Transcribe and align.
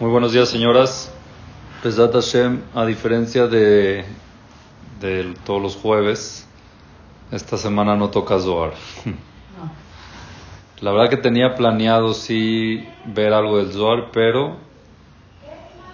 Muy 0.00 0.10
buenos 0.10 0.32
días, 0.32 0.48
señoras. 0.48 1.14
Pesat 1.80 2.12
Hashem, 2.12 2.62
a 2.74 2.84
diferencia 2.84 3.46
de, 3.46 4.04
de 4.98 5.34
todos 5.46 5.62
los 5.62 5.76
jueves, 5.76 6.48
esta 7.30 7.56
semana 7.56 7.94
no 7.94 8.10
toca 8.10 8.40
Zohar. 8.40 8.72
La 10.80 10.90
verdad 10.90 11.10
que 11.10 11.16
tenía 11.16 11.54
planeado 11.54 12.12
sí 12.12 12.84
ver 13.04 13.32
algo 13.32 13.58
del 13.58 13.70
Zohar, 13.70 14.10
pero 14.12 14.56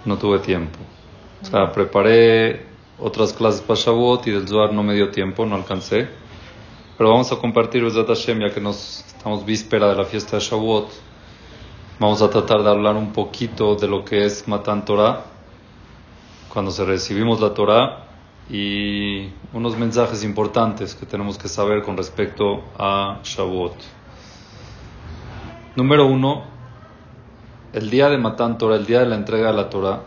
no 0.07 0.17
tuve 0.17 0.39
tiempo. 0.39 0.79
O 1.43 1.45
sea, 1.45 1.71
preparé 1.71 2.65
otras 2.99 3.35
clases 3.35 3.61
para 3.61 3.79
Shavuot 3.79 4.27
y 4.29 4.31
del 4.31 4.49
Zohar 4.49 4.73
no 4.73 4.83
me 4.83 4.95
dio 4.95 5.11
tiempo, 5.11 5.45
no 5.45 5.57
alcancé. 5.57 6.09
Pero 6.97 7.11
vamos 7.11 7.31
a 7.33 7.37
compartir 7.37 7.85
Pesat 7.85 8.07
Hashem, 8.07 8.41
ya 8.41 8.55
que 8.55 8.63
nos 8.63 9.05
estamos 9.07 9.45
víspera 9.45 9.91
de 9.91 9.97
la 9.97 10.07
fiesta 10.07 10.39
de 10.39 10.43
Shavuot. 10.43 11.10
Vamos 12.01 12.23
a 12.23 12.31
tratar 12.31 12.63
de 12.63 12.71
hablar 12.71 12.97
un 12.97 13.13
poquito 13.13 13.77
de 13.77 13.87
lo 13.87 14.07
que 14.07 14.25
es 14.25 14.49
Matan 14.49 14.87
Torah, 14.87 15.25
cuando 16.51 16.71
se 16.71 16.83
recibimos 16.87 17.43
la 17.43 17.53
Torah 17.53 18.07
y 18.49 19.29
unos 19.53 19.77
mensajes 19.77 20.25
importantes 20.25 20.95
que 20.95 21.05
tenemos 21.05 21.37
que 21.37 21.47
saber 21.47 21.83
con 21.83 21.99
respecto 21.99 22.63
a 22.79 23.21
Shavuot. 23.23 23.75
Número 25.77 26.07
uno, 26.07 26.45
el 27.75 27.91
día 27.91 28.09
de 28.09 28.17
Matan 28.17 28.57
Torah, 28.57 28.77
el 28.77 28.87
día 28.87 29.01
de 29.01 29.07
la 29.07 29.17
entrega 29.17 29.49
de 29.49 29.57
la 29.59 29.69
Torah, 29.69 30.01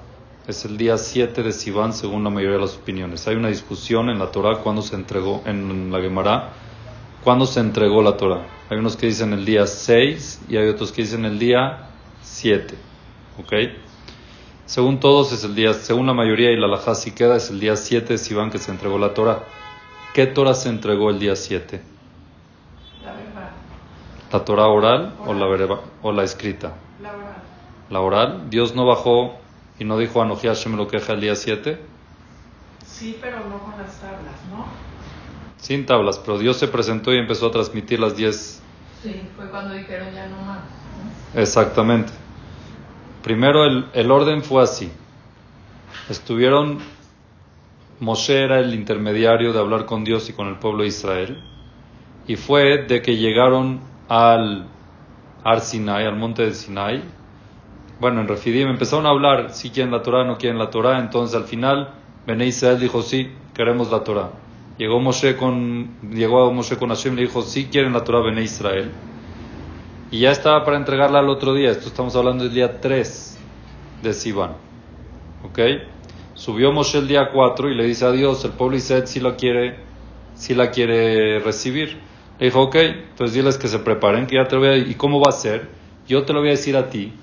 es 0.47 0.65
el 0.65 0.77
día 0.77 0.97
7 0.97 1.43
de 1.43 1.51
Sivan 1.51 1.93
según 1.93 2.23
la 2.23 2.31
mayoría 2.31 2.55
de 2.55 2.63
las 2.63 2.75
opiniones. 2.75 3.27
Hay 3.27 3.35
una 3.35 3.49
discusión 3.49 4.09
en 4.09 4.17
la 4.17 4.31
Torah 4.31 4.61
cuando 4.63 4.81
se 4.81 4.95
entregó, 4.95 5.43
en 5.45 5.91
la 5.91 6.01
Gemara, 6.01 6.53
cuándo 7.23 7.45
se 7.45 7.59
entregó 7.59 8.01
la 8.01 8.17
Torah. 8.17 8.45
Hay 8.69 8.77
unos 8.77 8.97
que 8.97 9.07
dicen 9.07 9.33
el 9.33 9.45
día 9.45 9.65
6 9.65 10.45
y 10.49 10.57
hay 10.57 10.67
otros 10.67 10.91
que 10.91 11.03
dicen 11.03 11.25
el 11.25 11.39
día 11.39 11.89
7. 12.21 12.75
¿Ok? 13.39 13.53
Según 14.65 14.99
todos 14.99 15.31
es 15.33 15.43
el 15.43 15.55
día, 15.55 15.73
según 15.73 16.07
la 16.07 16.13
mayoría 16.13 16.51
y 16.51 16.57
la 16.57 16.67
Lajá 16.67 16.95
si 16.95 17.11
queda, 17.11 17.35
es 17.35 17.49
el 17.49 17.59
día 17.59 17.75
7 17.75 18.13
de 18.13 18.17
Sivan 18.17 18.49
que 18.49 18.59
se 18.59 18.71
entregó 18.71 18.97
la 18.97 19.13
Torah. 19.13 19.43
¿Qué 20.13 20.25
Torah 20.27 20.53
se 20.53 20.69
entregó 20.69 21.09
el 21.09 21.19
día 21.19 21.35
7? 21.35 21.81
La. 23.03 23.13
¿La 24.31 24.45
Torah 24.45 24.67
oral, 24.67 25.13
O, 25.25 25.33
la 25.33 25.47
verba, 25.47 25.81
o 26.01 26.11
la 26.11 26.23
escrita? 26.23 26.73
La 27.01 27.11
oral. 27.11 27.35
La 27.89 27.99
oral. 27.99 28.49
Dios 28.49 28.73
no 28.75 28.85
bajó 28.85 29.35
y 29.79 29.85
no 29.85 29.97
dijo 29.97 30.21
a 30.21 30.35
Hashem 30.35 30.75
lo 30.75 30.87
queja 30.87 31.13
el 31.13 31.21
día 31.21 31.35
7. 31.35 31.79
Sí, 32.85 33.17
pero 33.21 33.37
no 33.49 33.59
con 33.59 33.77
las 33.77 33.99
tablas, 33.99 34.35
¿no? 34.51 34.92
Sin 35.63 35.85
tablas, 35.85 36.19
pero 36.19 36.37
Dios 36.37 36.57
se 36.57 36.67
presentó 36.67 37.13
y 37.13 37.17
empezó 37.19 37.47
a 37.47 37.51
transmitir 37.51 37.97
las 37.97 38.17
10 38.17 38.61
Sí, 39.01 39.21
fue 39.37 39.49
cuando 39.49 39.73
dijeron 39.73 40.13
ya 40.13 40.27
no 40.27 40.41
más. 40.41 40.59
Exactamente. 41.33 42.11
Primero 43.23 43.63
el, 43.63 43.85
el, 43.93 44.11
orden 44.11 44.43
fue 44.43 44.61
así. 44.61 44.91
Estuvieron, 46.09 46.79
Moshe 48.01 48.43
era 48.43 48.59
el 48.59 48.73
intermediario 48.73 49.53
de 49.53 49.59
hablar 49.59 49.85
con 49.85 50.03
Dios 50.03 50.29
y 50.29 50.33
con 50.33 50.49
el 50.49 50.57
pueblo 50.57 50.83
de 50.83 50.89
Israel. 50.89 51.41
Y 52.27 52.35
fue 52.35 52.83
de 52.83 53.01
que 53.01 53.15
llegaron 53.15 53.79
al 54.09 54.67
Ar 55.45 55.61
Sinai, 55.61 56.05
al 56.05 56.17
monte 56.17 56.43
de 56.43 56.53
Sinai. 56.55 57.01
Bueno, 58.01 58.19
en 58.19 58.27
Refidim 58.27 58.67
empezaron 58.67 59.05
a 59.05 59.11
hablar 59.11 59.53
si 59.53 59.69
quieren 59.69 59.93
la 59.93 60.03
Torah, 60.03 60.25
no 60.25 60.37
quieren 60.37 60.59
la 60.59 60.69
Torah. 60.69 60.99
Entonces 60.99 61.37
al 61.37 61.45
final, 61.45 61.93
Bené 62.27 62.47
Israel 62.47 62.81
dijo 62.81 63.01
sí, 63.01 63.31
queremos 63.53 63.89
la 63.89 64.03
Torah. 64.03 64.42
Llegó 64.77 64.99
Moshe 64.99 65.35
con, 65.37 65.99
llegó 66.11 66.51
Moshe 66.51 66.77
con 66.77 66.89
Hashem 66.89 67.13
y 67.13 67.15
le 67.17 67.21
dijo 67.23 67.43
sí 67.43 67.65
quieren 67.71 67.93
la 67.93 68.03
Torah, 68.03 68.21
Bené 68.21 68.41
Israel. 68.41 68.91
Y 70.09 70.19
ya 70.19 70.31
estaba 70.31 70.63
para 70.63 70.77
entregarla 70.77 71.19
al 71.19 71.29
otro 71.29 71.53
día. 71.53 71.71
Esto 71.71 71.87
estamos 71.87 72.15
hablando 72.15 72.43
del 72.43 72.53
día 72.53 72.81
3 72.81 73.37
de 74.01 74.13
Sivan. 74.13 74.53
¿Ok? 75.43 75.59
Subió 76.33 76.71
Moshe 76.71 76.97
el 76.97 77.07
día 77.07 77.29
4 77.31 77.69
y 77.69 77.75
le 77.75 77.85
dice 77.85 78.05
a 78.05 78.11
Dios, 78.11 78.43
el 78.45 78.51
pueblo 78.51 78.75
Israel 78.75 79.07
si 79.07 79.19
la 79.19 79.35
quiere, 79.35 79.77
si 80.35 80.55
la 80.55 80.71
quiere 80.71 81.39
recibir. 81.39 81.99
Le 82.39 82.47
dijo, 82.47 82.63
ok, 82.63 82.75
entonces 82.75 83.35
diles 83.35 83.57
que 83.57 83.67
se 83.67 83.79
preparen, 83.79 84.25
que 84.25 84.35
ya 84.35 84.47
te 84.47 84.55
lo 84.55 84.63
a 84.63 84.75
¿Y 84.75 84.95
cómo 84.95 85.19
va 85.19 85.29
a 85.29 85.33
ser? 85.33 85.69
Yo 86.07 86.25
te 86.25 86.33
lo 86.33 86.39
voy 86.39 86.49
a 86.49 86.51
decir 86.51 86.75
a 86.75 86.89
ti. 86.89 87.13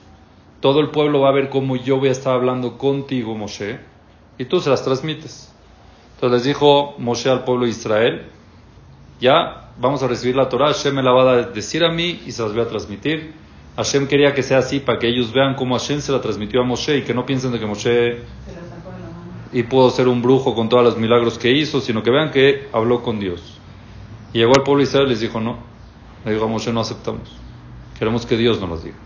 Todo 0.60 0.80
el 0.80 0.90
pueblo 0.90 1.20
va 1.20 1.30
a 1.30 1.32
ver 1.32 1.48
cómo 1.48 1.76
yo 1.76 1.98
voy 1.98 2.10
a 2.10 2.12
estar 2.12 2.34
hablando 2.34 2.78
contigo, 2.78 3.34
Moshe, 3.34 3.80
y 4.38 4.44
tú 4.44 4.60
se 4.60 4.70
las 4.70 4.84
transmites. 4.84 5.49
Entonces 6.20 6.40
les 6.40 6.54
dijo 6.54 6.96
Moshe 6.98 7.30
al 7.30 7.44
pueblo 7.44 7.64
de 7.64 7.70
Israel, 7.70 8.26
ya 9.22 9.70
vamos 9.80 10.02
a 10.02 10.06
recibir 10.06 10.36
la 10.36 10.50
Torah, 10.50 10.66
Hashem 10.66 10.94
me 10.94 11.02
la 11.02 11.12
va 11.12 11.32
a 11.32 11.36
decir 11.44 11.82
a 11.82 11.90
mí 11.90 12.20
y 12.26 12.32
se 12.32 12.42
las 12.42 12.52
voy 12.52 12.60
a 12.60 12.68
transmitir. 12.68 13.32
Hashem 13.76 14.06
quería 14.06 14.34
que 14.34 14.42
sea 14.42 14.58
así 14.58 14.80
para 14.80 14.98
que 14.98 15.08
ellos 15.08 15.32
vean 15.32 15.54
cómo 15.54 15.78
Hashem 15.78 16.02
se 16.02 16.12
la 16.12 16.20
transmitió 16.20 16.60
a 16.60 16.64
Moshe 16.64 16.98
y 16.98 17.02
que 17.04 17.14
no 17.14 17.24
piensen 17.24 17.52
de 17.52 17.58
que 17.58 17.64
Moshe 17.64 18.18
y 19.50 19.62
pudo 19.62 19.88
ser 19.88 20.08
un 20.08 20.20
brujo 20.20 20.54
con 20.54 20.68
todos 20.68 20.84
los 20.84 20.98
milagros 20.98 21.38
que 21.38 21.52
hizo, 21.52 21.80
sino 21.80 22.02
que 22.02 22.10
vean 22.10 22.30
que 22.30 22.68
habló 22.70 23.02
con 23.02 23.18
Dios. 23.18 23.58
Y 24.34 24.40
llegó 24.40 24.52
al 24.58 24.62
pueblo 24.62 24.82
de 24.82 24.90
Israel 24.90 25.06
y 25.06 25.10
les 25.12 25.20
dijo, 25.20 25.40
no, 25.40 25.56
le 26.26 26.34
dijo 26.34 26.44
a 26.44 26.48
Moshe, 26.48 26.70
no 26.70 26.80
aceptamos. 26.80 27.34
Queremos 27.98 28.26
que 28.26 28.36
Dios 28.36 28.60
nos 28.60 28.68
las 28.68 28.84
diga. 28.84 28.98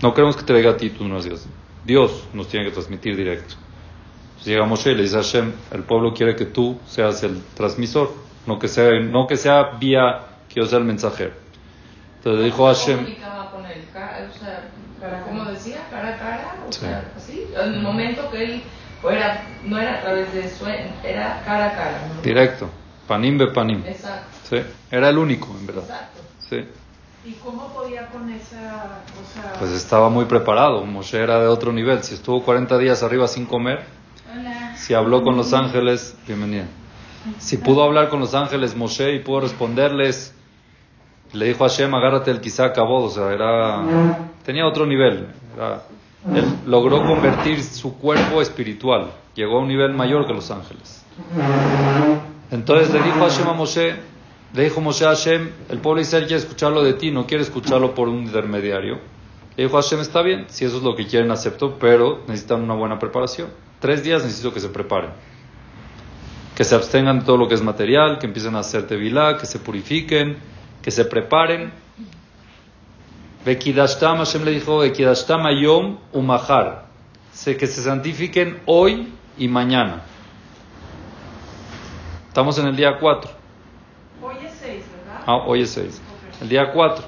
No 0.00 0.14
queremos 0.14 0.38
que 0.38 0.44
te 0.44 0.54
diga 0.54 0.70
a 0.70 0.76
ti, 0.78 0.88
tú 0.88 1.06
no 1.06 1.16
las 1.16 1.24
digas. 1.24 1.46
Dios 1.84 2.24
nos 2.32 2.48
tiene 2.48 2.64
que 2.64 2.72
transmitir 2.72 3.14
directo. 3.14 3.56
Llega 4.44 4.64
Moshe 4.66 4.92
y 4.92 4.94
le 4.94 5.02
dice 5.02 5.16
a 5.16 5.22
Hashem, 5.22 5.52
el 5.72 5.82
pueblo 5.82 6.12
quiere 6.12 6.34
que 6.36 6.46
tú 6.46 6.78
seas 6.86 7.22
el 7.22 7.42
transmisor 7.54 8.22
no 8.46 8.58
que 8.58 8.68
sea, 8.68 8.90
no 9.00 9.26
que 9.26 9.36
sea 9.36 9.76
vía 9.78 10.20
que 10.48 10.60
yo 10.60 10.66
sea 10.66 10.78
el 10.78 10.84
mensajero. 10.84 11.32
Entonces 12.18 12.44
dijo 12.44 12.66
Hashem. 12.66 12.96
comunicaba 12.98 13.50
con 13.50 13.66
él? 13.66 13.84
O 13.90 14.38
sea, 14.38 14.68
¿Cómo 15.26 15.44
decía? 15.46 15.78
¿Cara 15.90 16.14
a 16.14 16.18
cara? 16.18 16.56
O 16.68 16.72
sea, 16.72 17.12
así. 17.16 17.44
En 17.56 17.74
el 17.74 17.82
momento 17.82 18.30
que 18.30 18.44
él 18.44 18.62
era, 19.10 19.44
no 19.64 19.78
era 19.78 19.98
a 19.98 20.00
través 20.00 20.32
de 20.32 20.48
sueño, 20.48 20.92
era 21.02 21.42
cara 21.44 21.66
a 21.66 21.74
cara. 21.74 22.08
¿no? 22.14 22.22
Directo. 22.22 22.70
Panim 23.08 23.36
be 23.36 23.48
panim. 23.48 23.84
Exacto. 23.84 24.28
Sí. 24.48 24.62
Era 24.92 25.08
el 25.08 25.18
único, 25.18 25.48
en 25.58 25.66
verdad. 25.66 25.82
Exacto. 25.82 26.20
Sí. 26.48 26.68
¿Y 27.24 27.32
cómo 27.34 27.72
podía 27.72 28.06
con 28.08 28.30
esa 28.30 29.00
cosa? 29.16 29.58
Pues 29.58 29.72
estaba 29.72 30.08
muy 30.08 30.26
preparado. 30.26 30.84
Moshe 30.84 31.20
era 31.20 31.40
de 31.40 31.48
otro 31.48 31.72
nivel. 31.72 32.04
Si 32.04 32.14
estuvo 32.14 32.44
40 32.44 32.78
días 32.78 33.02
arriba 33.02 33.26
sin 33.26 33.46
comer. 33.46 33.84
Si 34.76 34.94
habló 34.94 35.22
con 35.22 35.36
los 35.36 35.52
ángeles, 35.52 36.16
bienvenida. 36.26 36.66
Si 37.38 37.56
pudo 37.56 37.82
hablar 37.82 38.08
con 38.08 38.20
los 38.20 38.34
ángeles 38.34 38.74
Moshe 38.74 39.14
y 39.14 39.20
pudo 39.20 39.40
responderles, 39.40 40.34
le 41.32 41.46
dijo 41.46 41.64
a 41.64 41.68
Hashem, 41.68 41.94
agárrate 41.94 42.30
el 42.30 42.40
quizá 42.40 42.66
acabó, 42.66 43.04
o 43.04 43.10
sea, 43.10 43.32
era, 43.32 44.18
tenía 44.44 44.66
otro 44.66 44.86
nivel. 44.86 45.28
Él 46.34 46.44
logró 46.66 47.02
convertir 47.04 47.62
su 47.62 47.96
cuerpo 47.96 48.42
espiritual, 48.42 49.12
llegó 49.34 49.58
a 49.58 49.62
un 49.62 49.68
nivel 49.68 49.92
mayor 49.94 50.26
que 50.26 50.34
los 50.34 50.50
ángeles. 50.50 51.04
Entonces 52.50 52.92
le 52.92 53.02
dijo 53.02 53.20
Hashem 53.20 53.48
a 53.48 53.54
Moshe, 53.54 53.96
le 54.54 54.64
dijo 54.64 54.80
Moshe 54.80 55.04
a 55.04 55.08
Hashem, 55.08 55.50
el 55.70 55.78
pueblo 55.78 56.00
Israel 56.02 56.26
quiere 56.26 56.42
escucharlo 56.42 56.82
de 56.82 56.94
ti, 56.94 57.10
no 57.10 57.26
quiere 57.26 57.42
escucharlo 57.42 57.94
por 57.94 58.08
un 58.08 58.24
intermediario. 58.24 58.98
Le 59.56 59.64
dijo 59.64 59.76
Hashem, 59.76 60.00
está 60.00 60.22
bien, 60.22 60.46
si 60.48 60.64
eso 60.64 60.78
es 60.78 60.82
lo 60.82 60.94
que 60.96 61.06
quieren 61.06 61.30
acepto, 61.30 61.78
pero 61.78 62.22
necesitan 62.26 62.62
una 62.62 62.74
buena 62.74 62.98
preparación. 62.98 63.48
Tres 63.80 64.02
días 64.02 64.22
necesito 64.22 64.52
que 64.52 64.60
se 64.60 64.68
preparen 64.68 65.10
que 66.54 66.64
se 66.64 66.74
abstengan 66.74 67.20
de 67.20 67.24
todo 67.24 67.36
lo 67.36 67.48
que 67.48 67.54
es 67.54 67.62
material, 67.62 68.18
que 68.18 68.26
empiecen 68.26 68.54
a 68.56 68.60
hacer 68.60 68.86
tevilá, 68.86 69.38
que 69.38 69.46
se 69.46 69.58
purifiquen, 69.58 70.36
que 70.82 70.90
se 70.90 71.04
preparen. 71.04 71.72
Bekidashtam, 73.44 74.18
Hashem 74.18 74.44
le 74.44 74.52
dijo, 74.52 74.78
Bekidashtam 74.78 75.46
ayom 75.46 75.98
umahar, 76.12 76.86
que 77.44 77.66
se 77.66 77.82
santifiquen 77.82 78.60
hoy 78.66 79.12
y 79.38 79.48
mañana. 79.48 80.02
Estamos 82.28 82.58
en 82.58 82.66
el 82.66 82.76
día 82.76 82.98
4. 82.98 83.30
Hoy 84.22 84.34
es 84.44 84.52
6, 84.60 84.84
¿verdad? 84.96 85.22
Ah, 85.26 85.36
hoy 85.46 85.62
es 85.62 85.70
6. 85.70 86.00
El 86.42 86.48
día 86.48 86.70
4. 86.72 87.04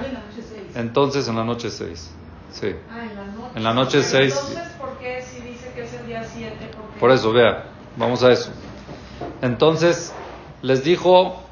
Hoy 0.00 0.06
en 0.06 0.14
la 0.14 0.20
noche 0.20 0.42
6. 0.42 0.47
Entonces 0.74 1.28
en 1.28 1.36
la 1.36 1.44
noche 1.44 1.70
6. 1.70 2.14
Sí. 2.52 2.74
Ah, 2.90 3.04
en 3.04 3.16
la 3.16 3.24
noche. 3.24 3.52
En 3.56 3.64
la 3.64 3.74
noche 3.74 3.98
Pero 3.98 4.10
6. 4.10 4.34
Entonces, 4.34 4.72
¿por 4.78 4.98
qué 4.98 5.22
si 5.22 5.40
dice 5.42 5.72
que 5.74 5.82
es 5.82 5.94
el 5.94 6.06
día 6.06 6.24
7? 6.24 6.56
¿Por 6.74 6.86
qué? 6.86 7.00
Por 7.00 7.10
eso, 7.10 7.32
vea, 7.32 7.64
vamos 7.96 8.22
a 8.22 8.32
eso. 8.32 8.50
Entonces 9.42 10.12
les 10.62 10.82
dijo, 10.84 11.42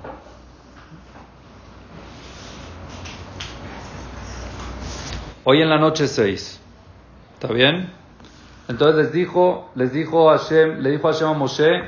hoy 5.45 5.63
en 5.63 5.71
la 5.71 5.79
noche 5.79 6.09
6, 6.09 6.61
¿está 7.35 7.53
bien? 7.53 7.93
Entonces 8.69 8.97
les 8.97 9.13
dijo, 9.13 9.71
les 9.75 9.93
dijo 9.93 10.29
Hashem, 10.31 10.81
le 10.81 10.91
dijo 10.91 11.09
Hashem 11.09 11.29
a 11.29 11.35
Moshe, 11.35 11.83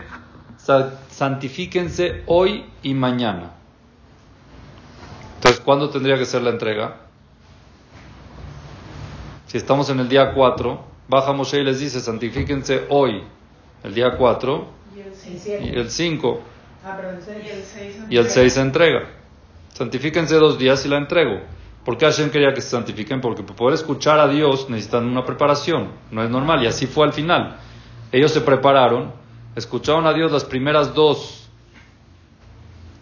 santifíquense 1.11 2.23
hoy 2.27 2.65
y 2.83 2.95
mañana. 2.95 3.53
Entonces, 5.37 5.61
¿cuándo 5.61 5.91
tendría 5.91 6.17
que 6.17 6.25
ser 6.25 6.43
la 6.43 6.51
entrega? 6.51 7.08
Si 9.49 9.57
estamos 9.59 9.89
en 9.91 9.99
el 10.01 10.09
día 10.09 10.33
4, 10.35 10.81
baja 11.09 11.33
Moshe 11.33 11.61
y 11.61 11.65
les 11.65 11.81
dice, 11.81 12.01
santifíquense 12.01 12.85
hoy, 12.91 13.23
el 13.83 13.95
día 13.95 14.17
4, 14.17 14.67
Y 14.97 15.01
el 15.01 15.15
6. 15.15 15.47
y 15.47 15.69
el 15.79 15.91
5 15.91 16.41
Ah, 16.85 16.95
pero 16.97 17.11
el 17.11 17.21
6. 17.23 17.37
Y 17.45 17.49
el 17.51 17.63
6. 17.65 17.97
y 18.11 18.17
el 18.19 18.29
6 18.31 18.53
se 18.53 18.61
entrega. 18.61 19.09
Santifíquense 19.75 20.35
dos 20.37 20.59
días 20.59 20.85
y 20.87 20.89
la 20.89 20.97
entrego. 20.99 21.41
¿Por 21.85 21.97
qué 21.97 22.05
Hashem 22.07 22.31
quería 22.31 22.53
que 22.53 22.61
se 22.61 22.69
santifiquen? 22.71 23.21
Porque 23.21 23.43
para 23.43 23.57
poder 23.57 23.75
escuchar 23.75 24.21
a 24.21 24.29
Dios 24.29 24.69
necesitan 24.69 25.07
una 25.07 25.25
preparación, 25.25 25.89
no 26.11 26.23
es 26.23 26.31
normal, 26.31 26.63
y 26.63 26.67
así 26.67 26.87
fue 26.87 27.07
al 27.07 27.13
final. 27.13 27.57
Ellos 28.13 28.31
se 28.33 28.43
prepararon, 28.43 29.13
escucharon 29.57 30.07
a 30.07 30.13
Dios 30.13 30.31
las 30.31 30.45
primeras 30.45 30.95
dos 30.95 31.49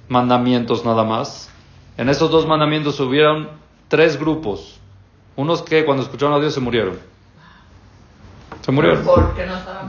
mandamientos 0.08 0.84
nada 0.84 1.02
más. 1.04 1.50
En 1.96 2.08
esos 2.08 2.30
dos 2.30 2.46
mandamientos 2.46 3.00
hubieron 3.00 3.48
tres 3.88 4.18
grupos. 4.18 4.78
Unos 5.36 5.62
que 5.62 5.84
cuando 5.84 6.02
escucharon 6.02 6.34
a 6.34 6.40
Dios 6.40 6.54
se 6.54 6.60
murieron. 6.60 6.98
Se 8.62 8.72
murieron. 8.72 9.04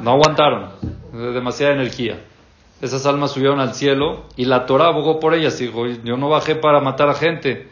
no, 0.04 0.12
aguantaron. 0.12 0.72
Demasiada 1.12 1.74
energía. 1.74 2.20
Esas 2.82 3.06
almas 3.08 3.32
subieron 3.32 3.60
al 3.60 3.74
cielo 3.74 4.26
y 4.36 4.46
la 4.46 4.66
Torah 4.66 4.88
abogó 4.88 5.20
por 5.20 5.34
ellas. 5.34 5.58
Dijo, 5.58 5.88
yo 5.88 6.18
no 6.18 6.30
bajé 6.30 6.56
para 6.56 6.80
matar 6.80 7.10
a 7.10 7.16
gente 7.16 7.68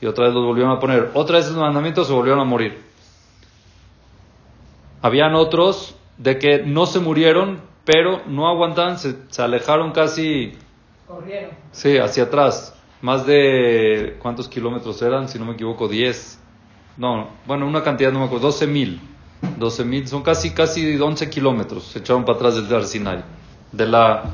y 0.00 0.06
otra 0.06 0.26
vez 0.26 0.34
los 0.34 0.44
volvieron 0.44 0.72
a 0.72 0.80
poner. 0.80 1.10
Otra 1.14 1.36
vez 1.36 1.46
esos 1.46 1.58
mandamientos 1.58 2.06
se 2.06 2.12
volvieron 2.12 2.40
a 2.40 2.44
morir. 2.44 2.80
Habían 5.02 5.34
otros 5.34 5.94
de 6.16 6.38
que 6.38 6.62
no 6.64 6.86
se 6.86 6.98
murieron, 6.98 7.60
pero 7.84 8.22
no 8.26 8.48
aguantaban, 8.48 8.98
se, 8.98 9.16
alejaron 9.38 9.92
casi. 9.92 10.54
Corrieron. 11.06 11.50
Sí, 11.72 11.98
hacia 11.98 12.24
atrás. 12.24 12.74
Más 13.00 13.26
de. 13.26 14.16
¿Cuántos 14.20 14.48
kilómetros 14.48 15.00
eran? 15.02 15.28
Si 15.28 15.38
no 15.38 15.44
me 15.44 15.52
equivoco, 15.52 15.86
10. 15.86 16.40
No, 16.98 17.28
bueno, 17.46 17.66
una 17.66 17.82
cantidad, 17.82 18.12
no 18.12 18.18
me 18.18 18.26
acuerdo, 18.26 18.48
12 18.48 18.66
mil. 18.66 19.00
12 19.56 19.84
mil, 19.84 20.06
son 20.06 20.22
casi, 20.22 20.50
casi 20.50 21.00
11 21.00 21.30
kilómetros. 21.30 21.84
Se 21.84 22.00
echaron 22.00 22.24
para 22.24 22.36
atrás 22.36 22.68
del 22.68 22.84
Sinai. 22.84 23.24
De 23.72 23.86
la, 23.86 24.24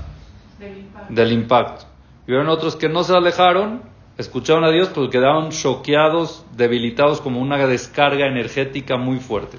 del 0.58 0.78
impacto. 0.78 1.14
Del 1.14 1.32
impacto. 1.32 1.84
Y 2.26 2.30
vieron 2.30 2.48
otros 2.48 2.74
que 2.74 2.88
no 2.88 3.04
se 3.04 3.14
alejaron 3.14 3.94
escucharon 4.16 4.64
a 4.64 4.70
Dios, 4.70 4.90
pero 4.94 5.10
quedaron 5.10 5.50
choqueados, 5.50 6.44
debilitados 6.56 7.20
como 7.20 7.40
una 7.40 7.66
descarga 7.66 8.26
energética 8.26 8.96
muy 8.96 9.18
fuerte. 9.18 9.58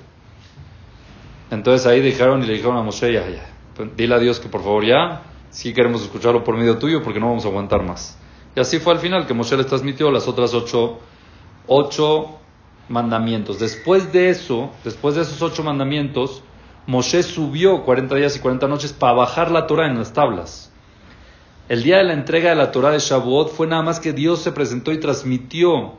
Entonces 1.52 1.86
ahí 1.88 2.02
dijeron 2.02 2.44
y 2.44 2.48
le 2.48 2.54
dijeron 2.54 2.78
a 2.78 2.82
Moshe, 2.82 3.12
ya, 3.12 3.28
ya, 3.30 3.50
pues, 3.76 3.96
dile 3.96 4.16
a 4.16 4.20
Dios 4.20 4.40
que 4.40 4.50
por 4.50 4.62
favor 4.62 4.86
ya, 4.86 5.24
si 5.50 5.74
queremos 5.74 6.02
escucharlo 6.02 6.44
por 6.44 6.58
medio 6.58 6.78
tuyo 6.78 7.04
porque 7.04 7.20
no 7.20 7.28
vamos 7.28 7.46
a 7.46 7.50
aguantar 7.50 7.84
más. 7.84 8.18
Y 8.56 8.60
así 8.60 8.80
fue 8.80 8.94
al 8.94 9.00
final 9.00 9.28
que 9.28 9.34
Moshe 9.34 9.56
les 9.58 9.68
transmitió 9.68 10.10
las 10.10 10.28
otras 10.28 10.54
ocho, 10.54 11.00
ocho 11.68 12.40
mandamientos. 12.90 13.60
Después 13.60 14.12
de 14.14 14.30
eso, 14.30 14.72
después 14.84 15.16
de 15.16 15.22
esos 15.22 15.42
ocho 15.42 15.64
mandamientos, 15.64 16.44
Moshe 16.88 17.24
subió 17.24 17.84
40 17.84 18.16
días 18.16 18.36
y 18.36 18.40
40 18.40 18.68
noches 18.68 18.94
para 18.94 19.14
bajar 19.14 19.52
la 19.52 19.68
Torah 19.68 19.88
en 19.88 19.98
las 19.98 20.14
tablas. 20.14 20.72
El 21.68 21.82
día 21.82 21.98
de 21.98 22.04
la 22.04 22.14
entrega 22.14 22.52
de 22.52 22.56
la 22.56 22.72
Torah 22.72 22.92
de 22.92 23.00
Shavuot 23.00 23.50
fue 23.50 23.66
nada 23.66 23.82
más 23.82 24.00
que 24.00 24.14
Dios 24.14 24.40
se 24.40 24.52
presentó 24.52 24.92
y 24.92 25.00
transmitió 25.00 25.94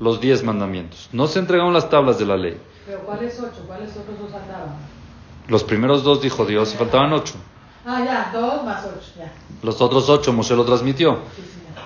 los 0.00 0.20
diez 0.20 0.42
mandamientos. 0.42 1.08
No 1.12 1.28
se 1.28 1.38
entregaron 1.38 1.72
las 1.72 1.88
tablas 1.88 2.18
de 2.18 2.26
la 2.26 2.36
ley. 2.36 2.60
¿Pero 2.84 3.00
cuáles 3.00 3.38
ocho? 3.38 3.62
¿Cuáles 3.66 3.90
otros 3.96 4.18
dos 4.18 4.30
faltaban? 4.30 4.76
Los 5.46 5.62
primeros 5.62 6.02
dos 6.02 6.20
dijo 6.20 6.44
Dios, 6.44 6.74
y 6.74 6.76
faltaban 6.76 7.12
ocho. 7.12 7.34
Ah, 7.86 8.02
ya, 8.04 8.30
dos 8.38 8.64
más 8.64 8.84
ocho, 8.84 9.12
ya. 9.16 9.32
Los 9.62 9.80
otros 9.80 10.08
ocho 10.08 10.32
Moshe 10.32 10.54
lo 10.56 10.64
transmitió. 10.64 11.20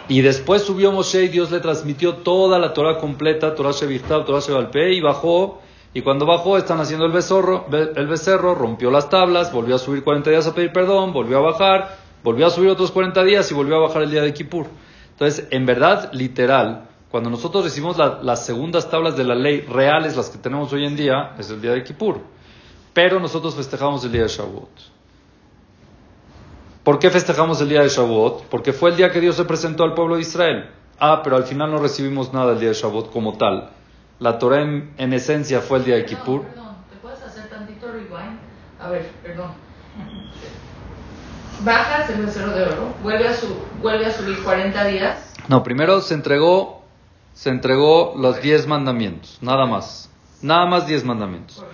Y 0.09 0.21
después 0.21 0.63
subió 0.63 0.93
Moshe 0.93 1.25
y 1.25 1.29
Dios 1.29 1.51
le 1.51 1.61
transmitió 1.61 2.17
toda 2.17 2.59
la 2.59 2.73
Torah 2.73 2.99
completa, 2.99 3.55
Torah 3.55 3.73
Shevichtav, 3.73 4.25
Torah 4.25 4.41
Shevalpe, 4.41 4.93
y 4.93 5.01
bajó. 5.01 5.61
Y 5.95 6.03
cuando 6.03 6.25
bajó, 6.25 6.57
están 6.57 6.81
haciendo 6.81 7.05
el 7.05 7.13
becerro, 7.13 7.67
el 7.71 8.07
becerro, 8.07 8.55
rompió 8.55 8.91
las 8.91 9.11
tablas, 9.11 9.53
volvió 9.53 9.75
a 9.75 9.79
subir 9.79 10.03
40 10.03 10.31
días 10.31 10.47
a 10.47 10.55
pedir 10.55 10.73
perdón, 10.73 11.13
volvió 11.13 11.39
a 11.39 11.41
bajar, 11.41 11.99
Volvió 12.23 12.47
a 12.47 12.51
subir 12.51 12.71
otros 12.71 12.93
40 12.93 13.25
días 13.25 13.51
y 13.51 13.55
volvió 13.55 13.77
a 13.77 13.81
bajar 13.81 14.03
el 14.03 14.11
día 14.11 14.23
de 14.23 14.33
Kippur. 14.33 14.67
Entonces, 15.11 15.49
en 15.51 15.67
verdad, 15.67 16.11
literal, 16.13 16.89
cuando 17.11 17.31
nosotros 17.31 17.65
recibimos 17.65 17.97
las 17.99 18.47
segundas 18.47 18.89
tablas 18.89 19.17
de 19.17 19.25
la 19.25 19.35
ley 19.35 19.63
reales, 19.63 20.17
las 20.17 20.31
que 20.31 20.39
tenemos 20.39 20.73
hoy 20.73 20.87
en 20.87 20.97
día, 20.97 21.35
es 21.39 21.51
el 21.51 21.61
día 21.61 21.73
de 21.73 21.83
Kippur. 21.83 22.21
Pero 22.93 23.19
nosotros 23.19 23.57
festejamos 23.57 24.05
el 24.05 24.13
día 24.13 24.23
de 24.23 24.29
Shavuot. 24.29 24.92
¿Por 26.84 26.99
qué 26.99 27.11
festejamos 27.11 27.61
el 27.61 27.69
día 27.69 27.82
de 27.82 27.88
Shavuot? 27.88 28.46
Porque 28.46 28.73
fue 28.73 28.90
el 28.90 28.96
día 28.96 29.11
que 29.11 29.20
Dios 29.20 29.37
se 29.37 29.44
presentó 29.44 29.84
al 29.84 29.94
pueblo 29.94 30.17
de 30.17 30.23
Israel. 30.23 30.70
Ah, 30.99 31.20
pero 31.23 31.37
al 31.37 31.44
final 31.44 31.70
no 31.70 31.79
recibimos 31.79 32.32
nada 32.32 32.52
el 32.52 32.61
día 32.61 32.70
de 32.70 32.75
Shavuot 32.75 33.12
como 33.12 33.37
tal. 33.38 33.70
La 34.19 34.38
Torah 34.38 34.62
en, 34.62 35.12
esencia 35.12 35.61
fue 35.61 35.79
el 35.79 35.84
día 35.84 35.96
de 35.96 36.05
Kippur. 36.05 36.43
Perdón, 36.43 36.76
¿te 36.90 36.96
puedes 36.96 37.23
hacer 37.23 37.49
tantito 37.49 37.90
rewind? 37.90 38.38
A 38.81 38.88
ver, 38.88 39.11
perdón 39.23 39.52
bajas 41.64 42.11
el 42.11 42.25
becerro 42.26 42.52
de 42.52 42.64
oro, 42.64 42.94
vuelve 43.02 43.29
a, 43.29 43.34
su, 43.34 43.46
vuelve 43.81 44.06
a 44.06 44.12
subir 44.12 44.43
40 44.43 44.84
días. 44.87 45.34
No, 45.49 45.62
primero 45.62 46.00
se 46.00 46.14
entregó, 46.14 46.84
se 47.34 47.50
entregó 47.50 48.14
los 48.17 48.40
10 48.40 48.67
mandamientos, 48.67 49.38
nada 49.40 49.67
más. 49.67 50.11
Nada 50.40 50.67
más 50.67 50.87
10 50.87 51.05
mandamientos. 51.05 51.64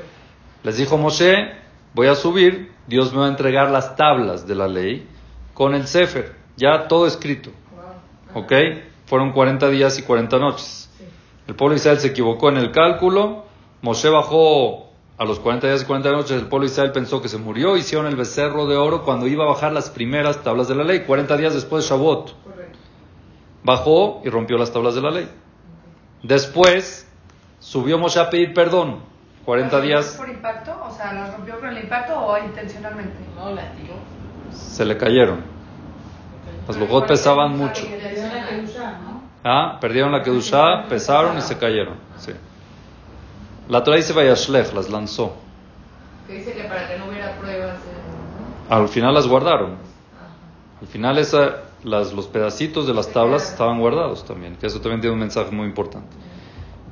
Les 0.62 0.76
dijo 0.76 0.98
Moshe, 0.98 1.54
voy 1.94 2.08
a 2.08 2.14
subir, 2.14 2.72
Dios 2.88 3.12
me 3.12 3.20
va 3.20 3.26
a 3.26 3.28
entregar 3.28 3.70
las 3.70 3.96
tablas 3.96 4.46
de 4.46 4.54
la 4.54 4.66
ley 4.66 5.06
con 5.52 5.74
el 5.74 5.86
Sefer, 5.86 6.34
ya 6.56 6.88
todo 6.88 7.06
escrito. 7.06 7.50
¿Ok? 8.34 8.52
Fueron 9.06 9.32
40 9.32 9.68
días 9.68 9.98
y 9.98 10.02
40 10.02 10.38
noches. 10.38 10.90
El 11.46 11.54
pueblo 11.54 11.74
de 11.74 11.80
Israel 11.80 11.98
se 11.98 12.08
equivocó 12.08 12.48
en 12.48 12.56
el 12.56 12.72
cálculo, 12.72 13.44
Moshe 13.82 14.08
bajó 14.08 14.88
a 15.18 15.24
los 15.24 15.38
40 15.40 15.66
días 15.66 15.82
y 15.82 15.84
40 15.86 16.12
noches 16.12 16.30
el 16.32 16.46
pueblo 16.46 16.66
de 16.66 16.72
Israel 16.72 16.92
pensó 16.92 17.20
que 17.20 17.28
se 17.28 17.38
murió, 17.38 17.76
hicieron 17.76 18.06
el 18.06 18.16
becerro 18.16 18.66
de 18.66 18.76
oro 18.76 19.02
cuando 19.02 19.26
iba 19.26 19.44
a 19.44 19.48
bajar 19.48 19.72
las 19.72 19.90
primeras 19.90 20.42
tablas 20.42 20.68
de 20.68 20.74
la 20.74 20.84
ley, 20.84 21.00
40 21.00 21.36
días 21.36 21.54
después 21.54 21.84
de 21.84 21.90
Shavuot. 21.90 22.34
Bajó 23.64 24.22
y 24.24 24.30
rompió 24.30 24.56
las 24.56 24.72
tablas 24.72 24.94
de 24.94 25.02
la 25.02 25.10
ley. 25.10 25.28
Después 26.22 27.06
subió 27.58 27.98
Moshe 27.98 28.20
a 28.20 28.30
pedir 28.30 28.54
perdón, 28.54 29.00
40 29.48 29.80
días. 29.80 30.14
¿Por 30.18 30.28
impacto? 30.28 30.78
O 30.86 30.90
sea, 30.90 31.14
¿las 31.14 31.32
rompió 31.32 31.58
por 31.58 31.70
el 31.70 31.78
impacto 31.78 32.20
o 32.20 32.36
intencionalmente? 32.36 33.16
No, 33.34 33.50
la 33.54 33.72
tiró. 33.72 33.94
Se 34.52 34.84
le 34.84 34.98
cayeron. 34.98 35.42
Los 36.66 36.76
lujot 36.76 37.06
pesaban 37.06 37.56
mucho. 37.56 37.82
Ah, 39.42 39.78
perdieron 39.80 40.12
la 40.12 40.22
Kedushá, 40.22 40.86
pesaron 40.90 41.38
y 41.38 41.40
se 41.40 41.56
cayeron. 41.56 41.94
Sí. 42.18 42.32
La 43.70 43.82
Torah 43.82 43.96
dice 43.96 44.12
Vayashlech, 44.12 44.74
las 44.74 44.90
lanzó. 44.90 45.34
Que 46.26 46.34
dice 46.34 46.52
que 46.52 46.64
para 46.64 46.86
que 46.86 46.98
no 46.98 47.06
hubiera 47.06 47.32
pruebas. 47.38 47.78
Al 48.68 48.86
final 48.88 49.14
las 49.14 49.26
guardaron. 49.26 49.78
Al 50.78 50.88
final 50.88 51.16
esa, 51.16 51.62
las, 51.84 52.12
los 52.12 52.26
pedacitos 52.26 52.86
de 52.86 52.92
las 52.92 53.08
tablas 53.14 53.50
estaban 53.50 53.80
guardados 53.80 54.26
también, 54.26 54.56
que 54.56 54.66
eso 54.66 54.82
también 54.82 55.00
tiene 55.00 55.14
un 55.14 55.20
mensaje 55.20 55.50
muy 55.52 55.64
importante. 55.64 56.27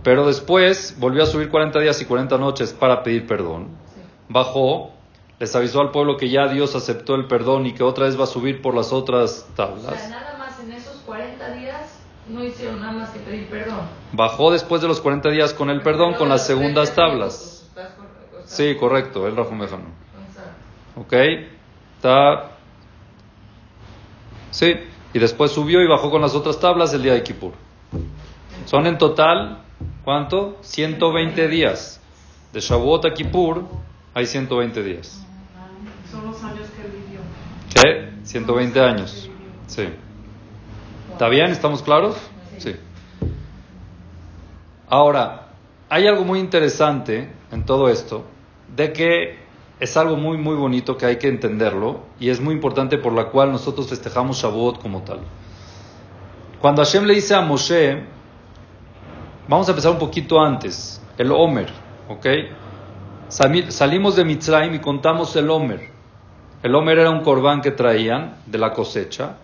Pero 0.07 0.25
después 0.25 0.95
volvió 1.01 1.25
a 1.25 1.27
subir 1.27 1.49
40 1.49 1.81
días 1.81 2.01
y 2.01 2.05
40 2.05 2.39
noches 2.39 2.73
para 2.73 3.03
pedir 3.03 3.27
perdón. 3.27 3.71
Bajó, 4.29 4.93
les 5.41 5.53
avisó 5.57 5.81
al 5.81 5.91
pueblo 5.91 6.17
que 6.17 6.31
ya 6.31 6.47
Dios 6.47 6.77
aceptó 6.77 7.17
el 7.17 7.27
perdón 7.27 7.67
y 7.67 7.75
que 7.75 7.83
otra 7.83 8.05
vez 8.05 8.17
va 8.17 8.23
a 8.23 8.29
subir 8.29 8.63
por 8.63 8.77
las 8.77 8.93
otras 8.93 9.49
tablas. 9.57 9.85
O 9.85 9.97
sea, 9.97 10.09
nada 10.11 10.39
más 10.39 10.61
en 10.61 10.71
esos 10.71 10.95
40 10.99 11.55
días 11.55 11.99
no 12.29 12.45
hicieron 12.45 12.79
nada 12.79 12.93
más 12.93 13.11
que 13.11 13.19
pedir 13.19 13.49
perdón. 13.49 13.81
Bajó 14.13 14.53
después 14.53 14.81
de 14.81 14.87
los 14.87 15.01
40 15.01 15.29
días 15.31 15.53
con 15.53 15.71
el 15.71 15.83
perdón 15.83 16.15
con 16.15 16.29
las 16.29 16.47
segundas 16.47 16.95
tablas. 16.95 17.69
Sí, 18.45 18.77
correcto, 18.77 19.27
el 19.27 19.35
Rafa 19.35 19.57
Mejano. 19.57 19.87
Ok, 20.95 21.15
está. 21.97 22.53
Sí, 24.53 24.73
y 25.13 25.19
después 25.19 25.51
subió 25.51 25.81
y 25.83 25.89
bajó 25.89 26.13
con 26.13 26.23
las 26.23 26.37
otras 26.37 26.61
tablas 26.61 26.95
el 26.95 27.03
día 27.03 27.15
de 27.15 27.25
Kippur. 27.25 27.55
Son 28.67 28.87
en 28.87 28.99
total, 28.99 29.66
¿cuánto? 30.07 30.57
120 30.61 31.49
días. 31.49 32.01
De 32.53 32.61
Shavuot 32.61 33.07
a 33.07 33.13
Kippur 33.13 33.65
hay 34.15 34.25
120 34.25 34.83
días. 34.85 35.21
Son 36.09 36.25
los 36.25 36.43
años 36.45 36.69
que 36.77 36.89
vivió. 36.89 37.21
¿Qué? 37.75 38.13
120 38.23 38.81
años. 38.81 39.29
Sí. 39.67 39.89
¿Está 41.11 41.29
bien? 41.29 41.51
¿Estamos 41.51 41.83
claros? 41.83 42.17
Sí. 42.59 42.77
Ahora, 44.89 45.49
hay 45.89 46.07
algo 46.07 46.25
muy 46.25 46.39
interesante 46.39 47.29
en 47.51 47.67
todo 47.67 47.89
esto, 47.89 48.25
de 48.77 48.93
que 48.93 49.41
es 49.81 49.97
algo 49.97 50.17
muy, 50.17 50.39
muy 50.39 50.55
bonito 50.55 50.97
que 50.97 51.07
hay 51.07 51.17
que 51.17 51.27
entenderlo 51.27 52.03
y 52.21 52.31
es 52.31 52.41
muy 52.41 52.55
importante 52.55 52.97
por 52.99 53.13
la 53.13 53.25
cual 53.31 53.51
nosotros 53.51 53.89
festejamos 53.89 54.41
Shavuot 54.41 54.81
como 54.81 55.03
tal. 55.03 55.19
Cuando 56.61 56.85
Hashem 56.85 57.07
le 57.07 57.15
dice 57.15 57.35
a 57.35 57.41
Moshe, 57.41 58.16
vamos 59.49 59.69
a 59.69 59.73
empezar 59.73 59.93
un 59.93 59.99
poquito 59.99 60.41
antes, 60.41 61.01
el 61.19 61.33
Omer, 61.33 61.71
¿ok? 62.09 62.27
Salimos 63.29 64.17
de 64.17 64.25
Mitzrayim 64.25 64.75
y 64.75 64.79
contamos 64.79 65.35
el 65.37 65.51
Omer. 65.51 65.91
El 66.63 66.75
Omer 66.75 66.99
era 66.99 67.11
un 67.11 67.23
corbán 67.23 67.61
que 67.61 67.71
traían 67.71 68.37
de 68.47 68.59
la 68.59 68.73
cosecha 68.73 69.37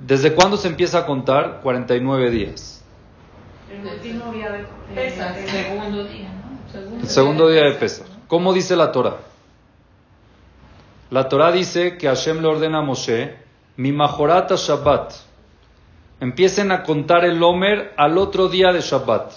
¿Desde 0.00 0.32
cuándo 0.34 0.56
se 0.56 0.68
empieza 0.68 0.98
a 0.98 1.06
contar? 1.06 1.60
49 1.62 2.30
días. 2.30 2.84
El 3.70 3.86
último 3.86 4.32
día 4.32 4.52
de, 4.52 4.66
Pesach. 4.94 5.36
El 5.36 5.48
segundo 5.48 6.04
día, 6.04 6.28
¿no? 6.28 7.00
el 7.00 7.08
segundo 7.08 7.48
día 7.48 7.64
de 7.64 7.72
Pesach. 7.72 8.06
¿Cómo 8.28 8.52
dice 8.52 8.76
la 8.76 8.92
Torah? 8.92 9.16
La 11.10 11.28
Torah 11.28 11.50
dice 11.50 11.96
que 11.98 12.06
Hashem 12.06 12.40
le 12.40 12.46
ordena 12.46 12.78
a 12.78 12.82
Moshe, 12.82 13.36
mi 13.76 13.92
majorata 13.92 14.54
Shabbat, 14.56 15.14
empiecen 16.20 16.72
a 16.72 16.82
contar 16.82 17.24
el 17.24 17.42
Omer 17.42 17.92
al 17.96 18.18
otro 18.18 18.48
día 18.48 18.72
de 18.72 18.80
Shabbat. 18.80 19.32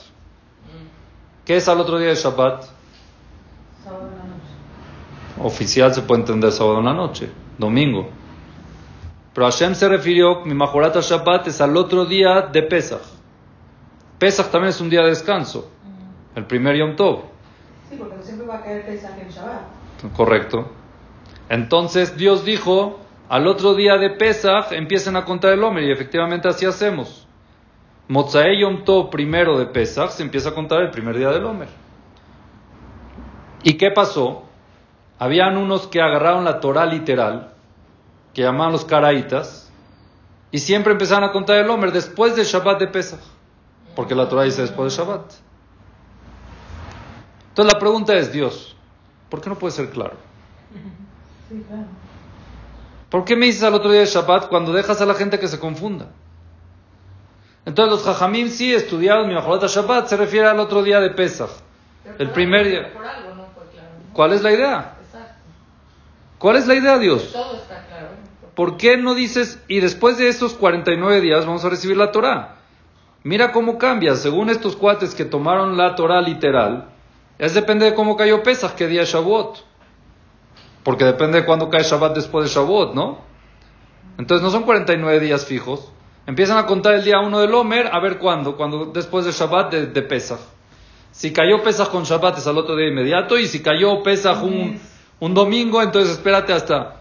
¿Qué 1.46 1.58
es 1.58 1.68
al 1.68 1.80
otro 1.80 1.98
día 1.98 2.10
de 2.10 2.16
Shabbat? 2.16 2.66
Sábado 3.84 4.08
en 4.12 4.18
la 4.18 4.24
noche. 4.26 5.44
Oficial 5.44 5.94
se 5.94 6.02
puede 6.02 6.22
entender 6.22 6.52
sábado 6.52 6.80
en 6.80 6.86
la 6.86 6.94
noche, 6.94 7.30
domingo. 7.58 8.10
Pero 9.34 9.46
Hashem 9.46 9.76
se 9.76 9.88
refirió, 9.88 10.42
mi 10.46 10.54
Majorat 10.54 10.96
Shabbat 10.98 11.48
es 11.48 11.62
al 11.62 11.78
otro 11.78 12.06
día 12.06 12.42
de 12.52 12.64
Pesach. 12.64 13.02
Pesach 14.20 14.48
también 14.52 14.70
es 14.70 14.82
un 14.82 14.90
día 14.90 15.02
de 15.02 15.10
descanso, 15.10 15.70
el 16.36 16.46
primer 16.46 16.76
Yom 16.78 16.96
Tov. 16.96 17.24
Sí, 17.90 17.96
porque 17.98 18.22
siempre 18.22 18.46
va 18.48 18.58
a 18.58 18.62
caer 18.62 18.86
Pesach 18.86 19.18
en 19.20 19.30
Shabbat. 19.30 19.62
Correcto. 20.16 20.70
Entonces 21.50 22.18
Dios 22.18 22.46
dijo, 22.46 23.00
al 23.32 23.48
otro 23.48 23.76
día 23.76 23.96
de 23.96 24.10
Pesach 24.10 24.74
empiecen 24.74 25.16
a 25.16 25.24
contar 25.24 25.54
el 25.54 25.64
Omer 25.64 25.86
y 25.86 25.92
efectivamente 25.94 26.50
así 26.50 26.66
hacemos. 26.66 27.26
Mozae 28.10 28.60
Yom 28.60 28.84
Tov 28.84 29.10
primero 29.10 29.58
de 29.58 29.68
Pesach 29.68 30.10
se 30.10 30.22
empieza 30.22 30.50
a 30.50 30.54
contar 30.54 30.82
el 30.82 30.92
primer 30.92 31.18
día 31.18 31.30
del 31.30 31.46
Omer. 31.46 31.70
¿Y 33.64 33.76
qué 33.76 33.90
pasó? 33.90 34.44
Habían 35.18 35.56
unos 35.56 35.88
que 35.88 36.02
agarraron 36.02 36.44
la 36.44 36.60
Torah 36.60 36.86
literal, 36.86 37.54
que 38.34 38.42
llamaban 38.42 38.74
los 38.74 38.84
Caraitas, 38.84 39.72
y 40.52 40.60
siempre 40.60 40.92
empezaron 40.92 41.24
a 41.24 41.32
contar 41.32 41.56
el 41.56 41.70
Omer 41.70 41.94
después 41.94 42.36
del 42.36 42.44
Shabbat 42.44 42.82
de 42.82 42.88
Pesach, 42.88 43.22
porque 43.96 44.14
la 44.14 44.28
Torah 44.28 44.44
dice 44.44 44.64
después 44.64 44.94
del 44.94 45.06
Shabbat. 45.06 45.32
Entonces 47.48 47.74
la 47.74 47.80
pregunta 47.80 48.14
es, 48.14 48.34
Dios, 48.34 48.76
¿por 49.30 49.40
qué 49.40 49.50
no 49.50 49.56
puede 49.56 49.72
ser 49.72 49.90
claro? 49.90 50.18
Sí, 51.48 51.64
claro. 51.66 52.11
¿Por 53.12 53.25
qué 53.25 53.36
me 53.36 53.46
dices 53.46 53.63
al 53.63 53.74
otro 53.74 53.91
día 53.91 54.00
de 54.00 54.06
Shabbat 54.06 54.48
cuando 54.48 54.72
dejas 54.72 55.01
a 55.01 55.06
la 55.06 55.15
gente 55.15 55.38
que 55.38 55.50
se 55.50 55.60
confunda? 55.60 56.08
Entonces 57.65 57.91
los 57.91 58.03
Jajamim 58.06 58.48
sí 58.48 58.74
estudiaron 58.74 59.27
mi 59.27 59.36
Majorat 59.36 59.70
Shabbat, 59.70 60.08
se 60.08 60.15
refiere 60.15 60.48
al 60.48 60.62
otro 60.62 60.82
día 60.82 61.01
de 61.01 61.10
Pesach. 61.10 61.50
Pero 62.03 62.15
El 62.18 62.30
primer 62.30 62.65
día. 62.70 62.94
Por 62.94 63.06
algo 63.06 63.36
no 63.36 63.48
fue 63.53 63.65
claro. 63.74 63.89
¿no? 64.00 64.13
¿Cuál 64.13 64.32
es 64.32 64.41
la 64.41 64.53
idea? 64.53 64.96
Exacto. 65.06 65.34
¿Cuál 66.39 66.56
es 66.56 66.68
la 66.68 66.75
idea, 66.75 66.98
Dios? 66.98 67.34
Todo 67.34 67.58
está 67.58 67.86
claro. 67.86 68.08
¿Por 68.56 68.77
qué 68.77 68.96
no 68.96 69.13
dices, 69.13 69.62
y 69.68 69.82
después 69.82 70.18
de 70.18 70.30
esos 70.30 70.53
49 70.53 71.20
días 71.20 71.46
vamos 71.46 71.65
a 71.65 71.70
recibir 71.70 71.98
la 71.98 72.13
Torah? 72.13 72.56
Mira 73.24 73.51
cómo 73.51 73.77
cambia, 73.77 74.15
según 74.15 74.50
estos 74.50 74.77
cuates 74.77 75.13
que 75.15 75.25
tomaron 75.25 75.77
la 75.77 75.96
Torah 75.96 76.22
literal, 76.22 76.88
es 77.38 77.53
depende 77.53 77.86
de 77.86 77.94
cómo 77.94 78.15
cayó 78.15 78.41
Pesach, 78.41 78.74
qué 78.75 78.88
día 78.88 79.01
es 79.01 79.10
Shavuot. 79.10 79.71
Porque 80.84 81.06
depende 81.06 81.40
de 81.40 81.46
cuándo 81.46 81.70
cae 81.70 81.84
Shabbat 81.84 82.16
después 82.16 82.46
de 82.46 82.54
Shavuot, 82.54 82.94
¿no? 82.94 83.20
Entonces 84.18 84.44
no 84.44 84.50
son 84.50 84.64
49 84.64 85.20
días 85.20 85.46
fijos. 85.46 85.92
Empiezan 86.28 86.58
a 86.58 86.66
contar 86.66 86.96
el 86.96 87.04
día 87.04 87.20
1 87.20 87.40
del 87.40 87.54
Omer, 87.54 87.90
a 87.92 88.00
ver 88.00 88.18
cuándo, 88.18 88.56
cuando 88.56 88.86
después 88.86 89.26
de 89.26 89.32
Shabbat 89.32 89.72
de, 89.72 89.88
de 89.88 90.02
Pesach. 90.02 90.40
Si 91.12 91.34
cayó 91.34 91.62
Pesach 91.64 91.90
con 91.90 92.04
Shabbat 92.04 92.38
es 92.38 92.48
al 92.48 92.58
otro 92.58 92.76
día 92.76 92.88
inmediato, 92.88 93.38
y 93.38 93.48
si 93.48 93.62
cayó 93.62 94.02
Pesach 94.02 94.42
un, 94.44 94.80
un 95.20 95.34
domingo, 95.34 95.82
entonces 95.82 96.14
espérate 96.14 96.54
hasta... 96.54 96.98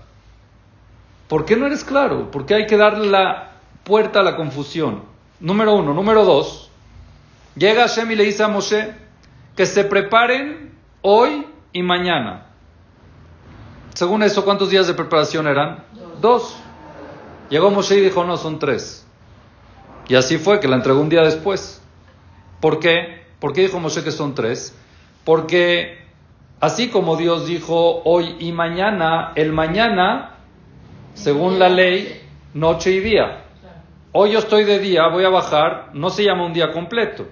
¿Por 1.28 1.44
qué 1.44 1.56
no 1.56 1.66
eres 1.66 1.84
claro? 1.84 2.30
¿Por 2.30 2.44
qué 2.44 2.54
hay 2.54 2.66
que 2.66 2.76
darle 2.76 3.08
la 3.08 3.52
puerta 3.84 4.20
a 4.20 4.22
la 4.22 4.34
confusión? 4.34 5.04
Número 5.38 5.74
uno. 5.74 5.94
Número 5.94 6.24
dos. 6.24 6.70
Llega 7.54 7.82
Hashem 7.82 8.10
y 8.10 8.16
le 8.16 8.24
dice 8.24 8.42
a 8.42 8.48
Moshe 8.48 8.94
que 9.56 9.64
se 9.66 9.84
preparen 9.84 10.72
hoy 11.02 11.46
y 11.72 11.82
mañana. 11.82 12.49
Según 13.94 14.22
eso, 14.22 14.44
¿cuántos 14.44 14.70
días 14.70 14.86
de 14.86 14.94
preparación 14.94 15.46
eran? 15.46 15.84
Dos. 16.20 16.56
Llegó 17.48 17.70
Moshe 17.70 17.96
y 17.98 18.00
dijo, 18.00 18.24
no, 18.24 18.36
son 18.36 18.58
tres. 18.58 19.06
Y 20.08 20.14
así 20.14 20.38
fue, 20.38 20.60
que 20.60 20.68
la 20.68 20.76
entregó 20.76 21.00
un 21.00 21.08
día 21.08 21.22
después. 21.22 21.82
¿Por 22.60 22.78
qué? 22.78 23.24
¿Por 23.38 23.52
qué 23.52 23.62
dijo 23.62 23.80
Moshe 23.80 24.04
que 24.04 24.12
son 24.12 24.34
tres? 24.34 24.74
Porque 25.24 25.98
así 26.60 26.88
como 26.88 27.16
Dios 27.16 27.46
dijo 27.46 28.02
hoy 28.04 28.36
y 28.38 28.52
mañana, 28.52 29.32
el 29.34 29.52
mañana, 29.52 30.36
según 31.14 31.58
la 31.58 31.68
ley, 31.68 32.20
noche 32.54 32.92
y 32.92 33.00
día. 33.00 33.44
Hoy 34.12 34.32
yo 34.32 34.40
estoy 34.40 34.64
de 34.64 34.78
día, 34.78 35.06
voy 35.08 35.24
a 35.24 35.28
bajar, 35.28 35.90
no 35.94 36.10
se 36.10 36.24
llama 36.24 36.44
un 36.44 36.52
día 36.52 36.72
completo. 36.72 37.26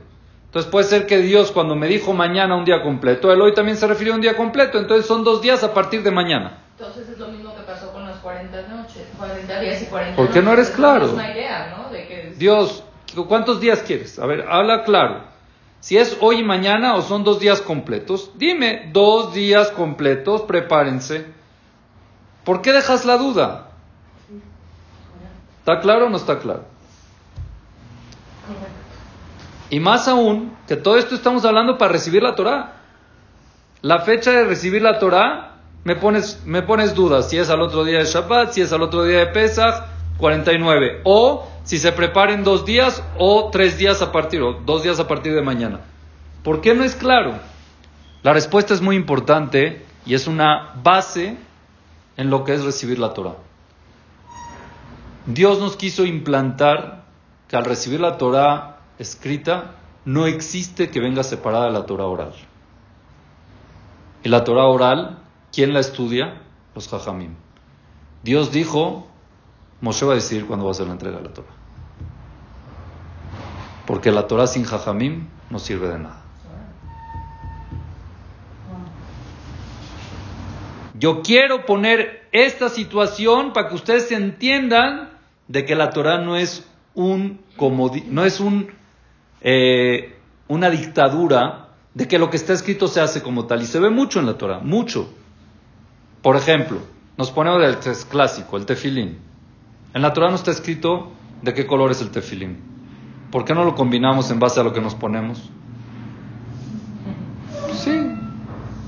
Entonces 0.49 0.71
puede 0.71 0.87
ser 0.87 1.07
que 1.07 1.19
Dios 1.19 1.53
cuando 1.53 1.77
me 1.77 1.89
dijo 1.89 2.15
mañana 2.15 2.57
un 2.57 2.65
día 2.65 2.83
completo, 2.83 3.31
él 3.31 3.41
hoy 3.43 3.53
también 3.53 3.77
se 3.77 3.87
refirió 3.87 4.15
a 4.15 4.17
un 4.17 4.23
día 4.23 4.35
completo, 4.35 4.79
entonces 4.79 5.05
son 5.05 5.23
dos 5.23 5.43
días 5.43 5.63
a 5.63 5.75
partir 5.75 6.03
de 6.03 6.11
mañana. 6.11 6.63
Entonces 6.79 7.07
es 7.07 7.19
lo 7.19 7.29
mismo 7.29 7.55
que 7.55 7.63
pasó 7.65 7.93
con 7.93 8.07
las 8.07 8.17
40 8.21 8.63
noches, 8.69 9.09
40 9.19 9.61
días 9.61 9.83
y 9.83 9.87
40 9.87 10.17
¿Por 10.17 10.31
qué 10.31 10.41
no 10.41 10.55
eres 10.55 10.71
claro? 10.71 11.05
Es 11.05 11.13
una 11.13 11.31
idea, 11.31 11.77
¿no? 11.77 11.91
De 11.91 12.07
que 12.09 12.35
Dios, 12.39 12.83
¿cuántos 13.29 13.61
días 13.61 13.83
quieres? 13.83 14.19
A 14.19 14.25
ver, 14.25 14.47
habla 14.49 14.85
claro. 14.85 15.21
Si 15.81 15.99
es 15.99 16.17
hoy 16.21 16.39
y 16.39 16.45
mañana 16.45 16.95
o 16.95 17.03
son 17.03 17.25
dos 17.25 17.41
días 17.41 17.61
completos, 17.61 18.31
dime, 18.37 18.89
dos 18.91 19.35
días 19.35 19.71
completos, 19.73 20.43
prepárense. 20.43 21.27
¿Por 22.45 22.63
qué 22.63 22.73
dejas 22.73 23.05
la 23.05 23.19
duda? 23.19 23.69
¿Está 25.59 25.81
claro 25.81 26.07
o 26.07 26.09
no 26.09 26.17
está 26.17 26.39
claro? 26.39 26.65
Y 29.71 29.81
más 29.81 30.09
aún, 30.09 30.57
que 30.67 30.77
todo 30.77 30.97
esto 30.97 31.15
estamos 31.15 31.45
hablando 31.45 31.77
para 31.77 31.93
recibir 31.93 32.23
la 32.23 32.35
Torah. 32.35 32.77
La 33.83 34.01
fecha 34.01 34.33
de 34.33 34.45
recibir 34.45 34.83
la 34.83 34.99
Torah, 34.99 35.57
me 35.85 35.95
pones, 35.97 36.43
me 36.45 36.63
pones 36.63 36.95
dudas 36.95 37.29
si 37.31 37.39
es 37.39 37.51
al 37.51 37.61
otro 37.61 37.85
día 37.85 37.99
de 37.99 38.05
Shabbat, 38.05 38.53
si 38.53 38.63
es 38.63 38.73
al 38.73 38.83
otro 38.83 39.05
día 39.05 39.19
de 39.19 39.27
Pesach, 39.27 39.85
49. 40.19 41.03
O 41.05 41.49
si 41.65 41.79
se 41.79 41.93
preparen 41.93 42.45
dos 42.45 42.65
días 42.65 43.03
o 43.19 43.51
tres 43.51 43.79
días 43.79 44.03
a 44.03 44.11
partir, 44.11 44.43
o 44.43 44.55
dos 44.55 44.83
días 44.83 44.99
a 45.01 45.07
partir 45.07 45.35
de 45.35 45.43
mañana. 45.43 45.81
¿Por 46.43 46.61
qué 46.61 46.75
no 46.75 46.83
es 46.83 46.95
claro? 46.95 47.35
La 48.23 48.33
respuesta 48.33 48.75
es 48.75 48.81
muy 48.81 48.97
importante 48.97 49.85
y 50.07 50.15
es 50.15 50.27
una 50.27 50.73
base 50.83 51.37
en 52.17 52.31
lo 52.31 52.45
que 52.45 52.55
es 52.55 52.65
recibir 52.65 52.99
la 52.99 53.13
Torah. 53.13 53.37
Dios 55.27 55.61
nos 55.61 55.77
quiso 55.77 56.05
implantar 56.05 57.05
que 57.49 57.57
al 57.57 57.65
recibir 57.65 58.01
la 58.01 58.17
Torah 58.17 58.78
escrita, 58.99 59.75
no 60.05 60.27
existe 60.27 60.91
que 60.91 61.01
venga 61.01 61.23
separada 61.23 61.67
de 61.67 61.73
la 61.73 61.87
Torah 61.87 62.07
oral. 62.07 62.33
Y 64.23 64.29
la 64.29 64.45
Torah 64.45 64.65
oral, 64.65 65.19
¿quién 65.53 65.73
la 65.73 65.81
estudia? 65.81 66.43
Los 66.75 66.89
Jajamim. 66.89 67.35
Dios 68.23 68.51
dijo, 68.53 69.07
Moshe 69.81 70.05
va 70.05 70.13
a 70.13 70.17
decidir 70.17 70.47
cuándo 70.47 70.65
va 70.65 70.73
a 70.73 70.75
ser 70.75 70.87
la 70.87 70.93
entrega 70.93 71.19
de 71.19 71.25
la 71.25 71.33
Torah. 71.33 71.53
Porque 73.87 74.11
la 74.11 74.27
Torah 74.27 74.47
sin 74.47 74.65
Jajamim 74.65 75.29
no 75.51 75.59
sirve 75.59 75.89
de 75.89 75.99
nada. 75.99 76.23
Yo 80.99 81.23
quiero 81.23 81.65
poner 81.65 82.29
esta 82.33 82.69
situación 82.69 83.53
para 83.53 83.69
que 83.69 83.77
ustedes 83.77 84.11
entiendan 84.11 85.11
de 85.47 85.65
que 85.65 85.77
la 85.77 85.91
Torah 85.91 86.19
no 86.19 86.37
es 86.37 86.69
un 86.95 87.41
comodi- 87.57 88.05
no 88.05 88.25
es 88.25 88.41
un 88.41 88.78
eh, 89.41 90.17
una 90.49 90.71
dictadura 90.71 91.69
de 91.95 92.09
que 92.09 92.19
lo 92.19 92.31
que 92.31 92.37
está 92.37 92.53
escrito 92.53 92.89
se 92.89 93.01
hace 93.01 93.23
como 93.23 93.47
tal 93.47 93.63
y 93.63 93.67
se 93.67 93.79
ve 93.81 93.91
mucho 93.91 94.21
en 94.21 94.27
la 94.27 94.39
Torah, 94.39 94.61
mucho. 94.61 95.13
Por 96.23 96.37
ejemplo, 96.37 96.79
nos 97.17 97.31
ponemos 97.31 97.61
del 97.61 97.79
test 97.79 98.09
clásico, 98.11 98.57
el 98.57 98.67
tefilín. 98.67 99.19
En 99.95 100.03
la 100.03 100.13
Torah 100.13 100.29
no 100.29 100.37
está 100.37 100.51
escrito 100.51 101.11
de 101.43 101.55
qué 101.55 101.67
color 101.67 101.91
es 101.91 102.01
el 102.01 102.11
tefilín. 102.11 102.59
¿Por 103.31 103.45
qué 103.45 103.55
no 103.55 103.65
lo 103.65 103.75
combinamos 103.75 104.31
en 104.31 104.39
base 104.39 104.61
a 104.61 104.63
lo 104.63 104.73
que 104.73 104.81
nos 104.81 104.95
ponemos? 104.95 105.51
Sí. 107.73 108.13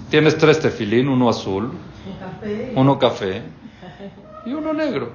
Tienes 0.08 0.38
tres 0.38 0.60
tefilín, 0.60 1.08
uno 1.08 1.28
azul, 1.28 1.72
uno 2.74 2.98
café 2.98 3.42
y 4.46 4.52
uno 4.52 4.72
negro. 4.72 5.12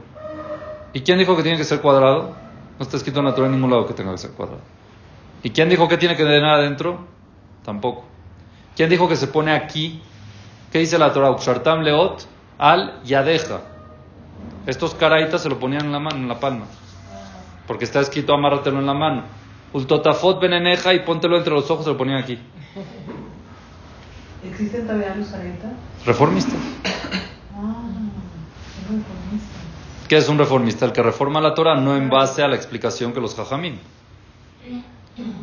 ¿Y 0.94 1.02
quién 1.02 1.18
dijo 1.18 1.36
que 1.36 1.44
tiene 1.44 1.58
que 1.58 1.66
ser 1.66 1.82
cuadrado? 1.82 2.36
No 2.78 2.84
está 2.84 2.98
escrito 2.98 3.20
en 3.20 3.26
la 3.26 3.36
Torah 3.36 3.48
en 3.48 3.54
ningún 3.54 3.72
lado 3.72 3.86
que 3.86 3.94
tenga 3.94 4.12
que 4.12 4.18
ser 4.18 4.32
cuadrado. 4.32 4.62
¿Y 5.46 5.52
quién 5.52 5.70
dijo 5.70 5.88
que 5.88 5.98
tiene 5.98 6.18
que 6.18 6.24
tener 6.24 6.44
adentro? 6.44 7.06
Tampoco. 7.64 8.04
¿Quién 8.76 8.90
dijo 8.90 9.08
que 9.08 9.16
se 9.16 9.28
pone 9.28 9.52
aquí? 9.52 10.02
¿Qué 10.72 10.80
dice 10.80 10.98
la 10.98 11.14
Torah? 11.14 11.30
Uxartam 11.30 11.82
leot 11.82 12.26
al 12.58 13.04
yadeja. 13.04 13.62
Estos 14.66 14.96
caraitas 14.96 15.44
se 15.44 15.50
lo 15.50 15.60
ponían 15.60 15.86
en 15.86 15.92
la 15.92 16.00
mano, 16.00 16.18
en 16.18 16.28
la 16.28 16.40
palma. 16.40 16.66
Porque 17.68 17.86
está 17.86 18.00
escrito 18.00 18.34
amárratelo 18.34 18.80
en 18.80 18.88
la 18.88 18.96
mano. 18.96 19.22
Ultotafot 19.72 20.42
beneneja 20.42 20.96
y 20.96 21.02
póntelo 21.02 21.38
entre 21.38 21.54
los 21.54 21.70
ojos, 21.70 21.86
se 21.86 21.92
lo 21.92 21.98
ponían 21.98 22.18
aquí. 22.18 22.40
¿Existen 24.50 24.88
todavía 24.88 25.14
los 25.16 25.28
40? 25.28 25.68
Reformistas. 26.08 26.56
Ah, 27.54 27.84
es 28.82 28.96
reformista. 28.96 29.60
¿Qué 30.08 30.18
es 30.18 30.28
un 30.28 30.40
reformista? 30.40 30.86
El 30.86 30.92
que 30.92 31.04
reforma 31.04 31.40
la 31.40 31.54
Torah 31.54 31.80
no 31.80 31.96
en 31.96 32.10
base 32.10 32.42
a 32.42 32.48
la 32.48 32.56
explicación 32.56 33.14
que 33.14 33.22
los 33.22 33.36
jajamim. 33.36 33.78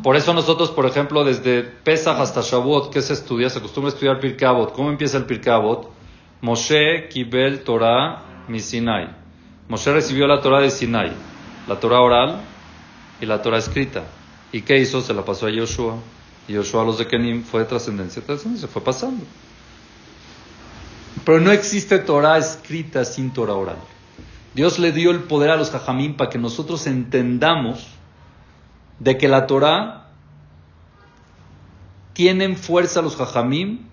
Por 0.03 0.15
eso 0.15 0.33
nosotros, 0.33 0.69
por 0.69 0.85
ejemplo, 0.85 1.23
desde 1.23 1.63
Pesach 1.63 2.19
hasta 2.19 2.41
Shavuot, 2.41 2.91
¿qué 2.91 3.01
se 3.01 3.13
estudia? 3.13 3.49
Se 3.49 3.59
acostumbra 3.59 3.91
a 3.91 3.93
estudiar 3.93 4.19
Pirkei 4.19 4.47
Avot. 4.47 4.73
¿Cómo 4.73 4.89
empieza 4.89 5.17
el 5.17 5.25
Pirkei 5.25 5.51
Avot? 5.51 5.89
Moshe 6.41 7.07
kibel 7.09 7.63
Torah 7.63 8.21
mi 8.47 8.59
Sinai. 8.59 9.09
Moshe 9.67 9.91
recibió 9.91 10.27
la 10.27 10.41
Torah 10.41 10.59
de 10.59 10.69
Sinai. 10.69 11.11
La 11.67 11.79
Torah 11.79 12.01
oral 12.01 12.41
y 13.19 13.25
la 13.25 13.41
Torah 13.41 13.57
escrita. 13.57 14.03
¿Y 14.51 14.61
qué 14.61 14.77
hizo? 14.77 15.01
Se 15.01 15.13
la 15.13 15.25
pasó 15.25 15.47
a 15.47 15.49
Yoshua. 15.49 15.95
Y 16.47 16.53
Yoshua 16.53 16.83
a 16.83 16.85
los 16.85 16.97
de 16.99 17.07
Kenim 17.07 17.43
fue 17.43 17.61
de 17.61 17.65
trascendencia, 17.65 18.21
trascendencia, 18.21 18.67
fue 18.67 18.83
pasando. 18.83 19.23
Pero 21.25 21.39
no 21.39 21.51
existe 21.51 21.97
Torah 21.99 22.37
escrita 22.37 23.05
sin 23.05 23.31
Torah 23.31 23.53
oral. 23.53 23.77
Dios 24.53 24.77
le 24.77 24.91
dio 24.91 25.09
el 25.09 25.23
poder 25.23 25.49
a 25.49 25.55
los 25.55 25.71
jajamín 25.71 26.15
para 26.15 26.29
que 26.29 26.37
nosotros 26.37 26.85
entendamos 26.85 27.92
de 28.99 29.17
que 29.17 29.27
la 29.27 29.47
Torah 29.47 30.07
tienen 32.13 32.55
fuerza 32.55 33.01
los 33.01 33.15
jajamín 33.15 33.89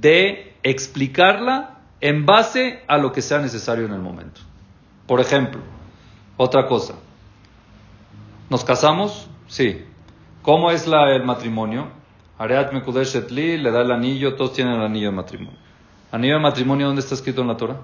de 0.00 0.56
explicarla 0.62 1.78
en 2.00 2.26
base 2.26 2.82
a 2.88 2.98
lo 2.98 3.12
que 3.12 3.22
sea 3.22 3.38
necesario 3.38 3.86
en 3.86 3.92
el 3.92 4.00
momento. 4.00 4.40
Por 5.06 5.20
ejemplo, 5.20 5.60
otra 6.36 6.66
cosa. 6.66 6.94
¿Nos 8.50 8.64
casamos? 8.64 9.28
Sí. 9.48 9.84
¿Cómo 10.42 10.70
es 10.70 10.86
la, 10.86 11.14
el 11.14 11.24
matrimonio? 11.24 11.88
Areat 12.38 12.72
Mekudesh 12.72 13.16
Etli 13.16 13.58
le 13.58 13.70
da 13.70 13.82
el 13.82 13.90
anillo, 13.90 14.34
todos 14.34 14.52
tienen 14.52 14.74
el 14.74 14.82
anillo 14.82 15.10
de 15.10 15.16
matrimonio. 15.16 15.58
¿Anillo 16.12 16.34
de 16.34 16.40
matrimonio 16.40 16.86
dónde 16.86 17.00
está 17.00 17.14
escrito 17.14 17.42
en 17.42 17.48
la 17.48 17.56
Torah? 17.56 17.78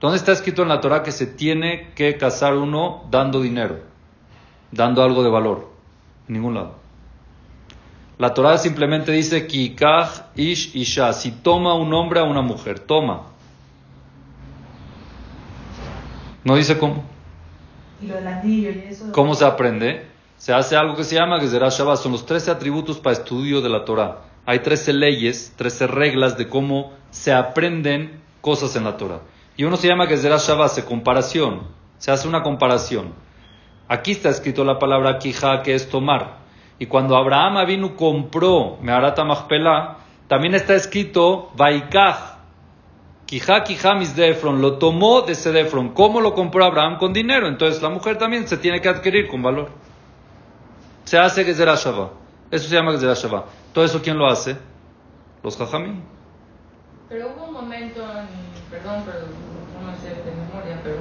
¿Dónde 0.00 0.16
está 0.16 0.32
escrito 0.32 0.62
en 0.62 0.68
la 0.68 0.80
Torah 0.80 1.02
que 1.02 1.12
se 1.12 1.26
tiene 1.26 1.92
que 1.94 2.16
casar 2.16 2.54
uno 2.54 3.04
dando 3.10 3.40
dinero, 3.40 3.80
dando 4.72 5.02
algo 5.04 5.22
de 5.22 5.30
valor? 5.30 5.68
En 6.26 6.34
ningún 6.34 6.54
lado. 6.54 6.74
La 8.18 8.34
Torah 8.34 8.58
simplemente 8.58 9.12
dice 9.12 9.46
Kikach 9.46 10.36
ish 10.36 10.74
isha. 10.74 11.12
Si 11.12 11.30
toma 11.30 11.74
un 11.74 11.92
hombre 11.94 12.20
a 12.20 12.24
una 12.24 12.42
mujer, 12.42 12.80
toma. 12.80 13.22
No 16.44 16.56
dice 16.56 16.78
cómo. 16.78 17.04
¿Y 18.00 18.06
lo 18.06 18.14
del 18.14 18.26
anillo 18.26 18.70
y 18.70 18.78
eso? 18.88 19.12
¿Cómo 19.12 19.34
se 19.34 19.44
aprende? 19.44 20.06
Se 20.36 20.52
hace 20.52 20.76
algo 20.76 20.96
que 20.96 21.04
se 21.04 21.14
llama 21.14 21.40
Gezerah 21.40 21.68
Shabbat. 21.68 21.98
Son 21.98 22.12
los 22.12 22.26
13 22.26 22.50
atributos 22.50 22.98
para 22.98 23.14
estudio 23.14 23.60
de 23.60 23.68
la 23.68 23.84
Torah. 23.84 24.22
Hay 24.44 24.58
13 24.58 24.92
leyes, 24.92 25.52
13 25.56 25.86
reglas 25.86 26.36
de 26.36 26.48
cómo 26.48 26.92
se 27.10 27.32
aprenden 27.32 28.20
cosas 28.40 28.74
en 28.74 28.84
la 28.84 28.96
Torah. 28.96 29.20
Y 29.56 29.64
uno 29.64 29.76
se 29.76 29.86
llama 29.86 30.06
Gezerah 30.06 30.38
Shabbat, 30.38 30.70
se 30.70 30.84
comparación. 30.84 31.62
Se 31.98 32.10
hace 32.10 32.26
una 32.26 32.42
comparación. 32.42 33.12
Aquí 33.92 34.12
está 34.12 34.30
escrito 34.30 34.64
la 34.64 34.78
palabra 34.78 35.18
Kija, 35.18 35.62
que 35.62 35.74
es 35.74 35.90
tomar. 35.90 36.38
Y 36.78 36.86
cuando 36.86 37.14
Abraham 37.14 37.66
vino 37.66 37.94
compró 37.94 38.78
Meharata 38.80 39.22
Machpelah, 39.22 39.98
también 40.28 40.54
está 40.54 40.74
escrito 40.74 41.50
Vaikaj, 41.56 42.32
Quijá, 43.26 43.64
quijá, 43.64 43.94
mis 43.94 44.16
Defron, 44.16 44.62
lo 44.62 44.78
tomó 44.78 45.20
de 45.20 45.32
ese 45.32 45.52
Defron. 45.52 45.90
¿Cómo 45.90 46.22
lo 46.22 46.32
compró 46.32 46.64
Abraham? 46.64 46.96
Con 46.96 47.12
dinero. 47.12 47.48
Entonces 47.48 47.82
la 47.82 47.90
mujer 47.90 48.16
también 48.16 48.48
se 48.48 48.56
tiene 48.56 48.80
que 48.80 48.88
adquirir 48.88 49.28
con 49.28 49.42
valor. 49.42 49.68
Se 51.04 51.18
hace 51.18 51.44
Gezerah. 51.44 51.74
Eso 51.74 52.68
se 52.68 52.74
llama 52.74 52.92
Gezerah. 52.92 53.44
¿Todo 53.74 53.84
eso 53.84 54.00
quién 54.00 54.16
lo 54.16 54.26
hace? 54.26 54.56
Los 55.42 55.58
Jajamí. 55.58 56.00
Pero 57.10 57.28
hubo 57.28 57.44
un 57.44 57.52
momento, 57.52 58.00
en, 58.00 58.26
perdón, 58.70 59.02
pero 59.04 59.26
no 59.84 59.94
sé 60.00 60.08
de 60.08 60.30
memoria, 60.30 60.80
pero 60.82 60.96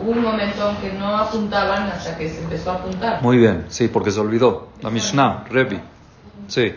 hubo 0.00 0.10
un 0.10 0.22
momento 0.22 0.70
en 0.70 0.76
que 0.76 0.92
no 0.92 1.16
apuntaban 1.16 1.84
hasta 1.84 2.16
que 2.16 2.28
se 2.28 2.42
empezó 2.42 2.72
a 2.72 2.74
apuntar. 2.74 3.22
Muy 3.22 3.38
bien, 3.38 3.66
sí, 3.68 3.88
porque 3.88 4.10
se 4.10 4.20
olvidó. 4.20 4.68
La 4.82 4.90
Mishnah, 4.90 5.44
Rebi. 5.50 5.80
Sí. 6.48 6.72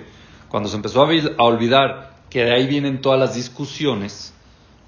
Cuando 0.48 0.70
se 0.70 0.76
empezó 0.76 1.04
a 1.04 1.44
olvidar 1.44 2.12
que 2.30 2.44
de 2.46 2.54
ahí 2.54 2.68
vienen 2.68 3.02
todas 3.02 3.20
las 3.20 3.36
discusiones, 3.36 4.34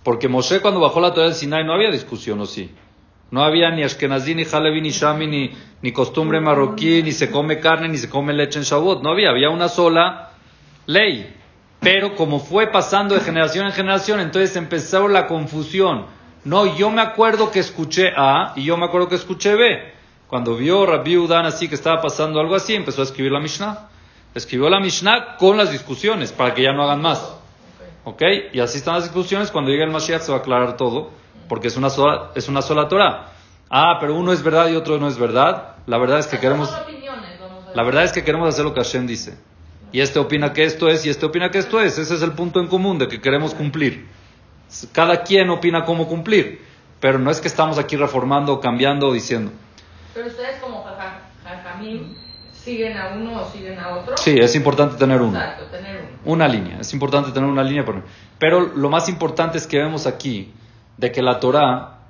porque 0.04 0.28
Moshe 0.28 0.60
cuando 0.62 0.80
bajó 0.80 1.00
la 1.00 1.14
Torah 1.14 1.28
del 1.28 1.36
Sinai 1.36 1.64
no 1.64 1.74
había 1.74 1.92
discusión, 1.92 2.40
¿o 2.40 2.46
sí? 2.46 2.72
No 3.30 3.44
había 3.44 3.72
ni 3.72 3.84
Ashkenazí, 3.84 4.36
ni 4.36 4.44
Halevi, 4.44 4.82
ni 4.82 4.90
Shami, 4.90 5.28
ni, 5.28 5.52
ni 5.82 5.92
costumbre 5.94 6.42
marroquí, 6.42 7.02
ni 7.02 7.14
se 7.14 7.32
come 7.32 7.60
carne, 7.60 7.88
ni 7.88 7.98
se 7.98 8.10
come 8.10 8.34
leche 8.34 8.60
en 8.60 8.66
Shavuot. 8.66 9.04
No 9.04 9.12
había, 9.12 9.30
había 9.30 9.50
una 9.50 9.70
sola 9.70 10.32
ley. 10.86 11.34
Pero 11.80 12.16
como 12.16 12.40
fue 12.40 12.68
pasando 12.68 13.16
de 13.16 13.22
generación 13.22 13.66
en 13.66 13.72
generación, 13.72 14.20
entonces 14.20 14.55
empezó 14.55 15.08
la 15.08 15.27
confusión. 15.27 16.05
No, 16.44 16.75
yo 16.75 16.90
me 16.90 17.01
acuerdo 17.01 17.51
que 17.51 17.60
escuché 17.60 18.12
A 18.16 18.54
y 18.56 18.64
yo 18.64 18.77
me 18.77 18.86
acuerdo 18.86 19.08
que 19.08 19.16
escuché 19.16 19.56
B. 19.56 19.94
Cuando 20.27 20.56
vio 20.56 20.86
Rabbi 20.86 21.18
Udan 21.18 21.46
así 21.46 21.68
que 21.68 21.75
estaba 21.75 22.01
pasando 22.01 22.40
algo 22.40 22.56
así, 22.56 22.74
empezó 22.74 23.01
a 23.01 23.04
escribir 23.04 23.32
la 23.32 23.40
Mishnah. 23.40 23.90
Escribió 24.34 24.70
la 24.70 24.80
Mishnah 24.80 25.38
con 25.38 25.58
las 25.58 25.72
discusiones 25.72 26.32
para 26.32 26.54
que 26.54 26.64
ya 26.64 26.72
no 26.72 26.84
hagan 26.84 27.01
más. 27.01 27.36
¿Ok? 28.06 28.22
Y 28.54 28.60
así 28.60 28.77
están 28.77 28.96
las 28.96 29.04
discusiones. 29.04 29.51
Cuando 29.51 29.70
llegue 29.70 29.84
el 29.84 29.92
Mashiach 29.92 30.22
se 30.22 30.32
va 30.32 30.40
a 30.40 30.42
aclarar 30.42 30.77
todo, 30.77 31.12
porque 31.48 31.68
es 31.68 31.77
una 31.77 31.90
sola, 31.90 32.32
es 32.34 32.48
una 32.48 32.62
sola 32.62 32.88
Torah. 32.88 33.34
Ah, 33.70 33.98
pero 34.00 34.16
uno 34.16 34.32
es 34.32 34.42
verdad 34.42 34.70
y 34.70 34.75
otro 34.75 34.98
no 34.98 35.08
es 35.08 35.18
verdad. 35.18 35.75
La 35.86 35.98
verdad 35.98 36.20
es 36.20 36.27
que 36.27 36.40
queremos. 36.40 36.70
La 37.75 37.84
verdad 37.84 38.04
es 38.04 38.12
que 38.12 38.24
queremos 38.24 38.50
hacer 38.50 38.66
lo 38.66 38.74
que 38.74 38.82
Hashem 38.82 39.06
dice. 39.06 39.38
Y 39.92 40.00
este 40.00 40.20
opina 40.20 40.54
que 40.54 40.64
esto 40.64 40.88
es 40.88 41.06
y 41.06 41.10
este 41.10 41.25
opina 41.25 41.51
que 41.51 41.58
esto 41.60 41.80
es. 41.82 41.98
Ese 41.98 42.16
es 42.16 42.22
el 42.22 42.32
punto 42.32 42.60
en 42.60 42.68
común 42.68 42.98
de 42.98 43.08
que 43.08 43.22
queremos 43.22 43.54
cumplir. 43.54 44.08
Cada 44.92 45.24
quien 45.24 45.50
opina 45.50 45.86
cómo 45.86 46.07
cumplir. 46.07 46.62
Pero 47.00 47.18
no 47.18 47.31
es 47.31 47.42
que 47.42 47.48
estamos 47.48 47.79
aquí 47.79 47.98
reformando, 47.98 48.60
cambiando 48.60 49.07
o 49.07 49.14
diciendo. 49.14 49.51
Pero 50.14 50.27
ustedes 50.27 50.62
como 50.62 50.84
Jajamim 51.44 52.14
siguen 52.53 52.96
a 52.96 53.10
uno 53.16 53.42
o 53.42 53.51
siguen 53.51 53.79
a 53.79 53.98
otro. 53.98 54.16
Sí, 54.18 54.36
es 54.38 54.55
importante 54.55 54.98
tener 54.98 55.20
uno. 55.22 55.38
Exacto, 55.38 55.66
tener 55.66 55.98
uno. 55.98 56.18
Una 56.25 56.48
línea, 56.48 56.79
es 56.79 56.94
importante 56.94 57.31
tener 57.31 57.50
una 57.50 57.64
línea. 57.64 57.84
Pero 58.38 58.62
lo 58.75 58.90
más 58.90 59.10
importante 59.10 59.57
es 59.57 59.66
que 59.66 59.79
vemos 59.79 60.05
aquí 60.05 60.53
de 60.98 61.12
que 61.12 61.24
la 61.24 61.40
Torah 61.40 62.01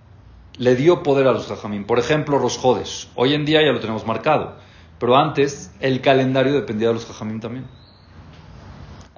le 0.58 0.76
dio 0.76 1.04
poder 1.04 1.28
a 1.28 1.32
los 1.32 1.48
jajamín. 1.48 1.86
Por 1.86 2.00
ejemplo, 2.00 2.38
los 2.38 2.58
jodes. 2.58 3.08
Hoy 3.16 3.34
en 3.34 3.46
día 3.46 3.62
ya 3.62 3.72
lo 3.72 3.80
tenemos 3.80 4.06
marcado. 4.06 4.58
Pero 5.00 5.16
antes 5.16 5.74
el 5.80 6.02
calendario 6.02 6.54
dependía 6.54 6.90
de 6.90 6.96
los 6.96 7.06
jajamín 7.06 7.40
también. 7.40 7.66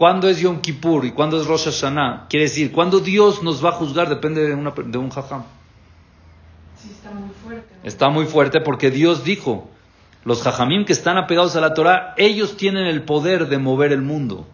¿Cuándo 0.04 0.28
es 0.28 0.42
Yom 0.42 0.60
Kippur 0.60 1.06
y 1.06 1.12
cuándo 1.12 1.40
es 1.40 1.48
Rosh 1.48 1.64
Hashanah? 1.64 2.28
Quiere 2.28 2.48
decir, 2.48 2.74
¿cuándo 2.74 3.00
Dios 3.00 3.42
nos 3.42 3.64
va 3.64 3.70
a 3.70 3.72
juzgar? 3.72 4.10
Depende 4.10 4.46
de, 4.46 4.54
una, 4.54 4.72
de 4.72 4.98
un 4.98 5.10
jajam. 5.10 5.46
Sí, 6.76 6.90
está 6.92 7.12
muy 7.12 7.30
fuerte. 7.30 7.76
Está 7.84 8.10
muy 8.10 8.26
fuerte 8.26 8.60
porque 8.60 8.92
Dios 8.92 9.24
dijo, 9.24 9.70
los 10.26 10.42
jajamim 10.42 10.84
que 10.84 10.92
están 10.92 11.18
apegados 11.18 11.56
a 11.56 11.62
la 11.62 11.74
Torah, 11.74 12.16
ellos 12.18 12.58
tienen 12.58 12.86
el 12.86 13.04
poder 13.04 13.48
de 13.48 13.60
mover 13.60 13.94
el 13.94 14.02
mundo, 14.02 14.46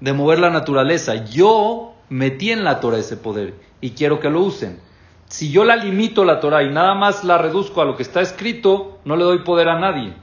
de 0.00 0.14
mover 0.14 0.38
la 0.38 0.48
naturaleza. 0.48 1.26
Yo 1.26 1.96
metí 2.08 2.50
en 2.50 2.64
la 2.64 2.80
Torah 2.80 2.96
ese 2.96 3.18
poder 3.18 3.56
y 3.82 3.90
quiero 3.90 4.20
que 4.20 4.30
lo 4.30 4.40
usen. 4.40 4.80
Si 5.26 5.50
yo 5.50 5.66
la 5.66 5.76
limito 5.76 6.24
la 6.24 6.40
Torah 6.40 6.62
y 6.62 6.72
nada 6.72 6.94
más 6.94 7.24
la 7.24 7.36
reduzco 7.36 7.82
a 7.82 7.84
lo 7.84 7.94
que 7.94 8.04
está 8.04 8.22
escrito, 8.22 9.00
no 9.04 9.16
le 9.16 9.24
doy 9.24 9.40
poder 9.40 9.68
a 9.68 9.78
nadie. 9.78 10.14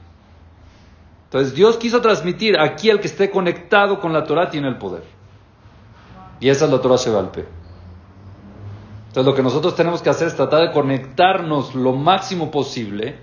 Entonces 1.32 1.54
Dios 1.54 1.78
quiso 1.78 2.02
transmitir, 2.02 2.58
aquí 2.60 2.90
el 2.90 3.00
que 3.00 3.06
esté 3.06 3.30
conectado 3.30 4.00
con 4.00 4.12
la 4.12 4.24
Torah 4.24 4.50
tiene 4.50 4.68
el 4.68 4.76
poder. 4.76 5.02
Y 6.40 6.50
esa 6.50 6.66
es 6.66 6.70
la 6.70 6.78
Torah 6.78 6.96
Shebalpe. 6.96 7.46
Entonces 9.06 9.24
lo 9.24 9.34
que 9.34 9.42
nosotros 9.42 9.74
tenemos 9.74 10.02
que 10.02 10.10
hacer 10.10 10.28
es 10.28 10.36
tratar 10.36 10.60
de 10.60 10.72
conectarnos 10.72 11.74
lo 11.74 11.94
máximo 11.94 12.50
posible 12.50 13.16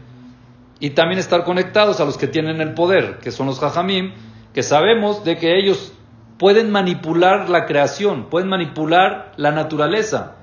y 0.79 0.89
también 0.89 1.19
estar 1.19 1.43
conectados 1.43 1.99
a 1.99 2.05
los 2.05 2.17
que 2.17 2.25
tienen 2.25 2.61
el 2.61 2.73
poder, 2.73 3.19
que 3.19 3.29
son 3.29 3.45
los 3.45 3.59
jajamim, 3.59 4.13
que 4.55 4.63
sabemos 4.63 5.23
de 5.23 5.37
que 5.37 5.59
ellos 5.59 5.93
pueden 6.39 6.71
manipular 6.71 7.47
la 7.47 7.67
creación, 7.67 8.31
pueden 8.31 8.49
manipular 8.49 9.33
la 9.37 9.51
naturaleza, 9.51 10.33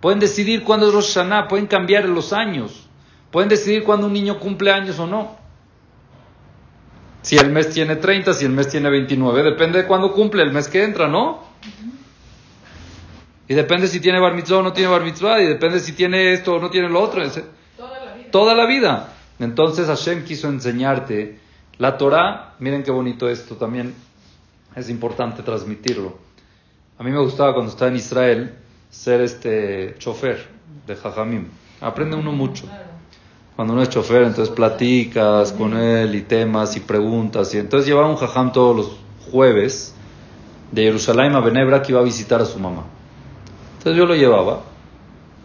pueden 0.00 0.18
decidir 0.18 0.64
cuándo 0.64 0.88
es 0.88 0.92
Rosh 0.92 1.14
Hashanah, 1.14 1.46
pueden 1.46 1.68
cambiar 1.68 2.06
los 2.06 2.32
años, 2.32 2.88
pueden 3.30 3.48
decidir 3.48 3.84
cuándo 3.84 4.08
un 4.08 4.12
niño 4.12 4.40
cumple 4.40 4.72
años 4.72 4.98
o 4.98 5.06
no. 5.06 5.45
Si 7.26 7.36
el 7.36 7.50
mes 7.50 7.70
tiene 7.70 7.96
30, 7.96 8.34
si 8.34 8.44
el 8.44 8.52
mes 8.52 8.68
tiene 8.68 8.88
29, 8.88 9.42
depende 9.42 9.82
de 9.82 9.88
cuándo 9.88 10.12
cumple 10.12 10.44
el 10.44 10.52
mes 10.52 10.68
que 10.68 10.84
entra, 10.84 11.08
¿no? 11.08 11.42
Y 13.48 13.54
depende 13.54 13.88
si 13.88 13.98
tiene 13.98 14.20
bar 14.20 14.32
mitzvah 14.32 14.58
o 14.58 14.62
no 14.62 14.72
tiene 14.72 14.92
bar 14.92 15.02
mitzvah, 15.02 15.40
y 15.40 15.46
depende 15.46 15.80
si 15.80 15.90
tiene 15.90 16.32
esto 16.32 16.54
o 16.54 16.60
no 16.60 16.70
tiene 16.70 16.88
lo 16.88 17.02
otro. 17.02 17.20
Toda 17.76 18.04
la 18.04 18.14
vida. 18.14 18.30
Toda 18.30 18.54
la 18.54 18.66
vida. 18.66 19.12
Entonces 19.40 19.88
Hashem 19.88 20.22
quiso 20.22 20.48
enseñarte 20.48 21.40
la 21.78 21.98
Torah. 21.98 22.54
Miren 22.60 22.84
qué 22.84 22.92
bonito 22.92 23.28
esto 23.28 23.56
también. 23.56 23.92
Es 24.76 24.88
importante 24.88 25.42
transmitirlo. 25.42 26.16
A 26.96 27.02
mí 27.02 27.10
me 27.10 27.18
gustaba 27.18 27.54
cuando 27.54 27.72
estaba 27.72 27.90
en 27.90 27.96
Israel 27.96 28.54
ser 28.88 29.20
este 29.20 29.96
chofer 29.98 30.46
de 30.86 30.94
Jajamim. 30.94 31.48
Aprende 31.80 32.14
uno 32.14 32.30
mucho. 32.30 32.68
Cuando 33.56 33.72
uno 33.72 33.82
es 33.82 33.88
chofer, 33.88 34.22
entonces 34.22 34.54
platicas 34.54 35.52
con 35.52 35.74
él 35.76 36.14
y 36.14 36.22
temas 36.22 36.76
y 36.76 36.80
preguntas. 36.80 37.54
Y 37.54 37.58
entonces 37.58 37.88
llevaba 37.88 38.08
un 38.08 38.16
jajam 38.16 38.52
todos 38.52 38.76
los 38.76 38.96
jueves 39.30 39.94
de 40.70 40.82
Jerusalén 40.82 41.34
a 41.34 41.40
Benebra 41.40 41.82
que 41.82 41.92
iba 41.92 42.00
a 42.00 42.04
visitar 42.04 42.40
a 42.40 42.44
su 42.44 42.58
mamá. 42.58 42.84
Entonces 43.78 43.96
yo 43.98 44.04
lo 44.04 44.14
llevaba, 44.14 44.60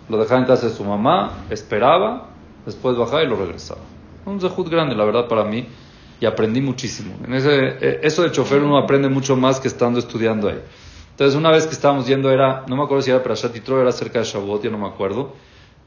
lo 0.10 0.17
dejaba 0.17 0.41
en 0.41 0.47
casa 0.47 0.67
de 0.67 0.74
su 0.74 0.84
mamá, 0.84 1.45
esperaba 1.50 2.32
después 2.65 2.97
bajaba 2.97 3.24
y 3.24 3.28
lo 3.28 3.36
regresaba. 3.36 3.82
Un 4.26 4.39
zehut 4.39 4.69
grande, 4.69 4.95
la 4.95 5.06
verdad, 5.06 5.28
para 5.28 5.43
mí, 5.43 5.67
y 6.19 6.26
aprendí 6.26 6.62
muchísimo. 6.62 7.15
En 7.26 7.34
ese, 7.34 7.50
eh, 7.82 8.00
eso 8.04 8.24
de 8.24 8.32
chofer 8.32 8.62
uno 8.62 8.78
aprende 8.78 9.10
mucho 9.10 9.36
más 9.36 9.60
que 9.60 9.67
estando 9.67 10.00
estudiando 10.00 10.50
ahí. 10.50 10.60
Entonces, 11.12 11.36
una 11.36 11.52
vez 11.52 11.65
que 11.65 11.74
estábamos 11.74 12.08
yendo, 12.08 12.30
era, 12.30 12.63
no 12.67 12.76
me 12.76 12.84
acuerdo 12.84 13.02
si 13.02 13.12
era 13.12 13.21
para 13.21 13.36
Shatitro, 13.36 13.82
era 13.82 13.91
cerca 13.91 14.19
de 14.19 14.26
Shavuot, 14.26 14.63
yo 14.63 14.71
no 14.71 14.78
me 14.78 14.88
acuerdo, 14.88 15.34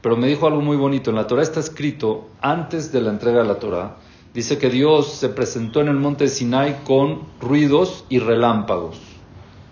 pero 0.05 0.17
me 0.17 0.27
dijo 0.27 0.45
algo 0.45 0.61
muy 0.61 0.77
bonito. 0.77 1.09
En 1.09 1.15
la 1.15 1.25
Torah 1.25 1.41
está 1.41 1.59
escrito, 1.59 2.27
antes 2.39 2.91
de 2.91 3.01
la 3.01 3.09
entrega 3.09 3.41
de 3.41 3.47
la 3.47 3.55
Torah, 3.55 3.95
dice 4.35 4.59
que 4.59 4.69
Dios 4.69 5.13
se 5.13 5.29
presentó 5.29 5.81
en 5.81 5.87
el 5.87 5.95
monte 5.95 6.25
de 6.25 6.29
Sinai 6.29 6.83
con 6.83 7.23
ruidos 7.41 8.05
y 8.07 8.19
relámpagos. 8.19 9.01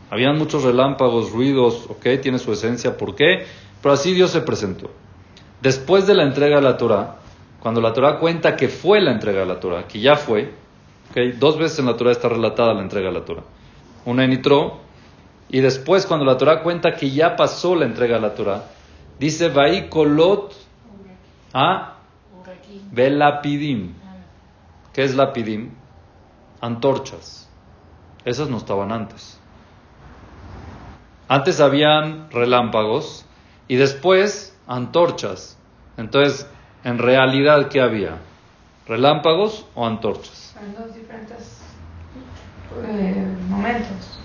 Habían 0.09 0.39
muchos 0.39 0.63
relámpagos, 0.63 1.31
ruidos, 1.31 1.85
ok, 1.87 2.19
tiene 2.19 2.39
su 2.39 2.51
esencia, 2.51 2.97
¿por 2.97 3.13
qué? 3.13 3.45
Pero 3.83 3.93
así 3.93 4.15
Dios 4.15 4.31
se 4.31 4.41
presentó. 4.41 4.89
Después 5.61 6.07
de 6.07 6.15
la 6.15 6.23
entrega 6.23 6.55
de 6.55 6.63
la 6.63 6.77
Torah, 6.77 7.17
cuando 7.59 7.79
la 7.79 7.93
Torah 7.93 8.17
cuenta 8.17 8.55
que 8.55 8.69
fue 8.69 9.01
la 9.01 9.11
entrega 9.11 9.41
de 9.41 9.45
la 9.45 9.59
Torah, 9.59 9.87
que 9.87 9.99
ya 9.99 10.15
fue, 10.15 10.51
okay, 11.11 11.33
dos 11.33 11.59
veces 11.59 11.77
en 11.77 11.85
la 11.85 11.95
Torah 11.95 12.11
está 12.11 12.27
relatada 12.27 12.73
la 12.73 12.81
entrega 12.81 13.09
de 13.09 13.19
la 13.19 13.23
Torah. 13.23 13.43
Una 14.05 14.25
en 14.25 14.33
Itro, 14.33 14.79
y 15.51 15.59
después 15.59 16.07
cuando 16.07 16.25
la 16.25 16.39
Torah 16.39 16.63
cuenta 16.63 16.95
que 16.95 17.11
ya 17.11 17.35
pasó 17.35 17.75
la 17.75 17.85
entrega 17.85 18.15
de 18.15 18.21
la 18.21 18.33
Torah, 18.33 18.72
dice 19.19 19.49
Vai 19.49 19.89
Kolot 19.89 20.53
a 21.53 21.97
Velapidim. 22.91 23.93
¿Qué 24.93 25.03
es 25.03 25.15
lapidim? 25.15 25.71
Antorchas. 26.61 27.49
Esas 28.25 28.49
no 28.49 28.57
estaban 28.57 28.91
antes. 28.91 29.39
Antes 31.27 31.59
habían 31.59 32.29
relámpagos 32.31 33.25
y 33.67 33.75
después 33.75 34.55
antorchas. 34.67 35.57
Entonces, 35.97 36.47
en 36.83 36.99
realidad, 36.99 37.69
¿qué 37.69 37.81
había? 37.81 38.17
¿Relámpagos 38.87 39.65
o 39.75 39.85
antorchas? 39.85 40.55
En 40.61 40.75
dos 40.75 40.93
diferentes 40.93 41.61
eh, 42.85 43.25
momentos. 43.49 44.19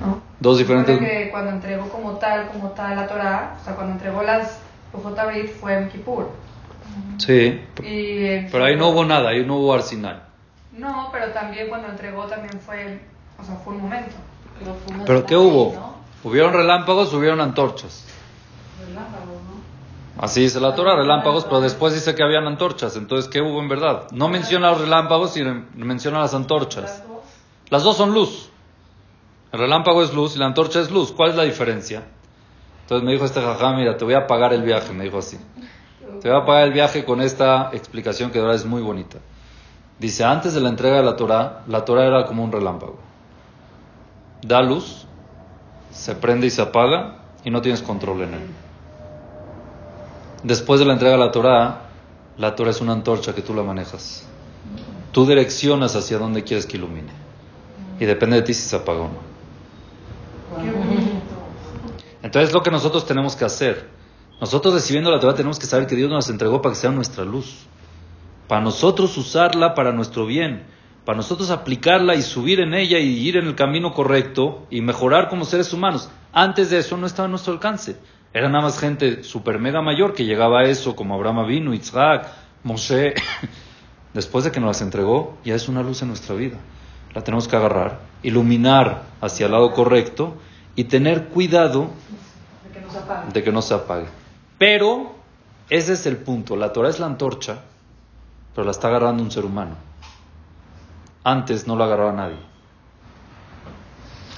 ¿no? 0.00 0.25
Dos 0.40 0.58
diferentes. 0.58 0.98
que 0.98 1.30
cuando 1.30 1.50
entregó 1.52 1.88
como 1.88 2.12
tal, 2.12 2.48
como 2.48 2.70
tal 2.70 2.96
la 2.96 3.06
Torah, 3.06 3.56
o 3.60 3.64
sea, 3.64 3.74
cuando 3.74 3.94
entregó 3.94 4.22
las 4.22 4.58
Ufotabrit 4.92 5.50
fue 5.50 5.74
en 5.74 5.88
Kippur. 5.88 6.30
Sí. 7.18 7.60
Y, 7.82 8.40
pero 8.50 8.64
ahí 8.64 8.76
no 8.76 8.88
hubo 8.88 9.04
nada, 9.04 9.30
ahí 9.30 9.44
no 9.44 9.56
hubo 9.56 9.74
arsenal. 9.74 10.22
No, 10.72 11.08
pero 11.10 11.32
también 11.32 11.68
cuando 11.68 11.88
entregó 11.88 12.24
también 12.24 12.60
fue, 12.60 13.00
o 13.40 13.44
sea, 13.44 13.54
fue 13.56 13.74
un 13.74 13.82
momento. 13.82 14.14
¿Pero 15.06 15.26
qué 15.26 15.36
hubo? 15.36 15.96
¿Hubieron 16.24 16.52
relámpagos, 16.52 17.12
hubieron 17.12 17.40
antorchas? 17.40 18.04
Relámpagos, 18.86 19.26
¿no? 19.28 20.22
Así 20.22 20.42
dice 20.42 20.60
la 20.60 20.74
Torah, 20.74 20.96
relámpagos, 20.96 21.44
pero 21.44 21.60
después 21.60 21.94
dice 21.94 22.14
que 22.14 22.22
habían 22.22 22.46
antorchas. 22.46 22.96
Entonces, 22.96 23.30
¿qué 23.30 23.42
hubo 23.42 23.60
en 23.60 23.68
verdad? 23.68 24.08
No 24.12 24.28
menciona 24.28 24.70
los 24.70 24.80
relámpagos 24.80 25.36
y 25.36 25.44
menciona 25.44 26.20
las 26.20 26.34
antorchas. 26.34 27.02
Las 27.68 27.82
dos 27.82 27.96
son 27.96 28.14
luz. 28.14 28.50
El 29.56 29.62
relámpago 29.62 30.02
es 30.02 30.12
luz 30.12 30.36
y 30.36 30.38
la 30.38 30.44
antorcha 30.44 30.80
es 30.80 30.90
luz. 30.90 31.12
¿Cuál 31.12 31.30
es 31.30 31.36
la 31.36 31.44
diferencia? 31.44 32.02
Entonces 32.82 33.06
me 33.06 33.12
dijo 33.12 33.24
este 33.24 33.40
jajá, 33.40 33.72
mira, 33.72 33.96
te 33.96 34.04
voy 34.04 34.12
a 34.12 34.26
pagar 34.26 34.52
el 34.52 34.60
viaje, 34.60 34.92
me 34.92 35.04
dijo 35.04 35.16
así. 35.16 35.38
Te 36.20 36.28
voy 36.28 36.38
a 36.38 36.44
pagar 36.44 36.64
el 36.64 36.74
viaje 36.74 37.06
con 37.06 37.22
esta 37.22 37.70
explicación 37.72 38.30
que 38.30 38.38
ahora 38.38 38.54
es 38.54 38.66
muy 38.66 38.82
bonita. 38.82 39.16
Dice, 39.98 40.24
antes 40.24 40.52
de 40.52 40.60
la 40.60 40.68
entrega 40.68 40.98
de 40.98 41.04
la 41.04 41.16
Torah, 41.16 41.62
la 41.68 41.86
Torah 41.86 42.04
era 42.04 42.26
como 42.26 42.44
un 42.44 42.52
relámpago. 42.52 42.98
Da 44.42 44.60
luz, 44.60 45.06
se 45.90 46.14
prende 46.14 46.48
y 46.48 46.50
se 46.50 46.60
apaga 46.60 47.20
y 47.42 47.50
no 47.50 47.62
tienes 47.62 47.80
control 47.80 48.24
en 48.24 48.34
él. 48.34 48.46
Después 50.42 50.80
de 50.80 50.84
la 50.84 50.92
entrega 50.92 51.14
de 51.14 51.24
la 51.24 51.30
Torah, 51.30 51.80
la 52.36 52.54
Torah 52.54 52.72
es 52.72 52.82
una 52.82 52.92
antorcha 52.92 53.34
que 53.34 53.40
tú 53.40 53.54
la 53.54 53.62
manejas. 53.62 54.22
Tú 55.12 55.24
direccionas 55.24 55.96
hacia 55.96 56.18
dónde 56.18 56.44
quieres 56.44 56.66
que 56.66 56.76
ilumine. 56.76 57.12
Y 57.98 58.04
depende 58.04 58.36
de 58.36 58.42
ti 58.42 58.52
si 58.52 58.68
se 58.68 58.76
apaga 58.76 59.00
o 59.00 59.08
no. 59.08 59.35
Entonces 62.22 62.52
lo 62.52 62.62
que 62.62 62.70
nosotros 62.70 63.06
tenemos 63.06 63.36
que 63.36 63.44
hacer. 63.44 63.88
Nosotros 64.40 64.74
recibiendo 64.74 65.10
la 65.10 65.20
Torah 65.20 65.34
tenemos 65.34 65.58
que 65.58 65.66
saber 65.66 65.86
que 65.86 65.96
Dios 65.96 66.10
nos 66.10 66.28
entregó 66.28 66.60
para 66.60 66.74
que 66.74 66.80
sea 66.80 66.90
nuestra 66.90 67.24
luz. 67.24 67.66
Para 68.48 68.60
nosotros 68.60 69.16
usarla 69.16 69.74
para 69.74 69.92
nuestro 69.92 70.26
bien. 70.26 70.64
Para 71.04 71.16
nosotros 71.16 71.50
aplicarla 71.50 72.14
y 72.16 72.22
subir 72.22 72.60
en 72.60 72.74
ella 72.74 72.98
y 72.98 73.28
ir 73.28 73.36
en 73.36 73.46
el 73.46 73.54
camino 73.54 73.94
correcto 73.94 74.66
y 74.70 74.80
mejorar 74.80 75.28
como 75.28 75.44
seres 75.44 75.72
humanos. 75.72 76.10
Antes 76.32 76.70
de 76.70 76.78
eso 76.78 76.96
no 76.96 77.06
estaba 77.06 77.26
a 77.26 77.30
nuestro 77.30 77.52
alcance. 77.52 77.96
Era 78.34 78.48
nada 78.48 78.64
más 78.64 78.78
gente 78.78 79.22
super 79.22 79.58
mega 79.58 79.80
mayor 79.80 80.12
que 80.12 80.24
llegaba 80.24 80.60
a 80.60 80.64
eso, 80.64 80.96
como 80.96 81.14
Abraham 81.14 81.46
vino, 81.46 81.72
Isaac, 81.72 82.26
Moshe. 82.64 83.14
Después 84.14 84.44
de 84.44 84.50
que 84.50 84.60
nos 84.60 84.68
las 84.68 84.82
entregó, 84.82 85.38
ya 85.44 85.54
es 85.54 85.68
una 85.68 85.82
luz 85.82 86.02
en 86.02 86.08
nuestra 86.08 86.34
vida. 86.34 86.58
La 87.14 87.22
tenemos 87.22 87.48
que 87.48 87.56
agarrar, 87.56 88.00
iluminar 88.22 89.04
hacia 89.20 89.46
el 89.46 89.52
lado 89.52 89.72
correcto 89.72 90.36
y 90.76 90.84
tener 90.84 91.28
cuidado 91.28 91.90
de 93.32 93.42
que 93.42 93.50
no 93.50 93.62
se 93.62 93.74
apague. 93.74 94.06
Pero 94.58 95.14
ese 95.68 95.94
es 95.94 96.06
el 96.06 96.18
punto. 96.18 96.54
La 96.56 96.72
Torah 96.72 96.90
es 96.90 97.00
la 97.00 97.06
antorcha, 97.06 97.62
pero 98.54 98.64
la 98.64 98.70
está 98.70 98.88
agarrando 98.88 99.22
un 99.22 99.30
ser 99.30 99.44
humano. 99.44 99.74
Antes 101.24 101.66
no 101.66 101.76
la 101.76 101.86
agarraba 101.86 102.12
nadie. 102.12 102.38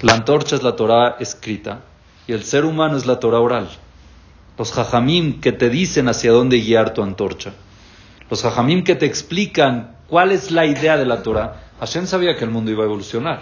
La 0.01 0.15
antorcha 0.15 0.57
es 0.57 0.63
la 0.63 0.77
Torah 0.77 1.17
escrita 1.19 1.81
y 2.27 2.33
el 2.33 2.45
ser 2.45 2.65
humano 2.65 2.97
es 2.97 3.05
la 3.05 3.19
Torah 3.19 3.41
oral. 3.41 3.69
Los 4.57 4.73
jajamim 4.73 5.41
que 5.41 5.53
te 5.53 5.69
dicen 5.69 6.09
hacia 6.09 6.33
dónde 6.33 6.61
guiar 6.61 6.95
tu 6.95 7.03
antorcha. 7.03 7.53
Los 8.31 8.43
jajamim 8.43 8.85
que 8.85 8.95
te 8.95 9.07
explican 9.07 9.97
cuál 10.09 10.33
es 10.33 10.51
la 10.51 10.67
idea 10.67 10.97
de 10.97 11.05
la 11.05 11.23
Torah. 11.23 11.63
Hashem 11.81 12.07
sabía 12.07 12.37
que 12.37 12.45
el 12.45 12.51
mundo 12.51 12.71
iba 12.71 12.85
a 12.85 12.87
evolucionar. 12.87 13.41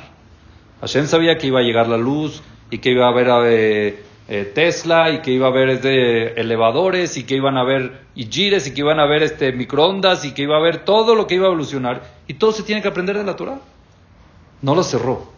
Hashem 0.81 1.07
sabía 1.07 1.39
que 1.39 1.47
iba 1.47 1.61
a 1.61 1.63
llegar 1.63 1.89
la 1.89 1.97
luz 1.97 2.43
y 2.71 2.79
que 2.79 2.91
iba 2.91 3.07
a 3.07 3.11
haber 3.11 3.29
eh, 3.47 4.03
eh, 4.29 4.53
Tesla 4.55 5.11
y 5.11 5.21
que 5.21 5.31
iba 5.31 5.47
a 5.47 5.51
haber 5.51 5.69
este, 5.69 6.41
elevadores 6.41 7.17
y 7.17 7.25
que 7.25 7.37
iban 7.37 7.57
a 7.57 7.61
haber 7.61 8.07
gires 8.17 8.67
y 8.67 8.75
que 8.75 8.81
iban 8.81 8.99
a 8.99 9.05
haber 9.05 9.23
este, 9.23 9.53
microondas 9.53 10.25
y 10.25 10.33
que 10.35 10.43
iba 10.43 10.57
a 10.57 10.59
haber 10.59 10.85
todo 10.85 11.15
lo 11.15 11.27
que 11.27 11.37
iba 11.37 11.45
a 11.45 11.49
evolucionar 11.49 12.03
y 12.27 12.35
todo 12.35 12.53
se 12.53 12.65
tiene 12.65 12.83
que 12.83 12.89
aprender 12.89 13.17
de 13.17 13.25
la 13.25 13.37
Torah. 13.37 13.61
No 14.63 14.75
lo 14.75 14.83
cerró. 14.83 15.31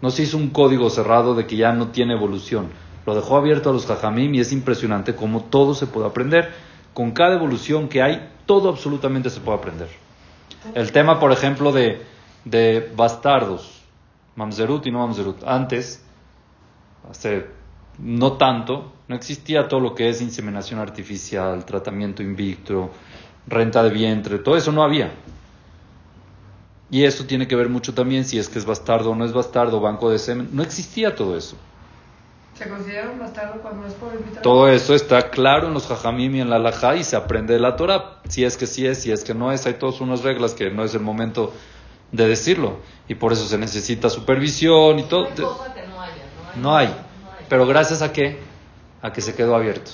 No 0.00 0.10
se 0.10 0.22
hizo 0.22 0.36
un 0.36 0.50
código 0.50 0.90
cerrado 0.90 1.34
de 1.34 1.46
que 1.46 1.56
ya 1.56 1.72
no 1.72 1.88
tiene 1.88 2.14
evolución. 2.14 2.68
Lo 3.06 3.14
dejó 3.14 3.36
abierto 3.36 3.70
a 3.70 3.72
los 3.72 3.86
jajamim 3.86 4.34
y 4.34 4.40
es 4.40 4.52
impresionante 4.52 5.14
cómo 5.14 5.44
todo 5.44 5.74
se 5.74 5.86
puede 5.86 6.06
aprender. 6.06 6.52
Con 6.94 7.12
cada 7.12 7.34
evolución 7.34 7.88
que 7.88 8.02
hay, 8.02 8.28
todo 8.46 8.68
absolutamente 8.68 9.30
se 9.30 9.40
puede 9.40 9.58
aprender. 9.58 9.88
El 10.74 10.92
tema, 10.92 11.18
por 11.18 11.32
ejemplo, 11.32 11.72
de, 11.72 12.02
de 12.44 12.92
bastardos, 12.94 13.82
mamzerut 14.36 14.86
y 14.86 14.90
no 14.90 15.00
mamzerut. 15.00 15.42
Antes, 15.44 16.04
hace 17.10 17.46
no 17.98 18.32
tanto, 18.34 18.92
no 19.08 19.16
existía 19.16 19.68
todo 19.68 19.80
lo 19.80 19.94
que 19.94 20.08
es 20.08 20.20
inseminación 20.22 20.80
artificial, 20.80 21.64
tratamiento 21.64 22.22
in 22.22 22.34
vitro, 22.34 22.90
renta 23.46 23.82
de 23.82 23.90
vientre, 23.90 24.38
todo 24.38 24.56
eso 24.56 24.72
no 24.72 24.82
había. 24.82 25.12
Y 26.90 27.04
eso 27.04 27.24
tiene 27.24 27.48
que 27.48 27.56
ver 27.56 27.68
mucho 27.68 27.94
también 27.94 28.24
si 28.24 28.38
es 28.38 28.48
que 28.48 28.58
es 28.58 28.66
bastardo 28.66 29.10
o 29.10 29.14
no 29.14 29.24
es 29.24 29.32
bastardo, 29.32 29.80
banco 29.80 30.10
de 30.10 30.18
semen, 30.18 30.50
no 30.52 30.62
existía 30.62 31.14
todo 31.14 31.36
eso. 31.36 31.56
¿Se 32.54 32.68
considera 32.68 33.10
un 33.10 33.18
bastardo 33.18 33.60
cuando 33.62 33.86
es 33.86 33.94
por 33.94 34.12
Todo 34.42 34.68
eso 34.68 34.94
está 34.94 35.30
claro 35.30 35.68
en 35.68 35.74
los 35.74 35.86
jajamim 35.86 36.36
y 36.36 36.40
en 36.42 36.50
la 36.50 36.56
alajá 36.56 36.96
y 36.96 37.02
se 37.02 37.16
aprende 37.16 37.54
de 37.54 37.60
la 37.60 37.76
Torah. 37.76 38.20
Si 38.28 38.44
es 38.44 38.58
que 38.58 38.66
sí 38.66 38.86
es, 38.86 38.98
si 39.02 39.10
es 39.10 39.24
que 39.24 39.32
no 39.32 39.52
es, 39.52 39.66
hay 39.66 39.74
todas 39.74 40.02
unas 40.02 40.22
reglas 40.22 40.52
que 40.52 40.70
no 40.70 40.84
es 40.84 40.94
el 40.94 41.00
momento 41.00 41.52
de 42.12 42.28
decirlo. 42.28 42.76
Y 43.08 43.14
por 43.14 43.32
eso 43.32 43.46
se 43.46 43.56
necesita 43.56 44.10
supervisión 44.10 44.98
y 44.98 45.04
todo. 45.04 45.28
No 46.56 46.76
hay. 46.76 46.94
Pero 47.48 47.66
gracias 47.66 48.02
a 48.02 48.12
qué? 48.12 48.38
A 49.00 49.12
que 49.12 49.20
se 49.20 49.34
quedó 49.34 49.54
abierto. 49.54 49.92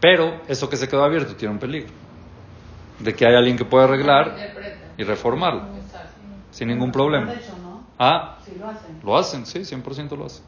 Pero 0.00 0.40
eso 0.48 0.68
que 0.68 0.76
se 0.76 0.88
quedó 0.88 1.04
abierto 1.04 1.34
tiene 1.34 1.54
un 1.54 1.60
peligro. 1.60 1.92
De 2.98 3.14
que 3.14 3.26
hay 3.26 3.34
alguien 3.34 3.56
que 3.56 3.64
puede 3.64 3.84
arreglar 3.84 4.36
y 4.96 5.04
reformarlo. 5.04 5.62
Sin 6.50 6.68
ningún 6.68 6.92
problema. 6.92 7.32
Ah, 7.98 8.38
lo 9.02 9.16
hacen, 9.16 9.44
sí, 9.46 9.60
100% 9.60 10.16
lo 10.16 10.26
hacen. 10.26 10.44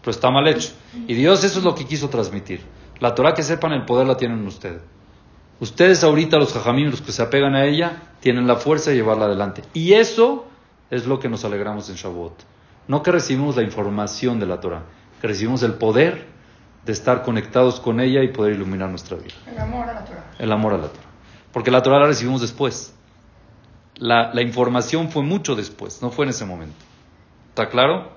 Pero 0.00 0.10
está 0.10 0.30
mal 0.30 0.46
hecho. 0.48 0.72
Y 1.06 1.14
Dios 1.14 1.44
eso 1.44 1.58
es 1.58 1.64
lo 1.64 1.74
que 1.74 1.84
quiso 1.84 2.08
transmitir. 2.08 2.60
La 3.00 3.14
Torah 3.14 3.34
que 3.34 3.42
sepan 3.42 3.72
el 3.72 3.84
poder 3.84 4.06
la 4.06 4.16
tienen 4.16 4.44
ustedes. 4.46 4.82
Ustedes 5.60 6.04
ahorita, 6.04 6.38
los 6.38 6.52
jajamim, 6.52 6.90
los 6.90 7.02
que 7.02 7.10
se 7.10 7.22
apegan 7.22 7.54
a 7.54 7.64
ella, 7.64 8.02
tienen 8.20 8.46
la 8.46 8.56
fuerza 8.56 8.90
de 8.90 8.96
llevarla 8.96 9.24
adelante. 9.24 9.62
Y 9.74 9.94
eso 9.94 10.46
es 10.90 11.06
lo 11.06 11.18
que 11.18 11.28
nos 11.28 11.44
alegramos 11.44 11.88
en 11.90 11.96
Shavuot. 11.96 12.34
No 12.88 13.02
que 13.02 13.12
recibimos 13.12 13.54
la 13.54 13.62
información 13.62 14.40
de 14.40 14.46
la 14.46 14.60
Torah, 14.60 14.82
que 15.20 15.26
recibimos 15.28 15.62
el 15.62 15.74
poder 15.74 16.26
de 16.84 16.92
estar 16.92 17.22
conectados 17.22 17.80
con 17.80 18.00
ella 18.00 18.22
y 18.22 18.28
poder 18.28 18.54
iluminar 18.54 18.88
nuestra 18.88 19.18
vida. 19.18 19.34
El 19.46 19.58
amor 19.58 19.88
a 19.88 19.92
la 19.92 20.04
Torah. 20.04 20.24
El 20.38 20.50
amor 20.50 20.72
a 20.72 20.78
la 20.78 20.88
Torah. 20.88 21.08
Porque 21.52 21.70
la 21.70 21.82
Torah 21.82 22.00
la 22.00 22.06
recibimos 22.06 22.40
después. 22.40 22.94
La, 23.96 24.32
la 24.32 24.42
información 24.42 25.10
fue 25.10 25.22
mucho 25.22 25.54
después, 25.54 26.00
no 26.00 26.10
fue 26.10 26.24
en 26.24 26.30
ese 26.30 26.46
momento. 26.46 26.76
¿Está 27.50 27.68
claro? 27.68 28.12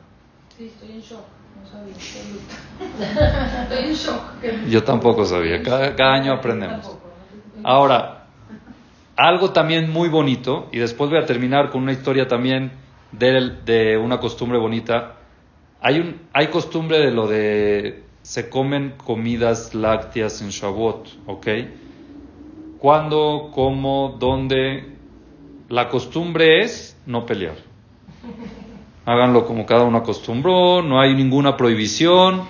Sí, 0.57 0.67
estoy 0.67 0.91
en 0.91 1.01
shock. 1.01 1.25
No 1.61 1.69
sabía. 1.69 1.93
Estoy 3.63 3.89
en 3.89 3.93
shock. 3.93 4.69
Yo 4.69 4.83
tampoco 4.83 5.25
sabía. 5.25 5.61
Cada, 5.63 5.95
cada 5.95 6.13
año 6.13 6.33
aprendemos. 6.33 6.95
Ahora, 7.63 8.27
algo 9.17 9.51
también 9.51 9.91
muy 9.91 10.09
bonito, 10.09 10.69
y 10.71 10.79
después 10.79 11.09
voy 11.09 11.19
a 11.19 11.25
terminar 11.25 11.71
con 11.71 11.83
una 11.83 11.91
historia 11.91 12.27
también 12.27 12.71
de, 13.11 13.57
de 13.65 13.97
una 13.97 14.19
costumbre 14.19 14.57
bonita 14.57 15.17
hay, 15.81 15.99
un, 15.99 16.21
hay 16.31 16.47
costumbre 16.47 16.99
de 16.99 17.11
lo 17.11 17.27
de 17.27 18.03
se 18.21 18.49
comen 18.49 18.93
comidas 19.03 19.73
lácteas 19.73 20.41
en 20.43 20.49
Shavuot, 20.49 21.07
¿ok? 21.25 21.47
¿Cuándo, 22.77 23.49
cómo, 23.51 24.15
dónde? 24.19 24.95
La 25.69 25.89
costumbre 25.89 26.61
es 26.61 26.95
no 27.07 27.25
pelear. 27.25 27.55
Háganlo 29.05 29.45
como 29.47 29.65
cada 29.65 29.83
uno 29.83 29.97
acostumbró, 29.97 30.83
no 30.83 31.01
hay 31.01 31.15
ninguna 31.15 31.57
prohibición. 31.57 32.43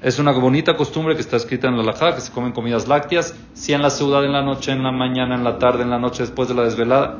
Es 0.00 0.18
una 0.18 0.32
bonita 0.32 0.74
costumbre 0.74 1.14
que 1.14 1.20
está 1.20 1.36
escrita 1.36 1.68
en 1.68 1.76
la 1.76 1.82
Lajá, 1.82 2.14
que 2.14 2.22
se 2.22 2.32
comen 2.32 2.52
comidas 2.52 2.88
lácteas, 2.88 3.34
si 3.52 3.74
en 3.74 3.82
la 3.82 3.90
ciudad, 3.90 4.24
en 4.24 4.32
la 4.32 4.42
noche, 4.42 4.72
en 4.72 4.82
la 4.82 4.92
mañana, 4.92 5.34
en 5.34 5.44
la 5.44 5.58
tarde, 5.58 5.82
en 5.82 5.90
la 5.90 5.98
noche, 5.98 6.22
después 6.22 6.48
de 6.48 6.54
la 6.54 6.64
desvelada. 6.64 7.18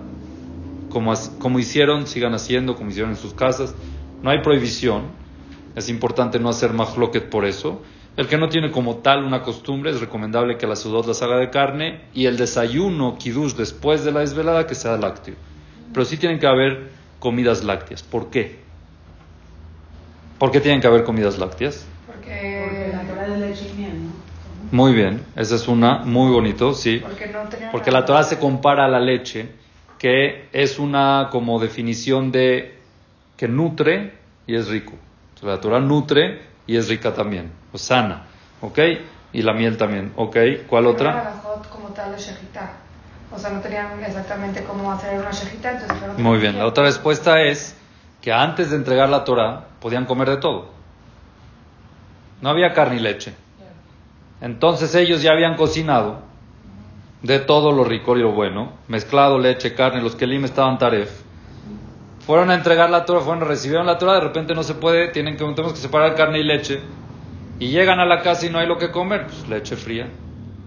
Como, 0.95 1.13
como 1.41 1.59
hicieron, 1.59 2.07
sigan 2.07 2.35
haciendo, 2.35 2.77
como 2.77 2.91
hicieron 2.91 3.11
en 3.11 3.17
sus 3.17 3.35
casas. 3.35 3.75
No 4.23 4.31
hay 4.31 4.43
prohibición. 4.43 5.03
Es 5.75 5.89
importante 5.89 6.39
no 6.39 6.49
hacer 6.49 6.73
mahloket 6.73 7.29
por 7.29 7.45
eso. 7.45 7.83
El 8.17 8.29
que 8.29 8.39
no 8.39 8.49
tiene 8.49 8.71
como 8.71 8.99
tal 8.99 9.25
una 9.25 9.43
costumbre, 9.43 9.91
es 9.91 10.01
recomendable 10.01 10.57
que 10.57 10.69
la 10.69 10.77
sudot 10.77 11.05
las 11.05 11.21
haga 11.21 11.37
de 11.39 11.51
carne 11.51 12.03
y 12.15 12.27
el 12.27 12.37
desayuno, 12.37 13.19
kiddush, 13.19 13.55
después 13.55 14.05
de 14.05 14.13
la 14.13 14.21
desvelada, 14.21 14.69
que 14.69 14.77
sea 14.77 14.97
lácteo. 14.97 15.35
Pero 15.93 16.07
sí 16.07 16.17
tienen 16.17 16.39
que 16.39 16.47
haber 16.47 16.91
comidas 17.19 17.65
lácteas. 17.65 18.05
¿Por 18.05 18.31
qué? 18.31 18.61
¿Por 20.39 20.53
qué 20.53 20.61
tienen 20.61 20.81
que 20.81 20.87
haber 20.87 21.03
comidas 21.03 21.39
lácteas? 21.39 21.85
Porque, 22.07 22.93
la 22.93 23.03
Torah 23.03 23.29
de 23.31 23.49
leche 23.49 23.67
y 23.69 23.81
miel, 23.81 24.05
¿no? 24.05 24.11
Muy 24.71 24.95
bien, 24.95 25.23
esa 25.35 25.57
es 25.57 25.67
una, 25.67 26.05
muy 26.05 26.31
bonito, 26.31 26.73
sí. 26.73 27.01
porque 27.03 27.27
no 27.27 27.41
Porque 27.73 27.91
la 27.91 28.05
Torah 28.05 28.23
se 28.23 28.39
compara 28.39 28.85
a 28.85 28.89
la 28.89 29.01
leche, 29.01 29.64
que 30.05 30.51
es 30.53 30.79
una 30.79 31.31
como 31.31 31.59
definición 31.59 32.31
de 32.31 32.79
que 33.39 33.49
nutre 33.49 34.13
y 34.47 34.55
es 34.55 34.69
rico. 34.69 34.93
La 35.41 35.63
Torah 35.63 35.81
nutre 35.81 36.43
y 36.67 36.77
es 36.77 36.91
rica 36.91 37.15
también, 37.15 37.51
o 37.73 37.79
sana, 37.79 38.27
¿ok? 38.61 38.79
Y 39.33 39.41
la 39.41 39.55
miel 39.55 39.79
también, 39.79 40.13
¿ok? 40.17 40.37
¿Cuál 40.69 40.85
No 40.85 40.91
otra? 40.91 41.41
como 41.73 41.89
tal 41.95 42.13
de. 42.13 42.19
O 43.35 43.39
sea, 43.39 43.49
no 43.49 43.61
tenían 43.61 43.99
exactamente 44.05 44.63
cómo 44.65 44.93
hacer 44.93 45.19
una 45.19 45.31
shejitá, 45.31 45.73
entonces 45.73 46.19
Muy 46.19 46.37
bien, 46.37 46.59
la 46.59 46.67
otra 46.67 46.85
respuesta 46.85 47.41
es 47.41 47.75
que 48.21 48.31
antes 48.31 48.73
de 48.73 48.77
entregar 48.77 49.09
la 49.09 49.25
Torah 49.25 49.69
podían 49.81 50.05
comer 50.05 50.29
de 50.29 50.37
todo. 50.37 50.69
No 52.43 52.51
había 52.51 52.75
carne 52.75 52.97
y 52.97 53.01
leche. 53.01 53.33
Entonces 54.43 54.95
ellos 54.97 55.23
ya 55.23 55.33
habían 55.33 55.57
cocinado 55.57 56.34
de 57.25 57.39
todo 57.39 57.73
lo 57.73 57.85
rico 57.85 58.19
y 58.19 58.21
lo 58.21 58.33
bueno, 58.33 58.75
mezclado 58.87 59.39
leche, 59.39 59.75
carne, 59.75 60.03
los 60.03 60.15
kelim 60.15 60.45
estaban 60.45 60.77
taref. 60.77 61.11
Fueron 62.27 62.51
a 62.51 62.55
entregar 62.55 62.91
la 62.91 63.07
Torah, 63.07 63.21
fueron, 63.21 63.49
recibieron 63.49 63.87
la 63.87 63.97
Torah, 63.97 64.15
de 64.15 64.21
repente 64.21 64.55
no 64.55 64.63
se 64.63 64.75
puede, 64.75 65.09
tienen 65.09 65.39
que, 65.39 65.45
tenemos 65.45 65.73
que 65.73 65.79
separar 65.79 66.15
carne 66.15 66.41
y 66.41 66.45
leche. 66.45 66.81
Y 67.59 67.69
llegan 67.69 67.99
a 67.99 68.05
la 68.05 68.21
casa 68.21 68.45
y 68.45 68.51
no 68.51 68.59
hay 68.59 68.67
lo 68.67 68.77
que 68.77 68.91
comer, 68.91 69.27
pues 69.27 69.49
leche 69.49 69.75
fría. 69.77 70.09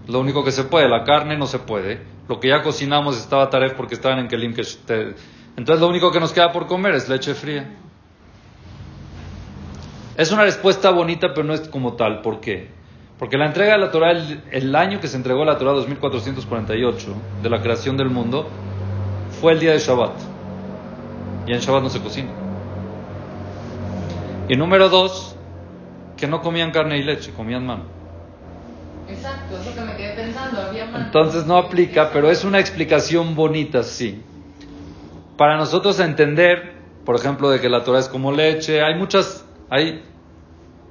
Lo 0.08 0.18
único 0.18 0.42
que 0.42 0.50
se 0.50 0.64
puede, 0.64 0.88
la 0.88 1.04
carne 1.04 1.38
no 1.38 1.46
se 1.46 1.60
puede. 1.60 2.00
Lo 2.28 2.40
que 2.40 2.48
ya 2.48 2.62
cocinamos 2.62 3.16
estaba 3.16 3.50
taref 3.50 3.74
porque 3.74 3.94
estaban 3.94 4.18
en 4.18 4.26
kelim 4.26 4.52
que 4.52 4.62
entonces 5.56 5.80
lo 5.80 5.88
único 5.88 6.10
que 6.10 6.20
nos 6.20 6.32
queda 6.32 6.50
por 6.52 6.66
comer 6.66 6.94
es 6.94 7.08
leche 7.08 7.34
fría. 7.34 7.68
Es 10.16 10.32
una 10.32 10.42
respuesta 10.42 10.90
bonita, 10.90 11.28
pero 11.34 11.46
no 11.46 11.54
es 11.54 11.68
como 11.68 11.94
tal. 11.94 12.20
¿Por 12.20 12.40
qué? 12.40 12.77
Porque 13.18 13.36
la 13.36 13.46
entrega 13.46 13.72
de 13.72 13.78
la 13.78 13.90
Torah, 13.90 14.12
el, 14.12 14.42
el 14.52 14.74
año 14.76 15.00
que 15.00 15.08
se 15.08 15.16
entregó 15.16 15.44
la 15.44 15.58
Torah 15.58 15.72
2448 15.72 17.14
de 17.42 17.50
la 17.50 17.60
creación 17.60 17.96
del 17.96 18.10
mundo, 18.10 18.48
fue 19.40 19.52
el 19.52 19.60
día 19.60 19.72
de 19.72 19.78
Shabbat. 19.78 20.12
Y 21.46 21.52
en 21.52 21.58
Shabbat 21.60 21.82
no 21.82 21.90
se 21.90 22.00
cocina. 22.00 22.30
Y 24.48 24.56
número 24.56 24.88
dos, 24.88 25.34
que 26.16 26.26
no 26.26 26.40
comían 26.42 26.70
carne 26.70 26.98
y 26.98 27.02
leche, 27.02 27.32
comían 27.32 27.66
mano. 27.66 27.84
Exacto, 29.08 29.56
es 29.58 29.66
lo 29.66 29.74
que 29.74 29.80
me 29.80 29.96
quedé 29.96 30.14
pensando. 30.14 30.60
Había 30.60 30.86
más- 30.86 31.02
Entonces 31.06 31.46
no 31.46 31.56
aplica, 31.56 32.10
pero 32.12 32.30
es 32.30 32.44
una 32.44 32.60
explicación 32.60 33.34
bonita, 33.34 33.82
sí. 33.82 34.22
Para 35.36 35.56
nosotros 35.56 35.98
entender, 36.00 36.74
por 37.04 37.16
ejemplo, 37.16 37.50
de 37.50 37.60
que 37.60 37.68
la 37.68 37.84
Torah 37.84 37.98
es 37.98 38.08
como 38.08 38.32
leche, 38.32 38.82
hay 38.82 38.94
muchas, 38.94 39.44
hay, 39.70 40.02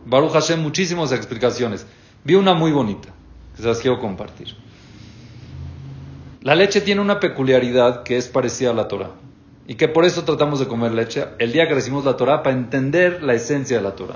Baruch 0.05 0.31
Hashem, 0.31 0.61
muchísimas 0.61 1.11
explicaciones. 1.11 1.85
Vi 2.23 2.35
una 2.35 2.53
muy 2.53 2.71
bonita, 2.71 3.09
que 3.55 3.61
se 3.61 3.67
las 3.67 3.79
quiero 3.79 3.99
compartir. 3.99 4.55
La 6.41 6.55
leche 6.55 6.81
tiene 6.81 7.01
una 7.01 7.19
peculiaridad 7.19 8.03
que 8.03 8.17
es 8.17 8.27
parecida 8.27 8.71
a 8.71 8.73
la 8.73 8.87
Torah. 8.87 9.11
Y 9.67 9.75
que 9.75 9.89
por 9.89 10.05
eso 10.05 10.23
tratamos 10.23 10.59
de 10.59 10.67
comer 10.67 10.93
leche 10.93 11.25
el 11.39 11.51
día 11.51 11.67
que 11.67 11.73
recibimos 11.73 12.05
la 12.05 12.15
Torah 12.15 12.41
para 12.41 12.55
entender 12.55 13.21
la 13.21 13.33
esencia 13.33 13.77
de 13.77 13.83
la 13.83 13.95
Torah. 13.95 14.15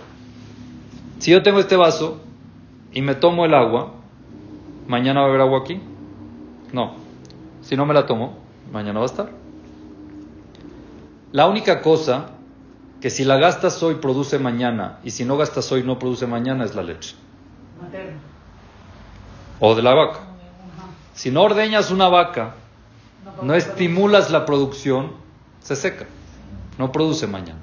Si 1.19 1.31
yo 1.31 1.43
tengo 1.43 1.59
este 1.59 1.75
vaso 1.75 2.21
y 2.93 3.01
me 3.01 3.15
tomo 3.15 3.43
el 3.45 3.53
agua, 3.53 3.93
¿mañana 4.87 5.19
va 5.19 5.25
a 5.25 5.29
haber 5.29 5.41
agua 5.41 5.59
aquí? 5.59 5.81
No. 6.71 6.95
Si 7.61 7.75
no 7.75 7.85
me 7.85 7.93
la 7.93 8.05
tomo, 8.05 8.37
mañana 8.71 8.99
va 8.99 9.05
a 9.05 9.09
estar. 9.09 9.29
La 11.33 11.47
única 11.47 11.81
cosa 11.81 12.31
que 13.01 13.09
si 13.09 13.25
la 13.25 13.37
gastas 13.37 13.81
hoy 13.83 13.95
produce 13.95 14.39
mañana 14.39 14.99
y 15.03 15.11
si 15.11 15.25
no 15.25 15.37
gastas 15.37 15.71
hoy 15.71 15.83
no 15.83 15.99
produce 15.99 16.27
mañana 16.27 16.63
es 16.63 16.75
la 16.75 16.83
leche. 16.83 17.15
Materno. 17.81 18.19
O 19.59 19.75
de 19.75 19.81
la 19.81 19.93
vaca. 19.93 20.19
Si 21.13 21.31
no 21.31 21.43
ordeñas 21.43 21.91
una 21.91 22.07
vaca, 22.07 22.55
No, 23.43 23.53
estimulas 23.53 24.31
la 24.31 24.45
producción, 24.45 25.11
se 25.61 25.75
seca. 25.75 26.05
No 26.77 26.91
produce 26.91 27.27
mañana. 27.27 27.59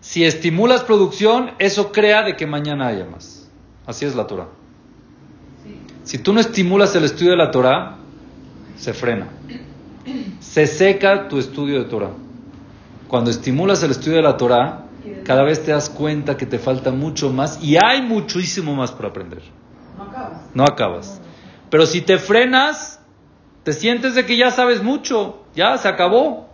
Si 0.00 0.24
estimulas 0.24 0.82
producción, 0.82 1.52
eso 1.58 1.92
crea 1.92 2.22
de 2.22 2.36
que 2.36 2.46
mañana 2.46 2.88
haya 2.88 3.04
más. 3.04 3.48
Así 3.86 4.04
es 4.04 4.14
la 4.14 4.26
Torah. 4.26 4.48
Si 6.04 6.18
tú 6.18 6.32
no 6.32 6.40
estimulas 6.40 6.94
el 6.94 7.04
estudio 7.04 7.32
de 7.32 7.36
la 7.38 7.50
Torah, 7.50 7.96
se 8.76 8.92
frena. 8.92 9.28
Se 10.40 10.66
seca 10.66 11.28
tu 11.28 11.38
estudio 11.38 11.82
de 11.82 11.88
Torah. 11.88 12.10
Cuando 13.08 13.30
estimulas 13.30 13.82
el 13.82 13.90
estudio 13.90 14.16
de 14.16 14.22
la 14.22 14.36
Torah, 14.36 14.83
cada 15.24 15.42
vez 15.42 15.64
te 15.64 15.72
das 15.72 15.90
cuenta 15.90 16.36
que 16.36 16.46
te 16.46 16.58
falta 16.58 16.90
mucho 16.90 17.30
más 17.30 17.62
y 17.62 17.76
hay 17.76 18.02
muchísimo 18.02 18.74
más 18.74 18.92
por 18.92 19.06
aprender. 19.06 19.42
No 19.96 20.04
acabas. 20.04 20.50
No 20.54 20.64
acabas. 20.64 21.20
Pero 21.70 21.86
si 21.86 22.00
te 22.00 22.18
frenas, 22.18 23.00
te 23.62 23.72
sientes 23.72 24.14
de 24.14 24.26
que 24.26 24.36
ya 24.36 24.50
sabes 24.50 24.82
mucho, 24.82 25.44
ya 25.54 25.76
se 25.78 25.88
acabó. 25.88 26.50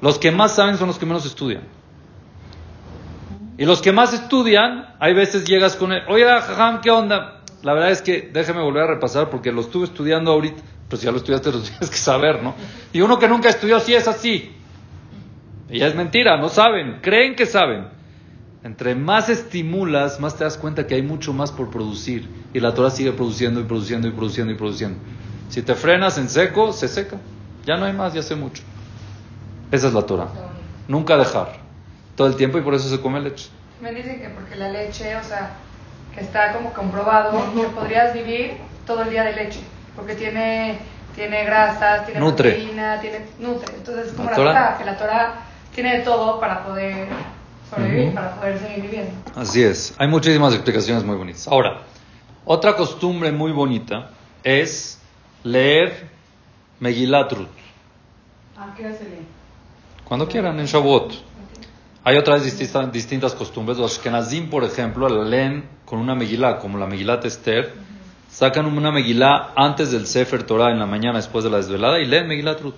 Los 0.00 0.18
que 0.18 0.30
más 0.30 0.54
saben 0.54 0.76
son 0.76 0.88
los 0.88 0.98
que 0.98 1.06
menos 1.06 1.26
estudian. 1.26 1.62
Y 3.58 3.66
los 3.66 3.82
que 3.82 3.92
más 3.92 4.14
estudian, 4.14 4.94
hay 4.98 5.12
veces 5.12 5.44
llegas 5.44 5.76
con 5.76 5.92
el, 5.92 6.02
oye, 6.08 6.24
jajam, 6.24 6.80
¿qué 6.80 6.90
onda? 6.90 7.42
La 7.62 7.74
verdad 7.74 7.90
es 7.90 8.00
que 8.00 8.30
déjame 8.32 8.62
volver 8.62 8.84
a 8.84 8.86
repasar 8.86 9.28
porque 9.28 9.52
lo 9.52 9.60
estuve 9.60 9.84
estudiando 9.84 10.32
ahorita. 10.32 10.62
Pues 10.88 11.02
ya 11.02 11.10
lo 11.12 11.18
estudiaste, 11.18 11.52
lo 11.52 11.60
tienes 11.60 11.90
que 11.90 11.96
saber, 11.96 12.42
¿no? 12.42 12.54
Y 12.92 13.02
uno 13.02 13.18
que 13.18 13.28
nunca 13.28 13.50
estudió, 13.50 13.78
sí 13.80 13.94
es 13.94 14.08
así. 14.08 14.56
Y 15.70 15.82
es 15.82 15.94
mentira, 15.94 16.36
no 16.36 16.48
saben, 16.48 16.98
creen 17.00 17.34
que 17.36 17.46
saben. 17.46 17.86
Entre 18.62 18.94
más 18.94 19.28
estimulas, 19.28 20.20
más 20.20 20.36
te 20.36 20.44
das 20.44 20.58
cuenta 20.58 20.86
que 20.86 20.94
hay 20.94 21.02
mucho 21.02 21.32
más 21.32 21.50
por 21.50 21.70
producir. 21.70 22.28
Y 22.52 22.60
la 22.60 22.74
Torah 22.74 22.90
sigue 22.90 23.12
produciendo 23.12 23.60
y 23.60 23.64
produciendo 23.64 24.08
y 24.08 24.10
produciendo 24.10 24.52
y 24.52 24.56
produciendo. 24.56 24.98
Si 25.48 25.62
te 25.62 25.74
frenas 25.74 26.18
en 26.18 26.28
seco, 26.28 26.72
se 26.72 26.88
seca. 26.88 27.16
Ya 27.64 27.76
no 27.76 27.86
hay 27.86 27.92
más, 27.92 28.12
ya 28.12 28.22
sé 28.22 28.34
mucho. 28.36 28.62
Esa 29.70 29.88
es 29.88 29.94
la 29.94 30.02
Torah. 30.02 30.28
Nunca 30.88 31.16
dejar. 31.16 31.58
Todo 32.16 32.26
el 32.26 32.36
tiempo 32.36 32.58
y 32.58 32.62
por 32.62 32.74
eso 32.74 32.88
se 32.88 33.00
come 33.00 33.20
leche. 33.20 33.48
Me 33.80 33.92
dicen 33.92 34.20
que 34.20 34.28
porque 34.28 34.56
la 34.56 34.68
leche, 34.68 35.16
o 35.16 35.24
sea, 35.24 35.52
que 36.14 36.20
está 36.20 36.52
como 36.52 36.72
comprobado 36.72 37.32
que 37.54 37.62
podrías 37.68 38.12
vivir 38.12 38.52
todo 38.86 39.02
el 39.02 39.10
día 39.10 39.22
de 39.24 39.32
leche, 39.32 39.60
porque 39.96 40.14
tiene 40.14 40.78
tiene 41.14 41.44
grasas, 41.44 42.04
tiene 42.06 42.20
Nutre. 42.20 42.50
proteína, 42.52 43.00
tiene 43.00 43.20
nutre. 43.38 43.74
Entonces 43.76 44.06
es 44.08 44.12
como 44.12 44.30
La 44.30 44.30
la, 44.30 44.36
Torah, 44.36 44.78
que 44.78 44.84
la 44.84 44.96
Torah 44.96 45.34
tiene 45.74 45.98
de 45.98 46.04
todo 46.04 46.38
para 46.40 46.64
poder 46.64 47.08
sobrevivir, 47.70 48.06
Ujú. 48.06 48.14
para 48.14 48.34
poder 48.36 48.58
seguir 48.58 48.82
viviendo. 48.82 49.12
Así 49.36 49.62
es. 49.62 49.94
Hay 49.98 50.08
muchísimas 50.08 50.52
explicaciones 50.54 51.04
muy 51.04 51.16
bonitas. 51.16 51.46
Ahora, 51.48 51.82
otra 52.44 52.74
costumbre 52.76 53.30
muy 53.32 53.52
bonita 53.52 54.10
es 54.42 55.00
leer 55.44 56.08
Megillat 56.80 57.32
Ruth. 57.32 57.46
¿A 58.58 58.74
qué 58.74 58.86
hora 58.86 58.94
se 58.96 59.04
lee? 59.04 59.26
Cuando 60.04 60.26
quieran, 60.28 60.58
en 60.58 60.66
Shavuot. 60.66 61.12
Hay 62.02 62.16
otras 62.16 62.42
distintas, 62.44 62.90
distintas 62.92 63.34
costumbres. 63.34 63.78
Los 63.78 63.96
Ashkenazim, 63.98 64.48
por 64.50 64.64
ejemplo, 64.64 65.08
la 65.08 65.24
leen 65.24 65.64
con 65.84 65.98
una 66.00 66.14
Megilá, 66.14 66.58
como 66.58 66.78
la 66.78 66.86
Megilat 66.86 67.24
Esther. 67.26 67.74
Sacan 68.30 68.66
una 68.66 68.90
Megilá 68.90 69.52
antes 69.54 69.90
del 69.92 70.06
Sefer 70.06 70.42
Torah 70.44 70.70
en 70.70 70.78
la 70.78 70.86
mañana, 70.86 71.18
después 71.18 71.44
de 71.44 71.50
la 71.50 71.58
desvelada, 71.58 72.00
y 72.00 72.06
leen 72.06 72.26
Megilat 72.26 72.60
Ruth. 72.60 72.74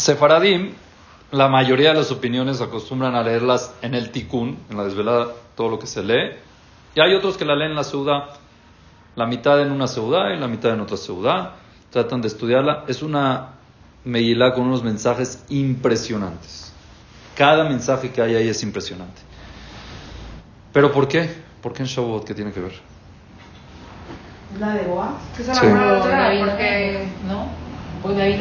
Sefaradim, 0.00 0.72
la 1.30 1.48
mayoría 1.48 1.90
de 1.90 1.96
las 1.96 2.10
opiniones 2.10 2.60
acostumbran 2.60 3.14
a 3.14 3.22
leerlas 3.22 3.74
en 3.82 3.94
el 3.94 4.10
Tikkun, 4.10 4.58
en 4.70 4.76
la 4.76 4.84
desvelada, 4.84 5.28
todo 5.54 5.68
lo 5.68 5.78
que 5.78 5.86
se 5.86 6.02
lee. 6.02 6.30
Y 6.94 7.00
hay 7.00 7.14
otros 7.14 7.36
que 7.36 7.44
la 7.44 7.54
leen 7.54 7.70
en 7.70 7.76
la 7.76 7.84
Seudá, 7.84 8.30
la 9.14 9.26
mitad 9.26 9.60
en 9.60 9.70
una 9.70 9.86
Seudá 9.86 10.34
y 10.34 10.40
la 10.40 10.48
mitad 10.48 10.72
en 10.72 10.80
otra 10.80 10.96
Seudá. 10.96 11.56
Tratan 11.90 12.22
de 12.22 12.28
estudiarla. 12.28 12.84
Es 12.88 13.02
una 13.02 13.50
Megilá 14.04 14.54
con 14.54 14.64
unos 14.64 14.82
mensajes 14.82 15.44
impresionantes. 15.50 16.72
Cada 17.36 17.64
mensaje 17.64 18.10
que 18.10 18.22
hay 18.22 18.34
ahí 18.34 18.48
es 18.48 18.62
impresionante. 18.62 19.20
¿Pero 20.72 20.90
por 20.92 21.08
qué? 21.08 21.28
¿Por 21.60 21.74
qué 21.74 21.82
en 21.82 21.88
Shavuot? 21.88 22.24
¿Qué 22.24 22.34
tiene 22.34 22.52
que 22.52 22.60
ver? 22.60 22.72
¿Es 24.54 24.60
la 24.60 24.72
de 24.74 24.82
Boaz? 24.84 25.12
Que 25.36 25.42
es 25.42 25.48
Sí. 25.48 25.66
Por 25.66 25.76
otra, 25.76 26.32
porque 26.38 27.08
¿no? 27.28 27.46
Por 28.02 28.16
David 28.16 28.40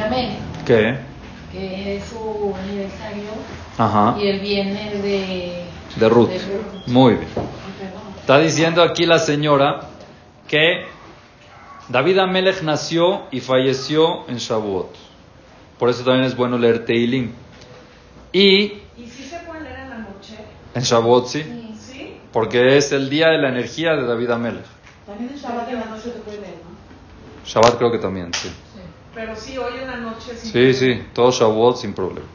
¿Qué? 0.66 1.09
Que 1.52 1.98
es 1.98 2.06
su 2.06 2.54
aniversario 2.56 3.30
Ajá. 3.78 4.16
y 4.20 4.28
él 4.28 4.40
viene 4.40 4.92
de... 4.96 5.64
De 5.96 6.10
Ruth. 6.10 6.30
de 6.30 6.38
Ruth. 6.40 6.88
Muy 6.88 7.16
bien. 7.16 7.28
Está 8.20 8.40
diciendo 8.40 8.84
aquí 8.84 9.06
la 9.06 9.18
señora 9.20 9.90
que 10.48 10.86
David 11.90 12.20
Amelech 12.20 12.62
nació 12.62 13.24
y 13.32 13.40
falleció 13.40 14.28
en 14.30 14.38
Shavuot. 14.38 14.94
Por 15.80 15.90
eso 15.90 16.04
también 16.04 16.26
es 16.26 16.36
bueno 16.36 16.58
leer 16.58 16.86
Teilim. 16.86 17.32
Y 18.32 18.44
¿Y 18.98 19.08
si 19.08 19.24
se 19.24 19.40
puede 19.40 19.62
leer 19.62 19.80
en 19.80 19.90
la 19.90 19.98
noche? 20.00 20.36
en 20.76 20.84
Shavuot 20.84 21.28
sí, 21.28 21.44
Sí. 21.80 22.18
porque 22.32 22.78
es 22.78 22.92
el 22.92 23.10
día 23.10 23.30
de 23.30 23.40
la 23.40 23.50
energía 23.50 23.96
de 23.96 24.06
David 24.06 24.30
Amelech. 24.30 24.66
También 25.08 25.32
en 25.32 25.38
Shabbat 25.38 25.70
en 25.70 25.80
la 25.80 25.86
noche 25.86 26.04
se 26.04 26.10
puede 26.20 26.42
leer, 26.42 26.54
¿no? 26.64 27.48
Shabbat 27.50 27.78
creo 27.78 27.92
que 27.92 27.98
también, 27.98 28.32
sí. 28.36 28.52
Pero 29.20 29.36
sí, 29.36 29.58
hoy 29.58 29.74
en 29.82 29.88
la 29.88 29.98
noche 29.98 30.34
sí. 30.34 30.50
Sí, 30.50 30.74
sí, 30.74 31.04
todo 31.12 31.30
Shavuot 31.30 31.76
sin 31.76 31.92
problema. 31.92 32.26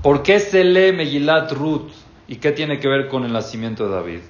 ¿Por 0.00 0.22
qué 0.22 0.38
se 0.38 0.62
lee 0.62 0.92
Megillat 0.92 1.50
Ruth? 1.50 1.90
¿Y 2.28 2.36
qué 2.36 2.52
tiene 2.52 2.78
que 2.78 2.86
ver 2.86 3.08
con 3.08 3.24
el 3.24 3.32
nacimiento 3.32 3.88
de 3.88 3.96
David? 3.96 4.20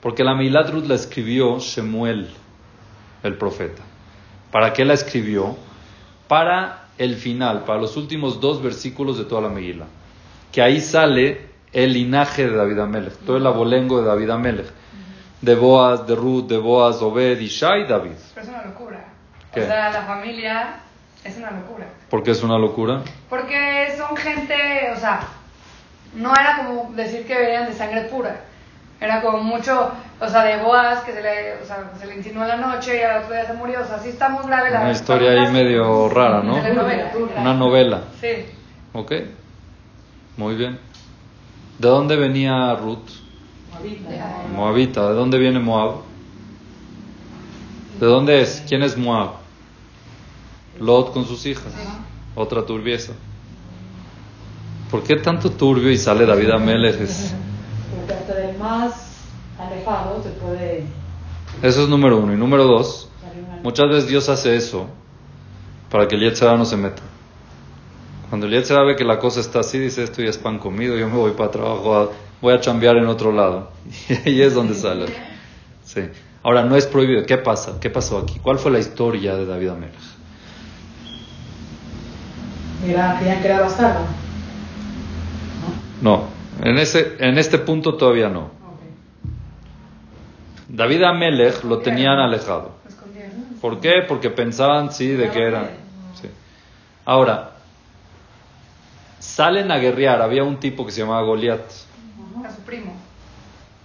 Porque 0.00 0.24
la 0.24 0.34
Megillat 0.34 0.70
Ruth 0.70 0.86
la 0.86 0.96
escribió 0.96 1.60
Shemuel, 1.60 2.28
el 3.22 3.36
profeta. 3.36 3.80
¿Para 4.50 4.72
qué 4.72 4.84
la 4.84 4.94
escribió? 4.94 5.56
Para 6.26 6.88
el 6.98 7.14
final, 7.14 7.62
para 7.62 7.80
los 7.80 7.96
últimos 7.96 8.40
dos 8.40 8.60
versículos 8.60 9.16
de 9.16 9.26
toda 9.26 9.42
la 9.42 9.48
Megillah. 9.48 9.86
Que 10.50 10.60
ahí 10.60 10.80
sale 10.80 11.50
el 11.72 11.92
linaje 11.92 12.48
de 12.48 12.56
David 12.56 12.80
Amelech, 12.80 13.16
todo 13.18 13.36
el 13.36 13.46
abolengo 13.46 14.00
de 14.00 14.08
David 14.08 14.30
Amelech. 14.30 14.66
De 15.40 15.54
Boaz, 15.54 16.04
de 16.04 16.16
Ruth, 16.16 16.48
de 16.48 16.58
Boaz, 16.58 17.00
Obed, 17.00 17.38
Ishai, 17.38 17.86
David. 17.86 18.10
pero 18.34 18.44
es 18.44 18.52
una 18.52 18.64
locura. 18.64 18.97
¿Qué? 19.58 19.64
O 19.64 19.66
sea, 19.66 19.90
la 19.90 20.02
familia 20.02 20.76
es 21.24 21.36
una 21.36 21.50
locura. 21.50 21.86
¿Por 22.10 22.22
qué 22.22 22.30
es 22.30 22.42
una 22.42 22.58
locura? 22.58 23.02
Porque 23.28 23.94
son 23.96 24.16
gente, 24.16 24.90
o 24.94 24.98
sea, 24.98 25.20
no 26.14 26.32
era 26.32 26.58
como 26.58 26.92
decir 26.94 27.26
que 27.26 27.34
venían 27.34 27.66
de 27.66 27.72
sangre 27.72 28.02
pura. 28.02 28.40
Era 29.00 29.22
como 29.22 29.38
mucho, 29.38 29.92
o 30.20 30.28
sea, 30.28 30.42
de 30.42 30.56
Boaz, 30.62 31.04
que 31.04 31.12
se 31.12 31.22
le, 31.22 31.62
o 31.62 31.64
sea, 31.64 31.90
se 32.00 32.06
le 32.06 32.16
insinuó 32.16 32.42
en 32.42 32.48
la 32.48 32.56
noche 32.56 32.98
y 32.98 33.02
al 33.02 33.22
otro 33.22 33.34
día 33.34 33.46
se 33.46 33.52
murió. 33.52 33.80
O 33.80 33.86
sea, 33.86 33.98
sí 33.98 34.08
está 34.08 34.28
muy 34.28 34.44
grave 34.44 34.70
la 34.70 34.80
Una 34.80 34.90
historia 34.90 35.30
ahí 35.30 35.52
medio 35.52 36.08
rara, 36.08 36.42
¿no? 36.42 36.54
Telenovela. 36.54 37.12
Una 37.36 37.54
novela. 37.54 38.00
Sí. 38.20 38.46
¿Ok? 38.92 39.12
Muy 40.36 40.56
bien. 40.56 40.78
¿De 41.78 41.88
dónde 41.88 42.16
venía 42.16 42.74
Ruth? 42.74 43.08
Ahorita. 43.76 44.10
Moabita. 44.52 45.08
¿De 45.10 45.14
dónde 45.14 45.38
viene 45.38 45.60
Moab? 45.60 46.02
¿De 48.00 48.06
dónde 48.06 48.40
es? 48.40 48.64
¿Quién 48.66 48.82
es 48.82 48.96
Moab? 48.96 49.37
Lot 50.80 51.12
con 51.12 51.26
sus 51.26 51.44
hijas. 51.46 51.72
Otra 52.34 52.64
turbieza. 52.64 53.12
¿Por 54.90 55.02
qué 55.02 55.16
tanto 55.16 55.50
turbio 55.50 55.90
y 55.90 55.98
sale 55.98 56.24
David 56.24 56.50
Amelech? 56.50 57.00
Es- 57.00 57.34
Porque 57.96 58.12
hasta 58.14 58.34
del 58.34 58.56
más 58.58 58.92
alejado 59.58 60.22
se 60.22 60.30
puede 60.30 60.84
Eso 61.62 61.82
es 61.82 61.88
número 61.88 62.18
uno. 62.18 62.32
Y 62.32 62.36
número 62.36 62.64
dos, 62.64 63.08
muchas 63.62 63.88
veces 63.88 64.08
Dios 64.08 64.28
hace 64.28 64.56
eso 64.56 64.86
para 65.90 66.06
que 66.06 66.14
el 66.16 66.22
Yetzirah 66.22 66.56
no 66.56 66.64
se 66.64 66.76
meta. 66.76 67.02
Cuando 68.28 68.46
el 68.46 68.52
Yetzirah 68.52 68.84
ve 68.84 68.94
que 68.96 69.04
la 69.04 69.18
cosa 69.18 69.40
está 69.40 69.60
así, 69.60 69.78
dice, 69.78 70.04
esto 70.04 70.22
ya 70.22 70.28
es 70.30 70.38
pan 70.38 70.58
comido, 70.58 70.96
yo 70.96 71.08
me 71.08 71.16
voy 71.16 71.32
para 71.32 71.50
trabajo, 71.50 72.12
voy 72.42 72.54
a 72.54 72.60
chambear 72.60 72.96
en 72.98 73.06
otro 73.06 73.32
lado. 73.32 73.70
Y 74.08 74.28
ahí 74.30 74.42
es 74.42 74.54
donde 74.54 74.74
sale. 74.74 75.06
Sí. 75.84 76.02
Ahora, 76.42 76.62
no 76.62 76.76
es 76.76 76.86
prohibido. 76.86 77.24
¿Qué 77.26 77.36
pasa? 77.38 77.78
¿Qué 77.80 77.90
pasó 77.90 78.18
aquí? 78.18 78.38
¿Cuál 78.38 78.58
fue 78.58 78.70
la 78.70 78.78
historia 78.78 79.34
de 79.34 79.44
David 79.46 79.68
Amelech? 79.70 79.94
Mira, 82.84 83.16
creían 83.18 83.40
que 83.40 83.48
era 83.48 83.60
bastardo. 83.60 84.00
No, 86.00 86.24
en, 86.62 86.78
ese, 86.78 87.16
en 87.18 87.38
este 87.38 87.58
punto 87.58 87.96
todavía 87.96 88.28
no. 88.28 88.40
¿no? 88.40 88.46
Ok. 88.46 88.80
David 90.68 91.02
Amelech 91.02 91.64
lo 91.64 91.78
tenían 91.78 92.18
alejado. 92.18 92.76
¿Por 93.60 93.80
qué? 93.80 94.02
Porque 94.06 94.30
pensaban, 94.30 94.92
sí, 94.92 95.08
de 95.08 95.30
que 95.30 95.42
era. 95.42 95.70
sí. 96.20 96.28
Ahora, 97.04 97.50
salen 99.18 99.72
a 99.72 99.78
guerrear. 99.78 100.22
Había 100.22 100.44
un 100.44 100.58
tipo 100.58 100.86
que 100.86 100.92
se 100.92 101.00
llamaba 101.00 101.22
Goliat. 101.22 101.60
A 101.60 102.50
su 102.54 102.60
primo. 102.62 102.94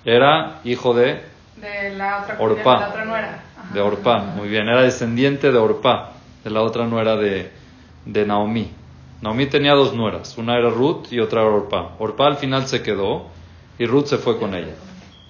Era 0.05 0.59
hijo 0.63 0.93
de, 0.93 1.23
De 1.59 1.95
la 1.97 2.21
otra 2.21 2.35
Orpá. 2.39 2.73
de 2.75 2.79
la 2.81 2.89
otra 2.89 3.05
nuera. 3.05 3.43
Ajá. 3.59 3.73
de 3.73 3.81
Orpá. 3.81 4.19
Muy 4.35 4.47
bien, 4.49 4.67
era 4.67 4.83
descendiente 4.83 5.51
de 5.51 5.57
Orpá. 5.57 6.11
De 6.43 6.51
la 6.51 6.61
otra 6.61 6.85
nuera 6.85 7.15
de, 7.15 7.51
de 8.05 8.25
Naomi. 8.27 8.71
Naomi 9.23 9.45
tenía 9.45 9.73
dos 9.73 9.93
nueras. 9.93 10.37
Una 10.37 10.57
era 10.57 10.69
Ruth 10.69 11.05
y 11.09 11.21
otra 11.21 11.43
era 11.43 11.49
Orpá. 11.49 11.95
Orpá 11.97 12.27
al 12.27 12.35
final 12.35 12.67
se 12.67 12.83
quedó 12.83 13.27
y 13.79 13.85
Ruth 13.85 14.07
se 14.07 14.17
fue 14.17 14.37
con 14.37 14.53
ella. 14.53 14.75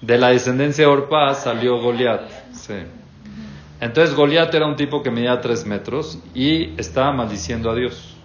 De 0.01 0.17
la 0.17 0.29
descendencia 0.29 0.87
de 0.87 0.91
Orpá 0.91 1.35
salió 1.35 1.79
Goliat. 1.79 2.27
Sí. 2.53 2.73
Entonces 3.79 4.15
Goliat 4.15 4.51
era 4.55 4.65
un 4.65 4.75
tipo 4.75 5.03
que 5.03 5.11
medía 5.11 5.39
tres 5.41 5.67
metros 5.67 6.17
y 6.33 6.73
estaba 6.81 7.11
maldiciendo 7.11 7.69
a 7.69 7.75
Dios. 7.75 8.15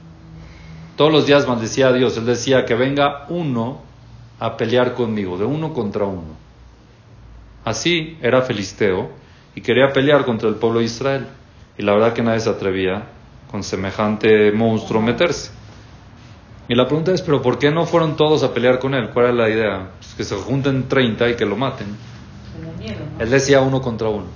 Todos 0.97 1.13
los 1.13 1.27
días 1.27 1.47
maldecía 1.47 1.89
a 1.89 1.93
Dios. 1.93 2.17
Él 2.17 2.25
decía 2.25 2.65
que 2.65 2.75
venga 2.75 3.27
uno 3.29 3.83
a 4.41 4.57
pelear 4.57 4.95
conmigo, 4.95 5.37
de 5.37 5.45
uno 5.45 5.75
contra 5.75 6.07
uno. 6.07 6.35
Así 7.67 8.17
era 8.23 8.41
Filisteo 8.41 9.11
y 9.55 9.61
quería 9.61 9.93
pelear 9.93 10.25
contra 10.25 10.49
el 10.49 10.55
pueblo 10.55 10.79
de 10.79 10.87
Israel. 10.87 11.27
Y 11.77 11.83
la 11.83 11.93
verdad 11.93 12.15
que 12.15 12.23
nadie 12.23 12.41
se 12.41 12.49
atrevía 12.49 13.03
con 13.51 13.63
semejante 13.63 14.51
monstruo 14.51 15.03
meterse. 15.03 15.58
Y 16.69 16.75
la 16.75 16.87
pregunta 16.87 17.13
es, 17.13 17.23
¿pero 17.23 17.41
por 17.41 17.59
qué 17.59 17.71
no 17.71 17.87
fueron 17.87 18.17
todos 18.17 18.43
a 18.43 18.53
pelear 18.53 18.79
con 18.79 18.95
él? 18.95 19.11
¿Cuál 19.11 19.27
era 19.27 19.35
la 19.35 19.49
idea? 19.49 19.91
Pues 19.99 20.15
que 20.15 20.25
se 20.25 20.37
junten 20.37 20.87
30 20.87 21.31
y 21.31 21.37
que 21.37 21.47
lo 21.47 21.57
maten. 21.57 21.97
Miedo, 22.79 22.99
¿no? 23.17 23.25
Él 23.25 23.31
decía 23.31 23.63
uno 23.63 23.81
contra 23.81 24.09
uno. 24.09 24.27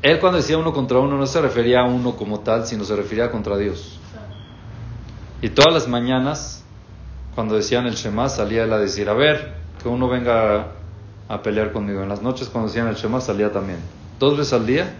Él 0.00 0.18
cuando 0.18 0.38
decía 0.38 0.56
uno 0.56 0.72
contra 0.72 0.98
uno 0.98 1.16
no 1.18 1.26
se 1.26 1.40
refería 1.40 1.80
a 1.80 1.84
uno 1.84 2.16
como 2.16 2.40
tal, 2.40 2.66
sino 2.66 2.84
se 2.84 2.96
refería 2.96 3.30
contra 3.30 3.56
Dios. 3.56 3.98
Y 5.42 5.50
todas 5.50 5.74
las 5.74 5.88
mañanas, 5.88 6.64
cuando 7.34 7.54
decían 7.54 7.86
el 7.86 7.94
Shema, 7.94 8.28
salía 8.28 8.64
él 8.64 8.72
a 8.72 8.78
decir, 8.78 9.08
a 9.08 9.12
ver, 9.12 9.54
que 9.82 9.88
uno 9.88 10.08
venga 10.08 10.68
a 11.28 11.42
pelear 11.42 11.72
conmigo. 11.72 12.02
En 12.02 12.08
las 12.08 12.22
noches 12.22 12.48
cuando 12.48 12.68
decían 12.68 12.88
el 12.88 12.94
Shema 12.94 13.20
salía 13.20 13.52
también. 13.52 13.78
Dos 14.18 14.38
veces 14.38 14.54
al 14.54 14.66
día 14.66 14.94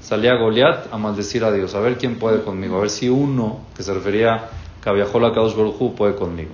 salía 0.00 0.34
Goliat 0.34 0.92
a 0.92 0.98
maldecir 0.98 1.44
a 1.44 1.50
Dios, 1.50 1.74
a 1.74 1.80
ver 1.80 1.96
quién 1.96 2.18
puede 2.18 2.42
conmigo, 2.42 2.76
a 2.76 2.80
ver 2.80 2.90
si 2.90 3.08
uno, 3.08 3.60
que 3.74 3.82
se 3.82 3.94
refería 3.94 4.50
a 4.86 4.92
la 4.94 5.32
Kadosh 5.32 5.54
Baruj 5.54 5.94
puede 5.94 6.14
conmigo. 6.14 6.50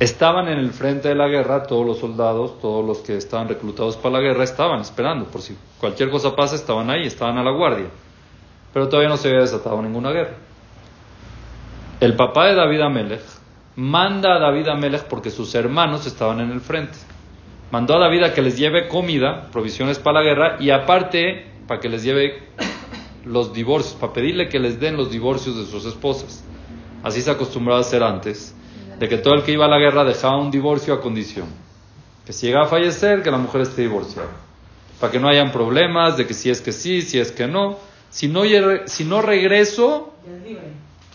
Estaban 0.00 0.48
en 0.48 0.58
el 0.58 0.70
frente 0.72 1.08
de 1.08 1.14
la 1.14 1.28
guerra, 1.28 1.62
todos 1.62 1.86
los 1.86 1.98
soldados, 1.98 2.60
todos 2.60 2.84
los 2.84 2.98
que 2.98 3.16
estaban 3.16 3.48
reclutados 3.48 3.96
para 3.96 4.18
la 4.18 4.20
guerra, 4.20 4.44
estaban 4.44 4.80
esperando, 4.80 5.26
por 5.26 5.40
si 5.40 5.56
cualquier 5.80 6.10
cosa 6.10 6.34
pasa, 6.34 6.56
estaban 6.56 6.90
ahí, 6.90 7.06
estaban 7.06 7.38
a 7.38 7.42
la 7.42 7.52
guardia. 7.52 7.86
Pero 8.72 8.88
todavía 8.88 9.08
no 9.08 9.16
se 9.16 9.28
había 9.28 9.40
desatado 9.40 9.80
ninguna 9.80 10.10
guerra. 10.10 10.34
El 12.00 12.16
papá 12.16 12.48
de 12.48 12.54
David 12.54 12.80
Amelech 12.80 13.22
manda 13.76 14.34
a 14.34 14.38
David 14.40 14.68
Amelech 14.68 15.04
porque 15.04 15.30
sus 15.30 15.54
hermanos 15.54 16.06
estaban 16.06 16.40
en 16.40 16.50
el 16.50 16.60
frente. 16.60 16.98
Mandó 17.70 17.96
a 17.96 18.00
David 18.00 18.24
a 18.24 18.34
que 18.34 18.42
les 18.42 18.58
lleve 18.58 18.88
comida, 18.88 19.48
provisiones 19.52 19.98
para 19.98 20.20
la 20.20 20.26
guerra 20.26 20.56
y 20.60 20.70
aparte 20.70 21.46
para 21.66 21.80
que 21.80 21.88
les 21.88 22.02
lleve 22.02 22.42
los 23.24 23.52
divorcios, 23.52 23.94
para 23.94 24.12
pedirle 24.12 24.48
que 24.48 24.58
les 24.58 24.78
den 24.80 24.96
los 24.96 25.10
divorcios 25.10 25.56
de 25.56 25.66
sus 25.66 25.84
esposas. 25.86 26.44
Así 27.02 27.20
se 27.22 27.30
acostumbraba 27.30 27.78
a 27.78 27.82
hacer 27.82 28.02
antes, 28.02 28.54
de 28.98 29.08
que 29.08 29.18
todo 29.18 29.34
el 29.34 29.42
que 29.42 29.52
iba 29.52 29.66
a 29.66 29.68
la 29.68 29.78
guerra 29.78 30.04
dejaba 30.04 30.36
un 30.38 30.50
divorcio 30.50 30.94
a 30.94 31.00
condición. 31.00 31.46
Que 32.24 32.32
si 32.32 32.46
llega 32.46 32.62
a 32.62 32.66
fallecer, 32.66 33.22
que 33.22 33.30
la 33.30 33.38
mujer 33.38 33.62
esté 33.62 33.82
divorciada. 33.82 34.28
Para 35.00 35.12
que 35.12 35.18
no 35.20 35.28
hayan 35.28 35.52
problemas 35.52 36.16
de 36.16 36.26
que 36.26 36.32
si 36.34 36.48
es 36.50 36.60
que 36.60 36.72
sí, 36.72 37.02
si 37.02 37.18
es 37.18 37.30
que 37.32 37.46
no. 37.46 37.78
Si 38.10 38.28
no, 38.28 38.42
si 38.86 39.04
no 39.04 39.20
regreso, 39.20 40.14
es 40.26 40.42
libre. 40.48 40.66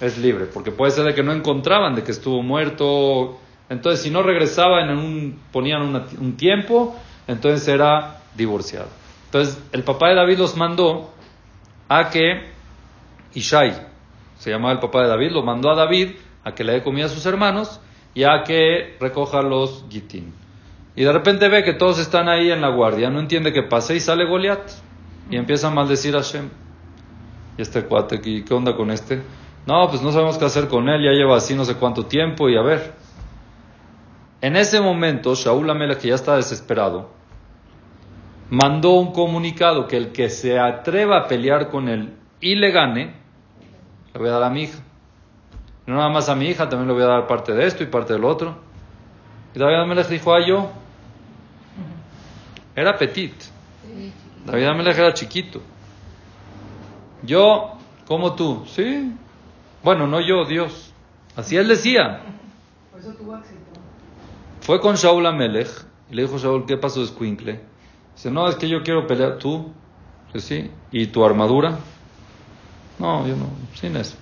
es 0.01 0.17
libre, 0.17 0.45
porque 0.45 0.71
puede 0.71 0.91
ser 0.91 1.05
de 1.05 1.13
que 1.15 1.23
no 1.23 1.31
encontraban, 1.31 1.95
de 1.95 2.03
que 2.03 2.11
estuvo 2.11 2.43
muerto. 2.43 3.39
Entonces, 3.69 4.01
si 4.01 4.09
no 4.11 4.21
regresaban 4.21 4.89
en 4.89 4.97
un, 4.97 5.39
ponían 5.51 5.81
una- 5.81 6.05
un 6.19 6.35
tiempo, 6.37 6.95
entonces 7.27 7.67
era 7.67 8.21
divorciado. 8.35 8.87
Entonces, 9.25 9.57
el 9.71 9.83
papá 9.83 10.09
de 10.09 10.15
David 10.15 10.39
los 10.39 10.55
mandó 10.57 11.11
a 11.89 12.09
que 12.09 12.43
Ishai, 13.33 13.87
se 14.37 14.51
llamaba 14.51 14.73
el 14.73 14.79
papá 14.79 15.01
de 15.01 15.09
David, 15.09 15.31
lo 15.31 15.43
mandó 15.43 15.69
a 15.69 15.75
David 15.75 16.11
a 16.43 16.53
que 16.53 16.63
le 16.63 16.73
dé 16.73 16.83
comida 16.83 17.07
a 17.07 17.09
sus 17.09 17.25
hermanos 17.25 17.81
y 18.13 18.23
a 18.23 18.43
que 18.45 18.95
recoja 18.99 19.41
los 19.41 19.85
gitín. 19.89 20.33
Y 20.95 21.03
de 21.03 21.11
repente 21.11 21.49
ve 21.49 21.63
que 21.63 21.73
todos 21.73 21.99
están 21.99 22.29
ahí 22.29 22.51
en 22.51 22.61
la 22.61 22.69
guardia, 22.69 23.09
no 23.09 23.19
entiende 23.19 23.51
qué 23.51 23.63
pasa 23.63 23.93
y 23.93 23.99
sale 23.99 24.25
Goliat 24.25 24.71
y 25.29 25.35
empieza 25.35 25.67
a 25.67 25.71
maldecir 25.71 26.15
a 26.15 26.19
Hashem. 26.21 26.49
Y 27.57 27.61
este 27.61 27.83
cuate, 27.83 28.21
¿qué 28.21 28.53
onda 28.53 28.75
con 28.75 28.91
este? 28.91 29.21
No, 29.65 29.87
pues 29.89 30.01
no 30.01 30.11
sabemos 30.11 30.37
qué 30.37 30.45
hacer 30.45 30.67
con 30.67 30.89
él, 30.89 31.03
ya 31.03 31.11
lleva 31.11 31.37
así 31.37 31.55
no 31.55 31.65
sé 31.65 31.75
cuánto 31.75 32.05
tiempo 32.05 32.49
y 32.49 32.57
a 32.57 32.61
ver. 32.61 32.93
En 34.41 34.55
ese 34.55 34.79
momento, 34.79 35.35
Shaul 35.35 35.69
Amelech, 35.69 35.99
que 35.99 36.07
ya 36.07 36.15
está 36.15 36.37
desesperado, 36.37 37.09
mandó 38.49 38.93
un 38.93 39.11
comunicado 39.13 39.87
que 39.87 39.97
el 39.97 40.11
que 40.11 40.29
se 40.29 40.59
atreva 40.59 41.17
a 41.17 41.27
pelear 41.27 41.69
con 41.69 41.87
él 41.87 42.13
y 42.41 42.55
le 42.55 42.71
gane, 42.71 43.13
le 44.13 44.19
voy 44.19 44.29
a 44.29 44.33
dar 44.33 44.43
a 44.43 44.49
mi 44.49 44.63
hija. 44.63 44.79
No 45.85 45.95
nada 45.95 46.09
más 46.09 46.29
a 46.29 46.35
mi 46.35 46.47
hija, 46.47 46.69
también 46.69 46.87
le 46.87 46.93
voy 46.93 47.03
a 47.03 47.07
dar 47.07 47.27
parte 47.27 47.53
de 47.53 47.65
esto 47.65 47.83
y 47.83 47.87
parte 47.87 48.13
del 48.13 48.23
otro. 48.23 48.57
Y 49.55 49.59
David 49.59 49.75
Amelech 49.75 50.07
dijo, 50.07 50.33
a 50.33 50.45
yo. 50.45 50.69
Era 52.75 52.97
petit. 52.97 53.33
David 54.45 54.65
Amelech 54.65 54.97
era 54.97 55.13
chiquito. 55.13 55.61
Yo, 57.23 57.77
como 58.07 58.35
tú, 58.35 58.63
sí. 58.67 59.13
Bueno, 59.83 60.07
no 60.07 60.21
yo, 60.21 60.45
Dios. 60.45 60.93
Así 61.35 61.57
él 61.57 61.67
decía. 61.67 62.21
Por 62.91 62.99
eso 62.99 63.13
tuvo 63.13 63.35
éxito. 63.37 63.59
Fue 64.61 64.79
con 64.79 64.95
Shaul 64.95 65.25
Amelech 65.25 65.69
y 66.11 66.15
le 66.15 66.23
dijo 66.23 66.37
Shaul, 66.37 66.65
¿qué 66.65 66.77
pasó, 66.77 67.01
escuincle? 67.03 67.61
Dice, 68.19 68.31
no, 68.31 68.49
es 68.49 68.57
que 68.57 68.67
yo 68.67 68.83
quiero 68.83 69.07
pelear. 69.07 69.37
¿Tú? 69.37 69.71
Dice, 70.33 70.65
sí. 70.65 70.71
¿Y 70.91 71.07
tu 71.07 71.23
armadura? 71.23 71.79
No, 72.99 73.25
yo 73.25 73.37
no, 73.37 73.45
sin 73.75 73.95
eso. 73.95 74.17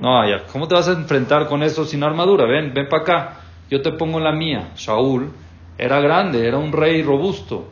No, 0.00 0.28
ya, 0.28 0.44
¿cómo 0.50 0.66
te 0.66 0.74
vas 0.74 0.88
a 0.88 0.92
enfrentar 0.94 1.46
con 1.46 1.62
eso 1.62 1.84
sin 1.84 2.02
armadura? 2.02 2.46
Ven, 2.46 2.74
ven 2.74 2.88
para 2.88 3.02
acá. 3.02 3.36
Yo 3.70 3.80
te 3.80 3.92
pongo 3.92 4.18
la 4.18 4.32
mía. 4.32 4.72
Shaul 4.74 5.30
era 5.78 6.00
grande, 6.00 6.44
era 6.48 6.58
un 6.58 6.72
rey 6.72 7.00
robusto. 7.04 7.68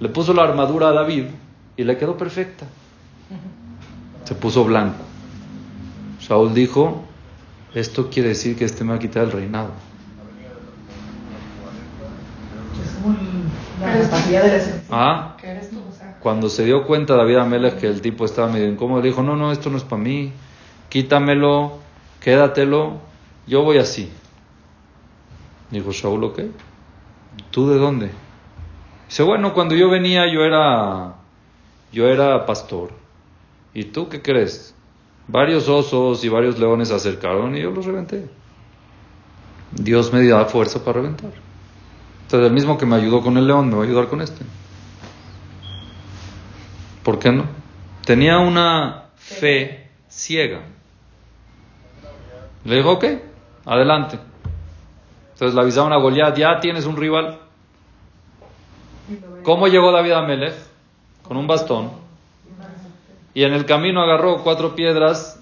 Le 0.00 0.08
puso 0.08 0.34
la 0.34 0.42
armadura 0.42 0.88
a 0.88 0.92
David 0.92 1.26
y 1.76 1.84
le 1.84 1.96
quedó 1.96 2.16
perfecta. 2.16 2.66
Se 4.24 4.34
puso 4.34 4.64
blanco. 4.64 5.04
Shaul 6.18 6.52
dijo, 6.52 7.04
esto 7.72 8.10
quiere 8.10 8.30
decir 8.30 8.56
que 8.56 8.64
este 8.64 8.82
me 8.82 8.90
va 8.90 8.96
a 8.96 8.98
quitar 8.98 9.22
el 9.22 9.30
reinado. 9.30 9.70
Es 12.82 12.90
como 13.00 13.16
la 13.80 13.97
capacidad 14.08 14.42
de 14.42 14.48
la 14.48 14.60
selección. 14.60 14.86
Ah, 14.90 15.36
¿Qué 15.40 15.48
eres 15.48 15.70
tú? 15.70 15.76
O 15.88 15.92
sea, 15.92 16.18
cuando 16.20 16.48
se 16.48 16.64
dio 16.64 16.84
cuenta 16.84 17.14
David 17.14 17.36
Amelech 17.36 17.78
que 17.78 17.86
el 17.86 18.00
tipo 18.00 18.24
estaba 18.24 18.48
medio 18.48 18.68
incómodo, 18.68 19.02
le 19.02 19.08
dijo, 19.08 19.22
no, 19.22 19.36
no, 19.36 19.52
esto 19.52 19.70
no 19.70 19.76
es 19.76 19.84
para 19.84 20.02
mí, 20.02 20.32
quítamelo, 20.88 21.78
quédatelo, 22.20 22.98
yo 23.46 23.62
voy 23.62 23.78
así. 23.78 24.10
Dijo 25.70 25.92
Shaul, 25.92 26.24
¿ok? 26.24 26.40
¿Tú 27.50 27.68
de 27.68 27.78
dónde? 27.78 28.10
Dice, 29.08 29.22
bueno, 29.22 29.54
cuando 29.54 29.74
yo 29.74 29.90
venía 29.90 30.30
yo 30.32 30.44
era, 30.44 31.14
yo 31.92 32.08
era 32.08 32.46
pastor. 32.46 32.90
¿Y 33.74 33.84
tú 33.84 34.08
qué 34.08 34.22
crees? 34.22 34.74
Varios 35.28 35.68
osos 35.68 36.24
y 36.24 36.28
varios 36.28 36.58
leones 36.58 36.88
se 36.88 36.94
acercaron 36.94 37.56
y 37.56 37.60
yo 37.60 37.70
los 37.70 37.84
reventé. 37.84 38.28
Dios 39.72 40.12
me 40.12 40.20
dio 40.20 40.42
fuerza 40.46 40.82
para 40.82 41.00
reventar. 41.00 41.47
Entonces 42.28 42.48
el 42.48 42.52
mismo 42.52 42.76
que 42.76 42.84
me 42.84 42.94
ayudó 42.94 43.22
con 43.22 43.38
el 43.38 43.46
león 43.46 43.70
me 43.70 43.76
va 43.76 43.84
a 43.84 43.86
ayudar 43.86 44.08
con 44.08 44.20
este. 44.20 44.44
¿Por 47.02 47.18
qué 47.18 47.32
no? 47.32 47.46
Tenía 48.04 48.38
una 48.38 49.04
fe 49.16 49.88
ciega. 50.10 50.60
Le 52.66 52.76
dijo, 52.76 52.92
ok, 52.92 53.04
adelante. 53.64 54.18
Entonces 55.32 55.54
le 55.54 55.60
avisaron 55.62 55.90
a 55.94 55.96
Goliat, 55.96 56.36
ya 56.36 56.60
tienes 56.60 56.84
un 56.84 56.98
rival. 56.98 57.38
¿Cómo 59.42 59.66
llegó 59.66 59.90
David 59.90 60.12
a 60.12 60.20
Melech? 60.20 60.54
Con 61.22 61.38
un 61.38 61.46
bastón. 61.46 61.92
Y 63.32 63.44
en 63.44 63.54
el 63.54 63.64
camino 63.64 64.02
agarró 64.02 64.42
cuatro 64.44 64.74
piedras 64.74 65.40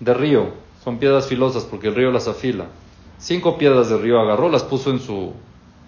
de 0.00 0.12
río. 0.12 0.54
Son 0.82 0.98
piedras 0.98 1.28
filosas 1.28 1.62
porque 1.66 1.86
el 1.86 1.94
río 1.94 2.10
las 2.10 2.26
afila. 2.26 2.64
Cinco 3.18 3.56
piedras 3.56 3.90
de 3.90 3.98
río 3.98 4.18
agarró, 4.18 4.48
las 4.48 4.64
puso 4.64 4.90
en 4.90 4.98
su 4.98 5.32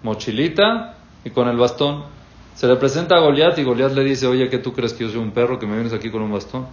mochilita 0.03 0.97
y 1.23 1.29
con 1.31 1.47
el 1.47 1.57
bastón. 1.57 2.03
Se 2.55 2.67
le 2.67 2.75
presenta 2.75 3.15
a 3.15 3.19
Goliat 3.19 3.57
y 3.57 3.63
Goliat 3.63 3.93
le 3.93 4.03
dice, 4.03 4.27
oye, 4.27 4.49
¿qué 4.49 4.57
tú 4.57 4.73
crees 4.73 4.93
que 4.93 5.05
yo 5.05 5.09
soy 5.09 5.19
un 5.19 5.31
perro 5.31 5.59
que 5.59 5.65
me 5.65 5.75
vienes 5.75 5.93
aquí 5.93 6.11
con 6.11 6.21
un 6.21 6.31
bastón? 6.31 6.67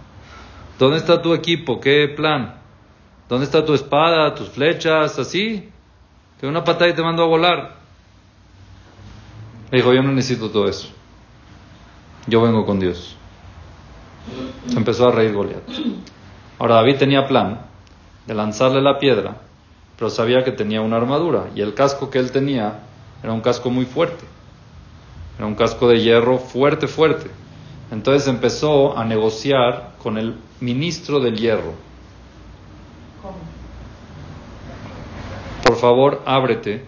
¿Dónde 0.77 0.97
está 0.97 1.21
tu 1.21 1.33
equipo? 1.33 1.79
¿Qué 1.79 2.13
plan? 2.15 2.55
¿Dónde 3.29 3.45
está 3.45 3.65
tu 3.65 3.73
espada, 3.73 4.33
tus 4.35 4.49
flechas? 4.49 5.17
Así. 5.17 5.69
Que 6.39 6.47
una 6.47 6.63
patada 6.63 6.89
y 6.89 6.93
te 6.93 7.01
mando 7.01 7.23
a 7.23 7.27
volar. 7.27 7.77
Le 9.71 9.77
dijo, 9.77 9.93
yo 9.93 10.03
no 10.03 10.11
necesito 10.11 10.49
todo 10.49 10.67
eso. 10.67 10.89
Yo 12.27 12.41
vengo 12.41 12.65
con 12.65 12.79
Dios. 12.79 13.15
Empezó 14.75 15.07
a 15.07 15.11
reír 15.11 15.33
Goliat. 15.33 15.63
Ahora 16.59 16.75
David 16.75 16.97
tenía 16.97 17.27
plan 17.27 17.61
de 18.25 18.33
lanzarle 18.33 18.81
la 18.81 18.99
piedra, 18.99 19.37
pero 19.97 20.09
sabía 20.09 20.43
que 20.43 20.51
tenía 20.51 20.81
una 20.81 20.97
armadura 20.97 21.47
y 21.55 21.61
el 21.61 21.73
casco 21.73 22.09
que 22.09 22.19
él 22.19 22.31
tenía 22.31 22.86
era 23.23 23.33
un 23.33 23.41
casco 23.41 23.69
muy 23.69 23.85
fuerte. 23.85 24.25
Era 25.37 25.45
un 25.45 25.55
casco 25.55 25.87
de 25.87 26.01
hierro 26.01 26.37
fuerte, 26.37 26.87
fuerte. 26.87 27.29
Entonces 27.91 28.27
empezó 28.27 28.97
a 28.97 29.05
negociar 29.05 29.95
con 30.01 30.17
el 30.17 30.35
ministro 30.59 31.19
del 31.19 31.37
hierro. 31.37 31.73
¿Cómo? 33.21 33.37
Por 35.65 35.77
favor, 35.77 36.21
ábrete. 36.25 36.83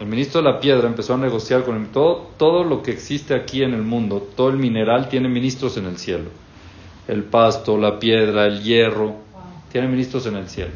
El 0.00 0.06
ministro 0.06 0.42
de 0.42 0.50
la 0.50 0.58
piedra 0.58 0.88
empezó 0.88 1.14
a 1.14 1.18
negociar 1.18 1.62
con 1.62 1.76
él. 1.76 1.88
Todo, 1.92 2.30
todo 2.36 2.64
lo 2.64 2.82
que 2.82 2.90
existe 2.90 3.34
aquí 3.34 3.62
en 3.62 3.74
el 3.74 3.82
mundo, 3.82 4.26
todo 4.34 4.48
el 4.50 4.56
mineral 4.56 5.08
tiene 5.08 5.28
ministros 5.28 5.76
en 5.76 5.86
el 5.86 5.98
cielo. 5.98 6.30
El 7.06 7.24
pasto, 7.24 7.78
la 7.78 7.98
piedra, 7.98 8.46
el 8.46 8.62
hierro, 8.62 9.14
tiene 9.70 9.88
ministros 9.88 10.26
en 10.26 10.36
el 10.36 10.48
cielo. 10.48 10.72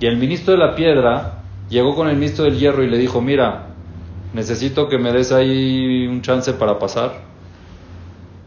Y 0.00 0.06
el 0.06 0.16
ministro 0.16 0.52
de 0.52 0.58
la 0.58 0.74
piedra 0.74 1.41
llegó 1.72 1.96
con 1.96 2.08
el 2.08 2.16
ministro 2.16 2.44
del 2.44 2.58
hierro 2.58 2.84
y 2.84 2.90
le 2.90 2.98
dijo, 2.98 3.20
mira, 3.22 3.68
necesito 4.34 4.88
que 4.88 4.98
me 4.98 5.10
des 5.10 5.32
ahí 5.32 6.06
un 6.06 6.20
chance 6.20 6.52
para 6.52 6.78
pasar. 6.78 7.22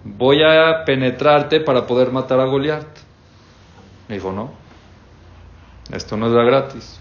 Voy 0.04 0.44
a 0.44 0.86
penetrarte 0.86 1.60
para 1.60 1.88
poder 1.88 2.12
matar 2.12 2.40
a 2.40 2.46
Goliat. 2.46 2.86
Me 4.08 4.16
dijo, 4.16 4.32
no, 4.32 4.52
esto 5.92 6.16
no 6.16 6.28
es 6.28 6.34
gratis. 6.34 7.00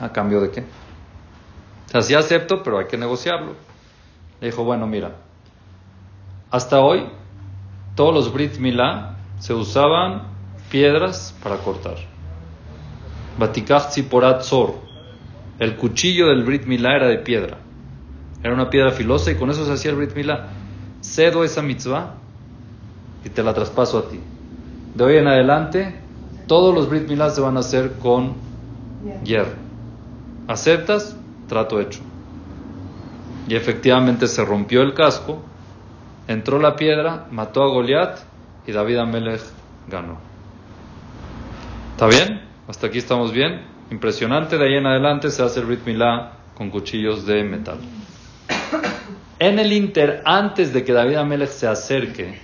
¿A 0.00 0.10
cambio 0.10 0.40
de 0.40 0.50
qué? 0.50 0.60
O 0.60 1.90
sea, 1.90 2.00
sí 2.00 2.14
acepto, 2.14 2.62
pero 2.62 2.78
hay 2.78 2.86
que 2.86 2.96
negociarlo. 2.96 3.54
Le 4.40 4.46
dijo, 4.46 4.64
bueno, 4.64 4.86
mira, 4.86 5.16
hasta 6.50 6.80
hoy 6.80 7.06
todos 7.94 8.14
los 8.14 8.32
Brit 8.32 8.56
Milá 8.58 9.16
se 9.40 9.52
usaban 9.52 10.22
piedras 10.70 11.34
para 11.42 11.58
cortar. 11.58 11.96
Batikach 13.38 13.88
Tziporat 13.90 14.42
Zor. 14.42 14.87
El 15.58 15.76
cuchillo 15.76 16.28
del 16.28 16.44
Brit 16.44 16.66
Milá 16.66 16.96
era 16.96 17.08
de 17.08 17.18
piedra. 17.18 17.58
Era 18.42 18.54
una 18.54 18.70
piedra 18.70 18.92
filosa 18.92 19.32
y 19.32 19.34
con 19.34 19.50
eso 19.50 19.64
se 19.64 19.72
hacía 19.72 19.90
el 19.90 19.96
Brit 19.96 20.14
Milá. 20.14 20.48
Cedo 21.02 21.44
esa 21.44 21.62
mitzvah 21.62 22.14
y 23.24 23.30
te 23.30 23.42
la 23.42 23.54
traspaso 23.54 23.98
a 23.98 24.08
ti. 24.08 24.20
De 24.94 25.04
hoy 25.04 25.16
en 25.16 25.26
adelante, 25.26 25.94
todos 26.46 26.74
los 26.74 26.88
Brit 26.88 27.08
Milá 27.08 27.30
se 27.30 27.40
van 27.40 27.56
a 27.56 27.60
hacer 27.60 27.94
con 27.98 28.34
hierro. 29.24 29.56
¿Aceptas? 30.46 31.16
Trato 31.48 31.80
hecho. 31.80 32.00
Y 33.48 33.54
efectivamente 33.54 34.28
se 34.28 34.44
rompió 34.44 34.82
el 34.82 34.94
casco, 34.94 35.42
entró 36.26 36.58
la 36.58 36.76
piedra, 36.76 37.26
mató 37.30 37.62
a 37.62 37.68
Goliat 37.68 38.18
y 38.66 38.72
David 38.72 38.98
Amelech 38.98 39.40
ganó. 39.88 40.18
¿Está 41.92 42.06
bien? 42.06 42.42
Hasta 42.68 42.86
aquí 42.86 42.98
estamos 42.98 43.32
bien. 43.32 43.62
Impresionante. 43.90 44.58
De 44.58 44.66
ahí 44.66 44.74
en 44.74 44.86
adelante 44.86 45.30
se 45.30 45.42
hace 45.42 45.60
Brit 45.60 45.84
Milá 45.86 46.32
con 46.54 46.70
cuchillos 46.70 47.26
de 47.26 47.44
metal. 47.44 47.78
En 49.38 49.58
el 49.58 49.72
Inter, 49.72 50.22
antes 50.24 50.72
de 50.72 50.84
que 50.84 50.92
David 50.92 51.16
Amelech 51.16 51.50
se 51.50 51.68
acerque, 51.68 52.40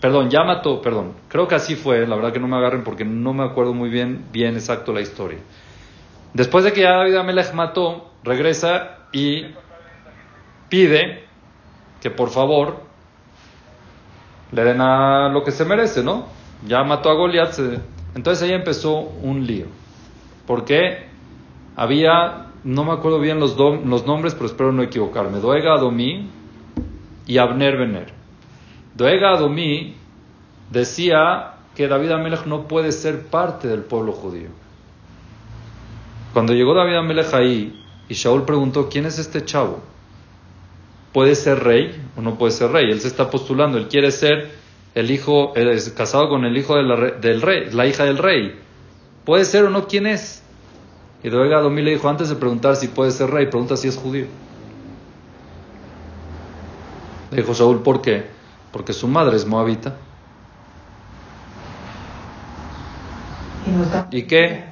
perdón, 0.00 0.28
ya 0.28 0.42
mató, 0.42 0.82
perdón, 0.82 1.12
creo 1.28 1.46
que 1.46 1.54
así 1.54 1.76
fue, 1.76 2.04
la 2.04 2.16
verdad 2.16 2.32
que 2.32 2.40
no 2.40 2.48
me 2.48 2.56
agarren 2.56 2.82
porque 2.82 3.04
no 3.04 3.32
me 3.32 3.44
acuerdo 3.44 3.72
muy 3.72 3.90
bien, 3.90 4.24
bien 4.32 4.54
exacto 4.54 4.92
la 4.92 5.00
historia. 5.00 5.38
Después 6.34 6.64
de 6.64 6.72
que 6.72 6.80
ya 6.80 6.96
David 6.96 7.14
Amelech 7.14 7.52
mató, 7.52 8.10
regresa 8.24 9.06
y 9.12 9.46
pide 10.68 11.24
que 12.00 12.10
por 12.10 12.30
favor 12.30 12.82
le 14.50 14.64
den 14.64 14.80
a 14.80 15.28
lo 15.28 15.44
que 15.44 15.52
se 15.52 15.64
merece, 15.64 16.02
¿no? 16.02 16.26
Ya 16.66 16.82
mató 16.82 17.08
a 17.08 17.14
Goliat, 17.14 17.56
entonces 18.16 18.42
ahí 18.42 18.52
empezó 18.52 18.98
un 18.98 19.46
lío. 19.46 19.66
Porque 20.46 21.06
había, 21.76 22.46
no 22.64 22.84
me 22.84 22.92
acuerdo 22.92 23.20
bien 23.20 23.40
los, 23.40 23.56
dom- 23.56 23.84
los 23.84 24.06
nombres, 24.06 24.34
pero 24.34 24.46
espero 24.46 24.72
no 24.72 24.82
equivocarme, 24.82 25.38
Doega 25.40 25.74
Adomí 25.74 26.28
y 27.26 27.38
Abner 27.38 27.76
Bener. 27.76 28.12
Doega 28.94 29.30
Adomí 29.30 29.94
decía 30.70 31.54
que 31.74 31.88
David 31.88 32.10
Amelech 32.12 32.46
no 32.46 32.66
puede 32.68 32.92
ser 32.92 33.26
parte 33.26 33.68
del 33.68 33.80
pueblo 33.82 34.12
judío. 34.12 34.48
Cuando 36.32 36.54
llegó 36.54 36.74
David 36.74 36.96
Amelech 36.96 37.32
ahí 37.34 37.84
y 38.08 38.14
Shaul 38.14 38.44
preguntó, 38.44 38.88
¿quién 38.88 39.06
es 39.06 39.18
este 39.18 39.44
chavo? 39.44 39.82
¿Puede 41.12 41.34
ser 41.34 41.62
rey 41.62 41.94
o 42.16 42.22
no 42.22 42.36
puede 42.36 42.52
ser 42.52 42.70
rey? 42.70 42.90
Él 42.90 43.00
se 43.00 43.08
está 43.08 43.30
postulando, 43.30 43.76
él 43.78 43.88
quiere 43.88 44.10
ser 44.10 44.50
el 44.94 45.10
hijo, 45.10 45.54
es 45.54 45.90
casado 45.90 46.28
con 46.28 46.44
el 46.44 46.56
hijo 46.56 46.74
de 46.76 46.82
la 46.82 46.96
del 47.20 47.42
rey, 47.42 47.70
la 47.72 47.86
hija 47.86 48.04
del 48.04 48.18
rey. 48.18 48.58
¿Puede 49.24 49.44
ser 49.44 49.64
o 49.64 49.70
no 49.70 49.86
quién 49.86 50.06
es? 50.06 50.42
Y 51.22 51.28
Doeg 51.28 51.52
Adomí 51.52 51.82
le 51.82 51.92
dijo, 51.92 52.08
antes 52.08 52.28
de 52.28 52.36
preguntar 52.36 52.76
si 52.76 52.88
puede 52.88 53.12
ser 53.12 53.30
rey, 53.30 53.46
pregunta 53.46 53.76
si 53.76 53.88
es 53.88 53.96
judío. 53.96 54.26
Le 57.30 57.36
dijo 57.36 57.54
Saúl, 57.54 57.82
¿por 57.82 58.02
qué? 58.02 58.26
Porque 58.72 58.92
su 58.92 59.06
madre 59.06 59.36
es 59.36 59.46
moabita. 59.46 59.96
¿Y 64.10 64.22
qué? 64.24 64.64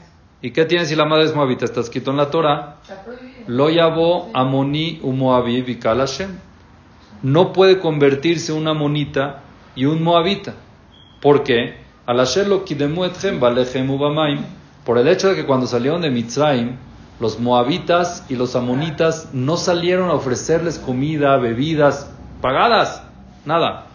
¿Y 0.42 0.51
qué 0.51 0.64
tiene 0.64 0.86
si 0.86 0.96
la 0.96 1.05
madre 1.05 1.26
es 1.26 1.34
moabita? 1.34 1.64
Está 1.64 1.80
escrito 1.80 2.11
en 2.11 2.16
la 2.16 2.30
Torah. 2.30 2.76
Lo 3.46 3.70
llamó 3.70 4.30
Amoni 4.34 5.01
u 5.03 5.12
Moabí 5.12 5.78
No 7.22 7.53
puede 7.53 7.78
convertirse 7.78 8.53
una 8.53 8.74
monita 8.74 9.42
y 9.74 9.84
un 9.84 10.03
moabita. 10.03 10.55
¿Por 11.20 11.44
qué? 11.44 11.76
Al 12.11 12.18
hacerlo 12.18 12.64
por 14.84 14.98
el 14.98 15.06
hecho 15.06 15.28
de 15.28 15.36
que 15.36 15.46
cuando 15.46 15.68
salieron 15.68 16.02
de 16.02 16.11
Mitzrayim, 16.11 16.76
los 17.20 17.38
moabitas 17.38 18.26
y 18.28 18.34
los 18.34 18.56
amonitas 18.56 19.28
no 19.32 19.56
salieron 19.56 20.11
a 20.11 20.14
ofrecerles 20.14 20.80
comida, 20.80 21.36
bebidas 21.36 22.11
pagadas, 22.40 23.04
nada. 23.44 23.86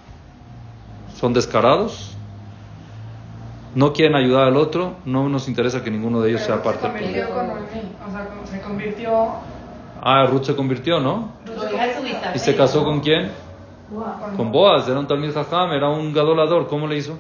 Son 1.18 1.34
descarados, 1.34 2.16
no 3.76 3.92
quieren 3.92 4.16
ayudar 4.16 4.48
al 4.48 4.56
otro, 4.56 4.94
no 5.04 5.28
nos 5.28 5.50
interesa 5.50 5.84
que 5.84 5.92
ninguno 5.92 6.22
de 6.22 6.30
ellos 6.30 6.42
sea 6.44 6.64
parte 6.64 6.88
del 6.88 7.28
pueblo. 7.28 7.54
O 8.08 8.12
sea, 8.12 8.30
se 8.50 8.62
convirtió. 8.62 9.12
Ah, 10.02 10.26
Ruth 10.28 10.44
se 10.46 10.56
convirtió, 10.56 11.02
¿no? 11.02 11.34
¿Y 12.34 12.40
se 12.40 12.56
casó 12.56 12.86
con 12.86 13.02
quién? 13.02 13.30
Con 14.38 14.54
Boaz, 14.54 14.88
era 14.88 15.00
un 15.00 15.06
Talmud 15.06 15.34
Jajam, 15.34 15.74
era 15.74 15.90
un 15.90 16.14
gadolador, 16.14 16.70
¿cómo 16.70 16.88
le 16.88 16.96
hizo? 16.96 17.18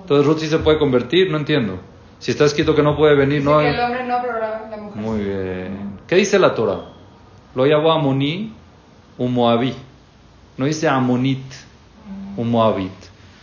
Entonces 0.00 0.26
Ruth 0.26 0.38
sí 0.38 0.46
se 0.48 0.58
puede 0.58 0.78
convertir, 0.78 1.30
no 1.30 1.38
entiendo. 1.38 1.78
Si 2.18 2.30
está 2.30 2.44
escrito 2.44 2.74
que 2.74 2.82
no 2.82 2.96
puede 2.96 3.14
venir, 3.14 3.42
no. 3.42 3.58
Que 3.58 3.70
el 3.70 3.80
hombre 3.80 4.04
no, 4.06 4.18
pero 4.22 4.38
la, 4.38 4.76
mujer. 4.76 5.02
Muy 5.02 5.18
bien. 5.20 5.98
¿Qué 6.06 6.16
dice 6.16 6.38
la 6.38 6.54
Torah? 6.54 6.92
Lo 7.54 7.66
llamó 7.66 7.92
Amoní, 7.92 8.52
un 9.18 9.34
Moabí. 9.34 9.74
No 10.56 10.64
dice 10.64 10.88
Amonit, 10.88 11.44
un 12.36 12.50
Moabit. 12.50 12.92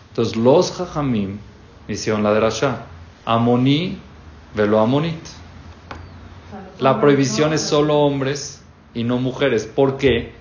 Entonces 0.10 0.36
los 0.36 0.72
Jajamim 0.72 1.38
hicieron 1.88 2.24
la 2.24 2.34
derasha. 2.34 2.86
Amoní, 3.26 4.00
velo 4.56 4.80
Amonit. 4.80 5.20
La 6.80 7.00
prohibición 7.00 7.54
es 7.54 7.62
solo 7.62 8.00
hombres 8.00 8.64
y 8.94 9.04
no 9.04 9.18
mujeres. 9.18 9.66
¿Por 9.66 9.98
qué? 9.98 10.34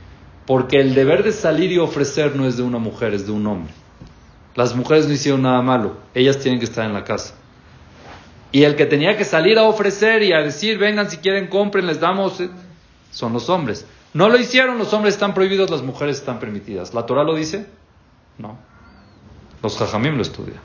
Porque 0.47 0.81
el 0.81 0.95
deber 0.95 1.23
de 1.23 1.33
salir 1.33 1.73
y 1.73 1.79
ofrecer 1.79 2.37
no 2.37 2.47
es 2.47 2.57
de 2.57 2.63
una 2.63 2.79
mujer, 2.79 3.15
es 3.15 3.27
de 3.27 3.33
un 3.33 3.47
hombre. 3.47 3.73
Las 4.55 4.75
mujeres 4.75 5.07
no 5.07 5.15
hicieron 5.15 5.43
nada 5.43 5.63
malo, 5.63 5.97
ellas 6.15 6.39
tienen 6.39 6.59
que 6.59 6.67
estar 6.67 6.85
en 6.85 6.93
la 6.93 7.05
casa. 7.05 7.35
Y 8.51 8.65
el 8.65 8.77
que 8.77 8.85
tenía 8.85 9.17
que 9.17 9.25
salir 9.25 9.59
a 9.59 9.65
ofrecer 9.65 10.23
y 10.23 10.33
a 10.33 10.39
decir, 10.39 10.79
vengan 10.79 11.11
si 11.11 11.17
quieren, 11.17 11.47
compren, 11.47 11.87
les 11.87 12.01
damos, 12.01 12.39
eh, 12.41 12.51
son 13.11 13.33
los 13.33 13.49
hombres. 13.49 13.87
No 14.13 14.29
lo 14.29 14.37
hicieron, 14.37 14.79
los 14.79 14.93
hombres 14.93 15.15
están 15.15 15.33
prohibidos, 15.33 15.71
las 15.71 15.83
mujeres 15.83 16.19
están 16.19 16.39
permitidas. 16.39 16.93
¿La 16.93 17.07
Torah 17.07 17.25
lo 17.25 17.35
dice? 17.35 17.67
No. 18.37 18.59
Los 19.63 19.79
jajamim 19.79 20.17
lo 20.17 20.23
estudian. 20.23 20.61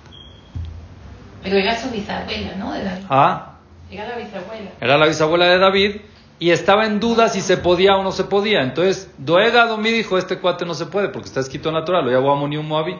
Pero 1.44 1.58
era 1.58 1.80
su 1.80 1.90
bisabuela, 1.90 2.56
¿no? 2.56 2.74
Ah. 3.10 3.54
Era 3.90 4.10
la 4.10 4.18
bisabuela. 4.18 4.72
Era 4.82 4.98
la 4.98 5.06
bisabuela 5.08 5.46
de 5.46 5.60
David 5.60 5.96
y 6.40 6.52
estaba 6.52 6.86
en 6.86 7.00
duda 7.00 7.30
si 7.30 7.40
se 7.40 7.56
podía 7.56 7.96
o 7.96 8.04
no 8.04 8.12
se 8.12 8.26
podía. 8.26 8.62
Entonces, 8.64 9.10
Doega 9.18 9.66
Domí 9.66 9.92
dijo, 9.92 10.18
este 10.18 10.40
cuate 10.40 10.66
no 10.66 10.74
se 10.74 10.88
puede 10.88 11.08
porque 11.08 11.28
está 11.28 11.40
escrito 11.40 11.70
en 11.70 11.76
la 11.76 11.86
Torah, 11.86 12.02
lo 12.02 12.12
llamó 12.12 12.34
Amonium 12.34 12.68
Moabí. 12.68 12.98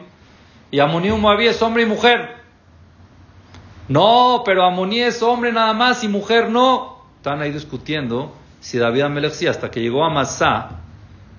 Y 0.70 0.80
Amonium 0.80 1.20
Moabí 1.20 1.46
es 1.46 1.60
hombre 1.62 1.84
y 1.84 1.86
mujer. 1.86 2.36
No, 3.88 4.42
pero 4.44 4.64
Amoní 4.64 5.00
es 5.00 5.22
hombre 5.22 5.50
nada 5.50 5.72
más 5.72 6.04
y 6.04 6.08
mujer 6.08 6.50
no. 6.50 6.98
Están 7.16 7.40
ahí 7.40 7.50
discutiendo 7.50 8.34
si 8.60 8.78
David 8.78 9.02
Amelech 9.02 9.32
sí, 9.32 9.46
hasta 9.46 9.70
que 9.70 9.80
llegó 9.80 10.04
a 10.04 10.10
Masá, 10.10 10.80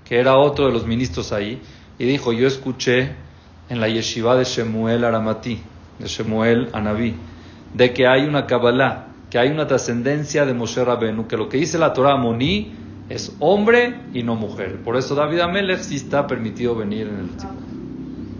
que 0.05 0.19
era 0.19 0.37
otro 0.37 0.65
de 0.65 0.71
los 0.71 0.85
ministros 0.85 1.31
ahí, 1.31 1.61
y 1.99 2.05
dijo, 2.05 2.33
yo 2.33 2.47
escuché 2.47 3.13
en 3.69 3.79
la 3.79 3.87
yeshiva 3.87 4.35
de 4.35 4.45
Shemuel 4.45 5.03
Aramati, 5.03 5.61
de 5.99 6.07
Shemuel 6.07 6.69
Anabí, 6.73 7.15
de 7.73 7.93
que 7.93 8.07
hay 8.07 8.25
una 8.25 8.47
Kabbalah, 8.47 9.07
que 9.29 9.37
hay 9.37 9.49
una 9.49 9.67
trascendencia 9.67 10.45
de 10.45 10.53
Moshe 10.53 10.83
Rabenu, 10.83 11.27
que 11.27 11.37
lo 11.37 11.49
que 11.49 11.57
dice 11.57 11.77
la 11.77 11.93
Torah 11.93 12.13
Amoní 12.13 12.71
es 13.09 13.35
hombre 13.39 13.95
y 14.13 14.23
no 14.23 14.35
mujer. 14.35 14.81
Por 14.81 14.97
eso 14.97 15.13
David 15.13 15.41
Amelech 15.41 15.81
sí 15.81 15.97
está 15.97 16.25
permitido 16.25 16.75
venir 16.75 17.07
en 17.07 17.19
el 17.19 17.29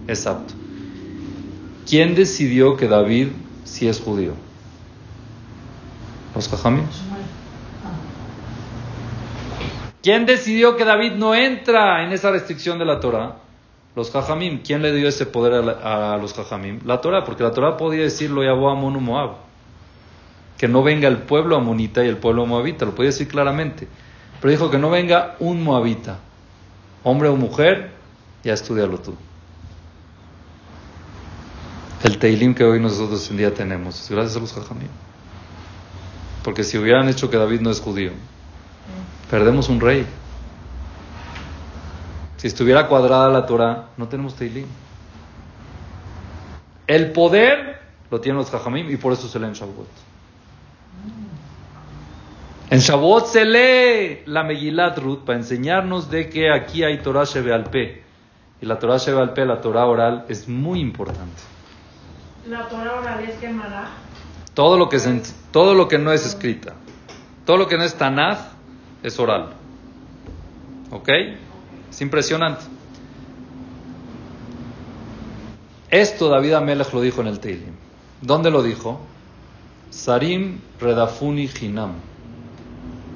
Exacto. 0.08 0.54
¿Quién 1.88 2.14
decidió 2.14 2.76
que 2.76 2.88
David 2.88 3.28
si 3.64 3.88
es 3.88 4.00
judío? 4.00 4.34
Los 6.34 6.48
jajamim. 6.48 6.84
¿Quién 10.02 10.24
decidió 10.24 10.76
que 10.76 10.84
David 10.84 11.12
no 11.12 11.34
entra 11.34 12.04
en 12.04 12.12
esa 12.12 12.30
restricción 12.30 12.78
de 12.78 12.84
la 12.84 13.00
Torah? 13.00 13.36
Los 13.96 14.10
jajamim. 14.10 14.62
¿Quién 14.62 14.82
le 14.82 14.92
dio 14.92 15.08
ese 15.08 15.26
poder 15.26 15.76
a, 15.82 16.16
los 16.16 16.32
jajamim? 16.32 16.80
La 16.84 17.00
Torah, 17.00 17.24
porque 17.24 17.42
la 17.42 17.50
Torah 17.50 17.76
podía 17.76 18.02
decirlo 18.02 18.42
ya 18.42 18.52
a 18.52 18.54
Moab. 18.54 19.32
Que 20.56 20.68
no 20.68 20.82
venga 20.82 21.08
el 21.08 21.18
pueblo 21.18 21.56
amonita 21.56 22.04
y 22.04 22.08
el 22.08 22.18
pueblo 22.18 22.46
moabita, 22.46 22.84
lo 22.84 22.94
podía 22.94 23.10
decir 23.10 23.28
claramente. 23.28 23.88
Pero 24.40 24.50
dijo 24.50 24.70
que 24.70 24.78
no 24.78 24.90
venga 24.90 25.36
un 25.38 25.62
moabita, 25.62 26.18
hombre 27.02 27.28
o 27.28 27.36
mujer, 27.36 27.92
ya 28.44 28.52
estudialo 28.52 28.98
tú 28.98 29.14
el 32.02 32.18
Teilim 32.18 32.54
que 32.54 32.64
hoy 32.64 32.80
nosotros 32.80 33.30
en 33.30 33.36
día 33.36 33.52
tenemos. 33.52 34.08
Gracias 34.10 34.36
a 34.36 34.40
los 34.40 34.52
Jajamim. 34.52 34.88
Porque 36.42 36.64
si 36.64 36.78
hubieran 36.78 37.08
hecho 37.08 37.30
que 37.30 37.36
David 37.36 37.60
no 37.60 37.70
es 37.70 37.80
judío, 37.80 38.12
perdemos 39.30 39.68
un 39.68 39.80
rey. 39.80 40.06
Si 42.38 42.46
estuviera 42.46 42.88
cuadrada 42.88 43.28
la 43.28 43.44
Torah, 43.44 43.88
no 43.98 44.08
tenemos 44.08 44.34
Teilim. 44.34 44.66
El 46.86 47.12
poder 47.12 47.80
lo 48.10 48.20
tienen 48.20 48.38
los 48.38 48.50
Jajamim 48.50 48.90
y 48.90 48.96
por 48.96 49.12
eso 49.12 49.28
se 49.28 49.38
lee 49.38 49.46
en 49.46 49.52
Shavuot. 49.52 49.88
En 52.70 52.78
Shavuot 52.78 53.26
se 53.26 53.44
lee 53.44 54.22
la 54.26 54.42
Megilat 54.42 54.96
Ruth 54.98 55.24
para 55.24 55.38
enseñarnos 55.38 56.10
de 56.10 56.30
que 56.30 56.50
aquí 56.50 56.82
hay 56.82 56.98
Torah 56.98 57.24
Shebe 57.24 58.02
Y 58.62 58.66
la 58.66 58.78
Torah 58.78 58.96
Shebe 58.96 59.44
la 59.44 59.60
Torah 59.60 59.86
oral, 59.86 60.24
es 60.28 60.48
muy 60.48 60.80
importante. 60.80 61.42
La 62.48 62.68
Torah 62.68 63.00
oral 63.00 63.22
es. 63.24 63.34
Todo 64.54 64.78
lo 64.78 64.88
que 64.88 64.98
todo 65.52 65.74
lo 65.74 65.88
que 65.88 65.98
no 65.98 66.12
es 66.12 66.26
escrita, 66.26 66.74
todo 67.44 67.56
lo 67.56 67.68
que 67.68 67.76
no 67.76 67.84
es 67.84 67.94
Tanaj 67.94 68.38
es 69.02 69.18
oral. 69.18 69.50
¿Ok? 70.90 71.08
Es 71.90 72.00
impresionante. 72.00 72.62
Esto 75.90 76.28
David 76.28 76.54
Amelech 76.54 76.92
lo 76.92 77.00
dijo 77.00 77.20
en 77.20 77.26
el 77.26 77.40
Teilim. 77.40 77.74
¿Dónde 78.22 78.50
lo 78.50 78.62
dijo? 78.62 79.00
Sarim 79.90 80.60
Redafuni 80.80 81.48
Hinam. 81.60 81.94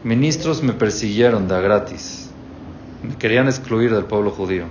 Ministros 0.03 0.63
me 0.63 0.73
persiguieron 0.73 1.49
de 1.49 1.61
gratis. 1.63 2.31
Me 3.03 3.17
querían 3.17 3.47
excluir 3.47 3.95
del 3.95 4.05
pueblo 4.05 4.31
judío. 4.31 4.65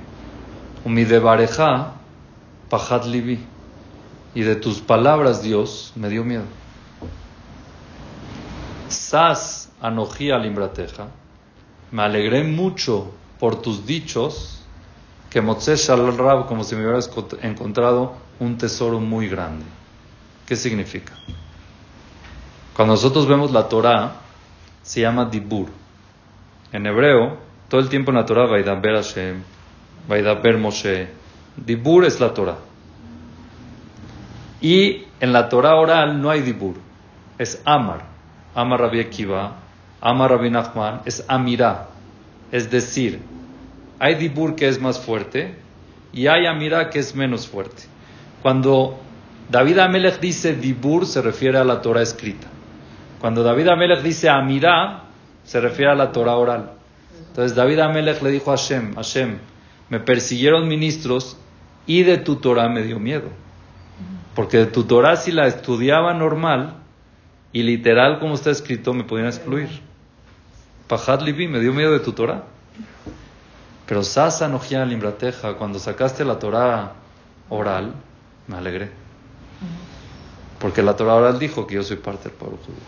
Umidebareja 0.86 1.93
Pajat 2.70 3.06
Libi 3.06 3.53
y 4.36 4.41
de 4.41 4.55
tus 4.55 4.79
palabras, 4.79 5.41
Dios, 5.41 5.93
me 5.95 6.09
dio 6.09 6.23
miedo. 6.23 6.45
Sas 8.88 9.71
anojí 9.81 10.31
alimbrateja, 10.31 11.07
me 11.91 12.03
alegré 12.03 12.43
mucho 12.43 13.11
por 13.39 13.61
tus 13.61 13.86
dichos, 13.86 14.61
que 15.29 15.41
Motzesh 15.41 15.89
al 15.89 16.15
Rab, 16.17 16.47
como 16.47 16.63
si 16.63 16.75
me 16.75 16.84
hubieras 16.84 17.09
encontrado 17.41 18.13
un 18.39 18.57
tesoro 18.57 18.99
muy 18.99 19.27
grande. 19.27 19.65
¿Qué 20.45 20.55
significa? 20.55 21.13
Cuando 22.75 22.93
nosotros 22.93 23.27
vemos 23.27 23.51
la 23.51 23.67
Torah, 23.67 24.15
se 24.81 25.01
llama 25.01 25.25
Dibur. 25.25 25.67
En 26.71 26.86
hebreo, 26.86 27.38
todo 27.69 27.81
el 27.81 27.89
tiempo 27.89 28.11
en 28.11 28.17
la 28.17 28.25
Torah, 28.25 28.47
Vaidaber 28.47 28.95
Hashem, 28.95 29.43
Vaidaber 30.07 30.57
Moshe. 30.57 31.07
Dibur 31.55 32.05
es 32.05 32.19
la 32.19 32.34
Torah. 32.34 32.57
Y 34.64 35.03
en 35.20 35.34
la 35.34 35.49
Torah 35.49 35.76
oral 35.76 36.22
no 36.22 36.30
hay 36.30 36.41
dibur, 36.41 36.76
es 37.38 37.61
amar. 37.66 38.05
Amar 38.55 38.80
Rabbi 38.80 39.01
Akiva, 39.01 39.57
amar 39.99 40.32
Rabbi 40.32 40.49
Nachman, 40.49 41.01
es 41.03 41.26
amirá. 41.28 41.89
Es 42.49 42.72
decir, 42.72 43.20
hay 43.99 44.16
dibur 44.16 44.55
que 44.55 44.70
es 44.70 44.80
más 44.80 45.01
fuerte 45.01 45.55
y 46.14 46.28
hay 46.28 46.45
amirá 46.45 46.89
que 46.89 46.99
es 46.99 47.14
menos 47.14 47.45
fuerte. 47.45 47.84
Cuando 48.41 49.01
David 49.49 49.80
Amelech 49.80 50.22
dice 50.22 50.55
dibur, 50.55 51.05
se 51.05 51.22
refiere 51.22 51.57
a 51.57 51.66
la 51.66 51.82
Torah 51.82 52.01
escrita. 52.01 52.47
Cuando 53.20 53.43
David 53.43 53.68
Amelech 53.68 54.01
dice 54.01 54.30
amirá, 54.30 55.03
se 55.43 55.59
refiere 55.59 55.91
a 55.91 55.95
la 55.95 56.14
Torah 56.14 56.38
oral. 56.38 56.72
Entonces 57.28 57.53
David 57.53 57.80
Amelech 57.80 58.22
le 58.22 58.32
dijo 58.32 58.53
a 58.53 58.55
Hashem, 58.55 58.95
Hashem, 58.95 59.39
me 59.89 59.99
persiguieron 59.99 60.70
ministros 60.70 61.36
y 61.86 62.03
de 62.03 62.18
tu 62.20 62.38
Torah 62.38 62.70
me 62.70 62.84
dio 62.84 62.97
miedo. 62.97 63.43
Porque 64.36 64.66
tu 64.66 64.84
Torah, 64.86 65.16
si 65.16 65.32
la 65.32 65.48
estudiaba 65.48 66.14
normal, 66.14 66.78
y 67.52 67.62
literal, 67.64 68.20
como 68.20 68.34
está 68.34 68.50
escrito, 68.50 68.94
me 68.94 69.04
podían 69.04 69.28
excluir. 69.28 69.70
Pajad 70.88 71.22
Libi, 71.22 71.48
me 71.48 71.60
dio 71.60 71.72
miedo 71.72 71.91
de 71.91 72.00
tu 72.00 72.14
Torah. 72.14 72.44
Pero 73.86 74.04
Sasa 74.04 74.48
Nojia 74.48 74.84
Limbrateja, 74.86 75.54
cuando 75.56 75.78
sacaste 75.78 76.26
la 76.26 76.39
Torah 76.39 76.94
oral, 77.50 77.94
me 78.48 78.58
alegré. 78.58 78.89
Porque 80.60 80.82
la 80.82 80.96
Torah 80.96 81.16
oral 81.16 81.39
dijo 81.39 81.68
que 81.68 81.76
yo 81.76 81.84
soy 81.84 81.98
parte 81.98 82.30
del 82.30 82.38
pueblo 82.38 82.58
judío. 82.58 82.80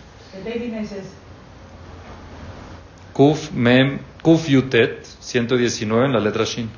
Kuf 3.13 3.51
Mem, 3.51 3.99
Kuf 4.21 4.47
Yutet, 4.47 5.05
119 5.19 6.05
en 6.05 6.13
la 6.13 6.19
letra 6.19 6.43
Shin. 6.43 6.69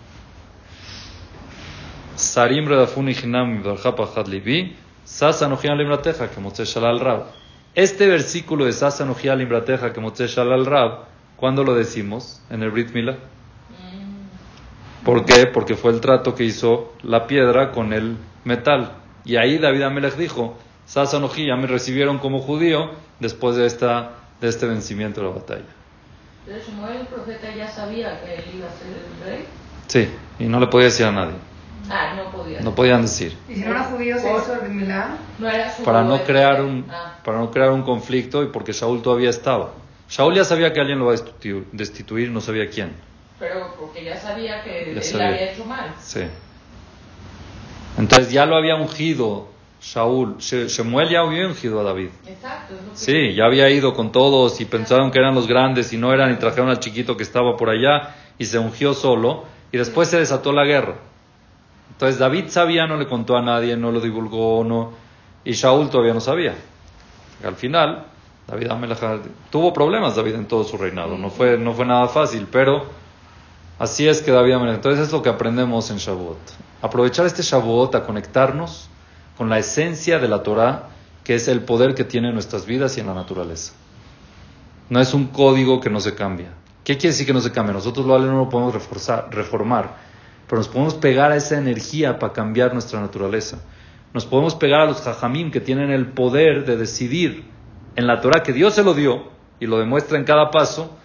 Sarim 2.18 2.65
Redafun 2.68 3.09
Ichinam 3.09 3.61
Pajad 3.63 4.28
Libi, 4.28 4.76
Sasa 5.05 5.47
Nojia 5.47 5.76
Limbrateja, 5.76 6.30
que 6.30 6.41
Motze 6.41 6.65
Shalal 6.65 6.99
Rab. 6.99 7.26
Este 7.76 8.07
versículo 8.07 8.65
de 8.65 8.74
Sasa 8.74 9.05
Nojia 9.05 9.36
Limbrateja, 9.36 9.93
que 9.93 10.01
Motze 10.01 10.26
Shalal 10.28 10.65
Rab, 10.65 11.05
¿cuándo 11.36 11.63
lo 11.63 11.76
decimos? 11.76 12.41
En 12.49 12.63
el 12.63 12.72
Brit 12.72 12.91
Milah. 12.91 13.18
¿Por 15.05 15.26
qué? 15.26 15.45
Porque 15.45 15.76
fue 15.76 15.91
el 15.91 16.01
trato 16.01 16.34
que 16.34 16.43
hizo 16.43 16.91
la 17.03 17.28
piedra 17.28 17.72
con 17.72 17.93
el 17.93 18.18
metal. 18.43 18.93
Y 19.24 19.36
ahí 19.36 19.59
David 19.59 19.84
Amelech 19.84 20.15
dijo, 20.15 20.57
Sasanoji 20.88 21.45
ya 21.45 21.55
me 21.55 21.68
recibieron 21.68 22.18
como 22.18 22.39
judío 22.39 22.89
después 23.20 23.55
de, 23.55 23.68
esta, 23.68 24.13
de 24.41 24.49
este 24.49 24.65
vencimiento 24.65 25.22
de 25.22 25.28
la 25.28 25.34
batalla. 25.34 25.65
Pero 26.47 26.63
Samuel, 26.63 27.01
el 27.01 27.07
profeta, 27.07 27.53
ya 27.55 27.68
sabía 27.68 28.20
que 28.22 28.36
él 28.36 28.43
iba 28.57 28.68
a 28.68 28.72
ser 28.72 28.88
el 28.88 29.24
rey. 29.24 29.45
Sí, 29.86 30.09
y 30.39 30.45
no 30.45 30.59
le 30.59 30.68
podía 30.68 30.86
decir 30.86 31.05
a 31.05 31.11
nadie. 31.11 31.36
Ah, 31.90 32.14
no 32.16 32.32
podía. 32.32 32.60
No 32.62 32.76
podían 32.76 33.04
decir. 33.04 33.38
¿Y 33.48 33.56
si 33.56 33.62
no 33.62 33.72
era 33.72 33.84
judío 33.86 34.18
se 34.20 34.30
hizo 34.32 34.62
el 34.62 34.70
Milán? 34.72 35.18
No 35.40 35.48
era 35.50 35.74
su 35.76 35.84
Para 35.84 36.04
no 36.04 36.22
crear 36.24 36.62
un, 36.62 36.86
Ah, 36.92 37.20
para 37.24 37.38
no 37.38 37.50
crear 37.52 37.72
un 37.72 37.84
conflicto 37.84 38.44
y 38.44 38.48
porque 38.48 38.74
Shaul 38.74 39.02
todavía 39.02 39.30
estaba. 39.30 39.72
Shaul 40.10 40.36
ya 40.36 40.44
sabía 40.44 40.74
que 40.74 40.80
alguien 40.80 41.00
lo 41.00 41.06
va 41.06 41.12
a 41.12 41.16
destituir, 41.16 41.66
destituir 41.72 42.30
no 42.32 42.42
sabía 42.42 42.70
quién. 42.70 42.92
pero 43.40 43.76
porque 43.80 44.04
ya 44.04 44.18
sabía 44.20 44.64
que 44.64 44.86
Ya 44.94 45.00
él 45.00 45.04
sabía. 45.04 45.28
había 45.28 45.52
hecho 45.52 45.66
mal. 45.66 45.94
Sí. 46.02 46.22
Entonces 47.98 48.32
ya 48.32 48.46
lo 48.46 48.56
había 48.58 48.76
ungido 48.76 49.48
Shaul. 49.82 50.38
She- 50.40 50.68
Shemuel 50.68 51.10
ya 51.10 51.20
había 51.22 51.48
ungido 51.48 51.80
a 51.80 51.84
David. 51.84 52.10
Exacto. 52.28 52.74
es 52.76 52.84
lo 52.84 52.92
que- 52.92 52.98
Sí, 52.98 53.36
ya 53.36 53.46
había 53.46 53.70
ido 53.70 53.94
con 53.94 54.12
todos 54.12 54.60
y 54.62 54.66
pensaron 54.66 55.12
que 55.12 55.20
eran 55.20 55.36
los 55.36 55.48
grandes 55.48 55.94
y 55.94 55.98
no 55.98 56.14
eran 56.14 56.32
y 56.34 56.36
trajeron 56.38 56.70
al 56.70 56.80
chiquito 56.80 57.16
que 57.16 57.24
estaba 57.24 57.56
por 57.58 57.70
allá 57.70 58.16
y 58.38 58.46
se 58.46 58.58
ungió 58.60 58.94
solo 58.94 59.46
y 59.72 59.78
después 59.78 60.08
se 60.10 60.18
desató 60.20 60.52
la 60.52 60.66
guerra. 60.66 60.96
Entonces 61.92 62.20
David 62.20 62.46
sabía, 62.50 62.86
no 62.88 62.98
le 62.98 63.08
contó 63.08 63.38
a 63.38 63.42
nadie, 63.42 63.76
no 63.76 63.92
lo 63.92 64.00
divulgó, 64.00 64.64
no 64.64 65.08
y 65.48 65.54
Shaul 65.54 65.90
todavía 65.90 66.14
no 66.14 66.20
sabía. 66.20 66.56
Al 67.44 67.56
final 67.56 68.06
David 68.48 68.70
Amelech 68.70 69.00
tuvo 69.50 69.72
problemas 69.72 70.16
David 70.16 70.36
en 70.36 70.46
todo 70.46 70.66
su 70.66 70.78
reinado, 70.78 71.18
no 71.18 71.30
fue 71.30 71.58
no 71.58 71.74
fue 71.74 71.86
nada 71.86 72.10
fácil, 72.10 72.48
pero 72.52 72.86
así 73.80 74.08
es 74.08 74.22
que 74.22 74.32
David 74.32 74.54
Amelech. 74.54 74.76
Entonces 74.76 75.08
es 75.08 75.14
lo 75.14 75.22
que 75.22 75.30
aprendemos 75.30 75.90
en 75.90 75.98
Shavuot. 75.98 76.38
Aprovechar 76.82 77.26
este 77.26 77.44
Shavuot 77.44 77.96
a 77.96 78.06
conectarnos 78.06 78.90
con 79.38 79.50
la 79.50 79.58
esencia 79.58 80.20
de 80.20 80.28
la 80.28 80.44
Torah, 80.44 80.90
que 81.24 81.36
es 81.36 81.48
el 81.48 81.62
poder 81.62 81.96
que 81.96 82.04
tiene 82.04 82.28
en 82.28 82.34
nuestras 82.34 82.66
vidas 82.66 82.98
y 82.98 83.00
en 83.00 83.08
la 83.08 83.14
naturaleza. 83.14 83.74
No 84.90 85.00
es 85.00 85.14
un 85.14 85.28
código 85.28 85.80
que 85.80 85.90
no 85.90 86.02
se 86.02 86.14
cambia. 86.14 86.50
¿Qué 86.84 86.98
quiere 86.98 87.10
decir 87.10 87.26
que 87.26 87.34
no 87.34 87.42
se 87.42 87.52
cambia? 87.52 87.74
Nosotros 87.74 88.06
lo 88.06 88.20
no 88.20 88.38
lo 88.38 88.50
podemos 88.50 88.74
reforzar, 88.74 89.30
reformar, 89.32 90.07
pero 90.48 90.60
nos 90.60 90.68
podemos 90.68 90.95
pegar 90.95 91.32
a 91.32 91.36
esa 91.36 91.58
energía 91.58 92.20
para 92.20 92.34
cambiar 92.34 92.74
nuestra 92.74 93.00
naturaleza. 93.02 93.60
Nos 94.14 94.26
podemos 94.26 94.56
pegar 94.56 94.82
a 94.82 94.86
los 94.86 95.02
jajamim 95.02 95.52
que 95.52 95.60
tienen 95.60 95.91
el 95.91 96.08
poder 96.08 96.66
de 96.66 96.78
decidir 96.78 97.45
en 97.95 98.08
la 98.08 98.22
Torah 98.22 98.43
que 98.43 98.54
Dios 98.54 98.74
se 98.74 98.84
lo 98.84 98.93
dio 98.93 99.30
y 99.60 99.66
lo 99.66 99.78
demuestra 99.80 100.18
en 100.18 100.24
cada 100.24 100.50
paso 100.52 100.98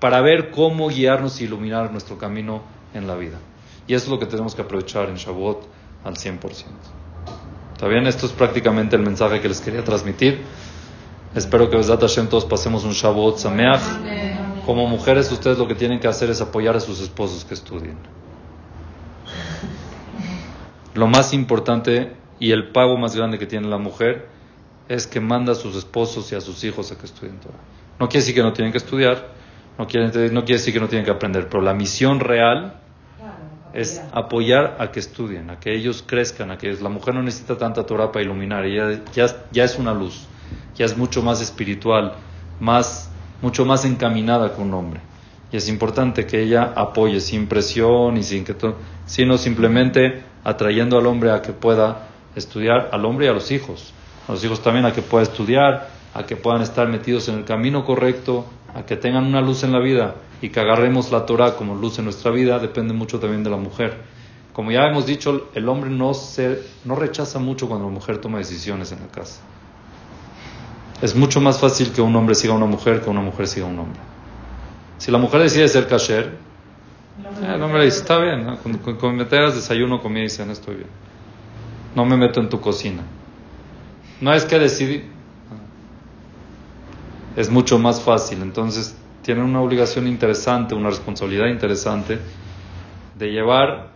para 0.00 0.20
ver 0.20 0.50
cómo 0.50 0.88
guiarnos 0.88 1.40
y 1.40 1.44
iluminar 1.44 1.90
nuestro 1.92 2.18
camino 2.18 2.62
en 2.94 3.06
la 3.06 3.14
vida. 3.14 3.38
Y 3.86 3.94
eso 3.94 4.06
es 4.06 4.10
lo 4.10 4.18
que 4.18 4.26
tenemos 4.26 4.54
que 4.54 4.62
aprovechar 4.62 5.08
en 5.08 5.16
Shavuot 5.16 5.62
al 6.04 6.14
100%. 6.14 6.40
¿Está 7.74 7.88
bien? 7.88 8.06
Esto 8.06 8.26
es 8.26 8.32
prácticamente 8.32 8.96
el 8.96 9.02
mensaje 9.02 9.40
que 9.40 9.48
les 9.48 9.60
quería 9.60 9.84
transmitir. 9.84 10.40
Espero 11.34 11.70
que 11.70 11.76
Besat 11.76 12.00
Hashem 12.00 12.28
todos 12.28 12.44
pasemos 12.44 12.84
un 12.84 12.92
Shavuot 12.92 13.38
Sameach. 13.38 13.82
Como 14.64 14.86
mujeres, 14.88 15.30
ustedes 15.30 15.58
lo 15.58 15.68
que 15.68 15.74
tienen 15.74 16.00
que 16.00 16.08
hacer 16.08 16.30
es 16.30 16.40
apoyar 16.40 16.74
a 16.74 16.80
sus 16.80 17.00
esposos 17.00 17.44
que 17.44 17.54
estudien. 17.54 17.96
Lo 20.96 21.06
más 21.06 21.34
importante 21.34 22.12
y 22.40 22.52
el 22.52 22.70
pago 22.72 22.96
más 22.96 23.14
grande 23.14 23.38
que 23.38 23.46
tiene 23.46 23.68
la 23.68 23.76
mujer 23.76 24.28
es 24.88 25.06
que 25.06 25.20
manda 25.20 25.52
a 25.52 25.54
sus 25.54 25.76
esposos 25.76 26.32
y 26.32 26.34
a 26.34 26.40
sus 26.40 26.64
hijos 26.64 26.90
a 26.90 26.96
que 26.98 27.04
estudien 27.04 27.38
Torah. 27.38 27.58
No 28.00 28.08
quiere 28.08 28.22
decir 28.22 28.34
que 28.34 28.42
no 28.42 28.52
tienen 28.54 28.72
que 28.72 28.78
estudiar, 28.78 29.28
no 29.78 29.86
quiere, 29.86 30.06
no 30.30 30.44
quiere 30.44 30.58
decir 30.58 30.72
que 30.72 30.80
no 30.80 30.88
tienen 30.88 31.04
que 31.04 31.10
aprender, 31.10 31.48
pero 31.50 31.62
la 31.62 31.74
misión 31.74 32.20
real 32.20 32.80
es 33.74 34.00
apoyar 34.12 34.76
a 34.78 34.90
que 34.90 35.00
estudien, 35.00 35.50
a 35.50 35.60
que 35.60 35.74
ellos 35.74 36.02
crezcan, 36.06 36.50
a 36.50 36.56
que 36.56 36.72
la 36.72 36.88
mujer 36.88 37.14
no 37.14 37.22
necesita 37.22 37.58
tanta 37.58 37.84
Torah 37.84 38.10
para 38.10 38.24
iluminar, 38.24 38.64
ella 38.64 39.02
ya, 39.12 39.26
ya 39.52 39.64
es 39.64 39.78
una 39.78 39.92
luz, 39.92 40.26
ya 40.74 40.86
es 40.86 40.96
mucho 40.96 41.22
más 41.22 41.42
espiritual, 41.42 42.14
más, 42.58 43.10
mucho 43.42 43.66
más 43.66 43.84
encaminada 43.84 44.54
que 44.54 44.62
un 44.62 44.72
hombre. 44.72 45.00
Y 45.52 45.58
es 45.58 45.68
importante 45.68 46.24
que 46.24 46.42
ella 46.42 46.72
apoye 46.74 47.20
sin 47.20 47.48
presión 47.48 48.16
y 48.16 48.22
sin 48.22 48.44
que 48.44 48.54
todo, 48.54 48.76
sino 49.04 49.36
simplemente 49.36 50.22
atrayendo 50.46 50.96
al 50.96 51.06
hombre 51.06 51.32
a 51.32 51.42
que 51.42 51.52
pueda 51.52 52.06
estudiar, 52.36 52.90
al 52.92 53.04
hombre 53.04 53.26
y 53.26 53.28
a 53.28 53.32
los 53.32 53.50
hijos, 53.50 53.92
a 54.28 54.32
los 54.32 54.44
hijos 54.44 54.62
también 54.62 54.86
a 54.86 54.92
que 54.92 55.02
pueda 55.02 55.24
estudiar, 55.24 55.88
a 56.14 56.24
que 56.24 56.36
puedan 56.36 56.62
estar 56.62 56.86
metidos 56.86 57.28
en 57.28 57.38
el 57.38 57.44
camino 57.44 57.84
correcto, 57.84 58.46
a 58.72 58.86
que 58.86 58.96
tengan 58.96 59.24
una 59.24 59.40
luz 59.40 59.64
en 59.64 59.72
la 59.72 59.80
vida 59.80 60.14
y 60.40 60.50
que 60.50 60.60
agarremos 60.60 61.10
la 61.10 61.26
Torah 61.26 61.56
como 61.56 61.74
luz 61.74 61.98
en 61.98 62.04
nuestra 62.04 62.30
vida, 62.30 62.60
depende 62.60 62.94
mucho 62.94 63.18
también 63.18 63.42
de 63.42 63.50
la 63.50 63.56
mujer. 63.56 64.04
Como 64.52 64.70
ya 64.70 64.86
hemos 64.86 65.04
dicho, 65.04 65.48
el 65.52 65.68
hombre 65.68 65.90
no, 65.90 66.14
se, 66.14 66.62
no 66.84 66.94
rechaza 66.94 67.40
mucho 67.40 67.66
cuando 67.66 67.86
la 67.88 67.92
mujer 67.92 68.18
toma 68.18 68.38
decisiones 68.38 68.92
en 68.92 69.00
la 69.00 69.08
casa. 69.08 69.40
Es 71.02 71.16
mucho 71.16 71.40
más 71.40 71.58
fácil 71.58 71.90
que 71.90 72.00
un 72.00 72.14
hombre 72.14 72.36
siga 72.36 72.54
a 72.54 72.56
una 72.56 72.66
mujer 72.66 73.00
que 73.00 73.10
una 73.10 73.20
mujer 73.20 73.48
siga 73.48 73.66
a 73.66 73.70
un 73.70 73.80
hombre. 73.80 74.00
Si 74.98 75.10
la 75.10 75.18
mujer 75.18 75.40
decide 75.40 75.66
ser 75.66 75.88
kasher, 75.88 76.45
el 77.42 77.62
hombre 77.62 77.84
dice, 77.84 77.98
está 77.98 78.18
bien, 78.18 78.44
¿no? 78.44 78.58
con 78.58 79.16
me 79.16 79.24
traigas 79.24 79.54
desayuno, 79.54 80.00
comida 80.00 80.24
y 80.24 80.28
cena, 80.28 80.52
estoy 80.52 80.76
bien. 80.76 80.88
No 81.94 82.04
me 82.04 82.16
meto 82.16 82.40
en 82.40 82.48
tu 82.48 82.60
cocina. 82.60 83.02
No 84.20 84.32
es 84.32 84.44
que 84.44 84.58
decidí. 84.58 85.02
Es 87.36 87.50
mucho 87.50 87.78
más 87.78 88.02
fácil. 88.02 88.42
Entonces, 88.42 88.96
tienen 89.22 89.44
una 89.44 89.60
obligación 89.60 90.06
interesante, 90.06 90.74
una 90.74 90.90
responsabilidad 90.90 91.46
interesante 91.46 92.18
de 93.18 93.30
llevar 93.30 93.88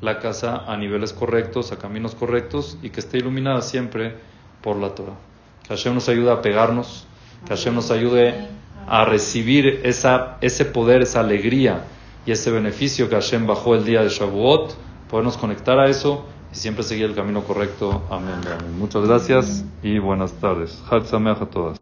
la 0.00 0.18
casa 0.18 0.64
a 0.66 0.76
niveles 0.76 1.12
correctos, 1.12 1.72
a 1.72 1.78
caminos 1.78 2.14
correctos 2.14 2.78
y 2.82 2.90
que 2.90 3.00
esté 3.00 3.18
iluminada 3.18 3.62
siempre 3.62 4.16
por 4.62 4.76
la 4.76 4.94
Torah. 4.94 5.16
Que 5.62 5.68
Hashem 5.68 5.94
nos 5.94 6.08
ayude 6.08 6.30
a 6.30 6.42
pegarnos, 6.42 7.06
que 7.46 7.54
Hashem 7.54 7.74
nos 7.74 7.90
ayude 7.90 8.48
a 8.86 9.04
recibir 9.04 9.80
esa, 9.84 10.36
ese 10.40 10.64
poder, 10.64 11.02
esa 11.02 11.20
alegría 11.20 11.84
y 12.26 12.32
ese 12.32 12.50
beneficio 12.50 13.08
que 13.08 13.14
Hashem 13.14 13.46
bajó 13.46 13.74
el 13.74 13.84
día 13.84 14.02
de 14.02 14.08
Shavuot, 14.08 14.74
podernos 15.10 15.36
conectar 15.36 15.78
a 15.78 15.88
eso 15.88 16.24
y 16.52 16.56
siempre 16.56 16.82
seguir 16.82 17.06
el 17.06 17.14
camino 17.14 17.42
correcto. 17.44 18.02
Amén. 18.10 18.40
Amén. 18.46 18.78
Muchas 18.78 19.06
gracias 19.06 19.64
y 19.82 19.98
buenas 19.98 20.32
tardes. 20.34 20.82
Chag 20.88 21.04
Sameach 21.04 21.42
a 21.42 21.46
todas. 21.46 21.78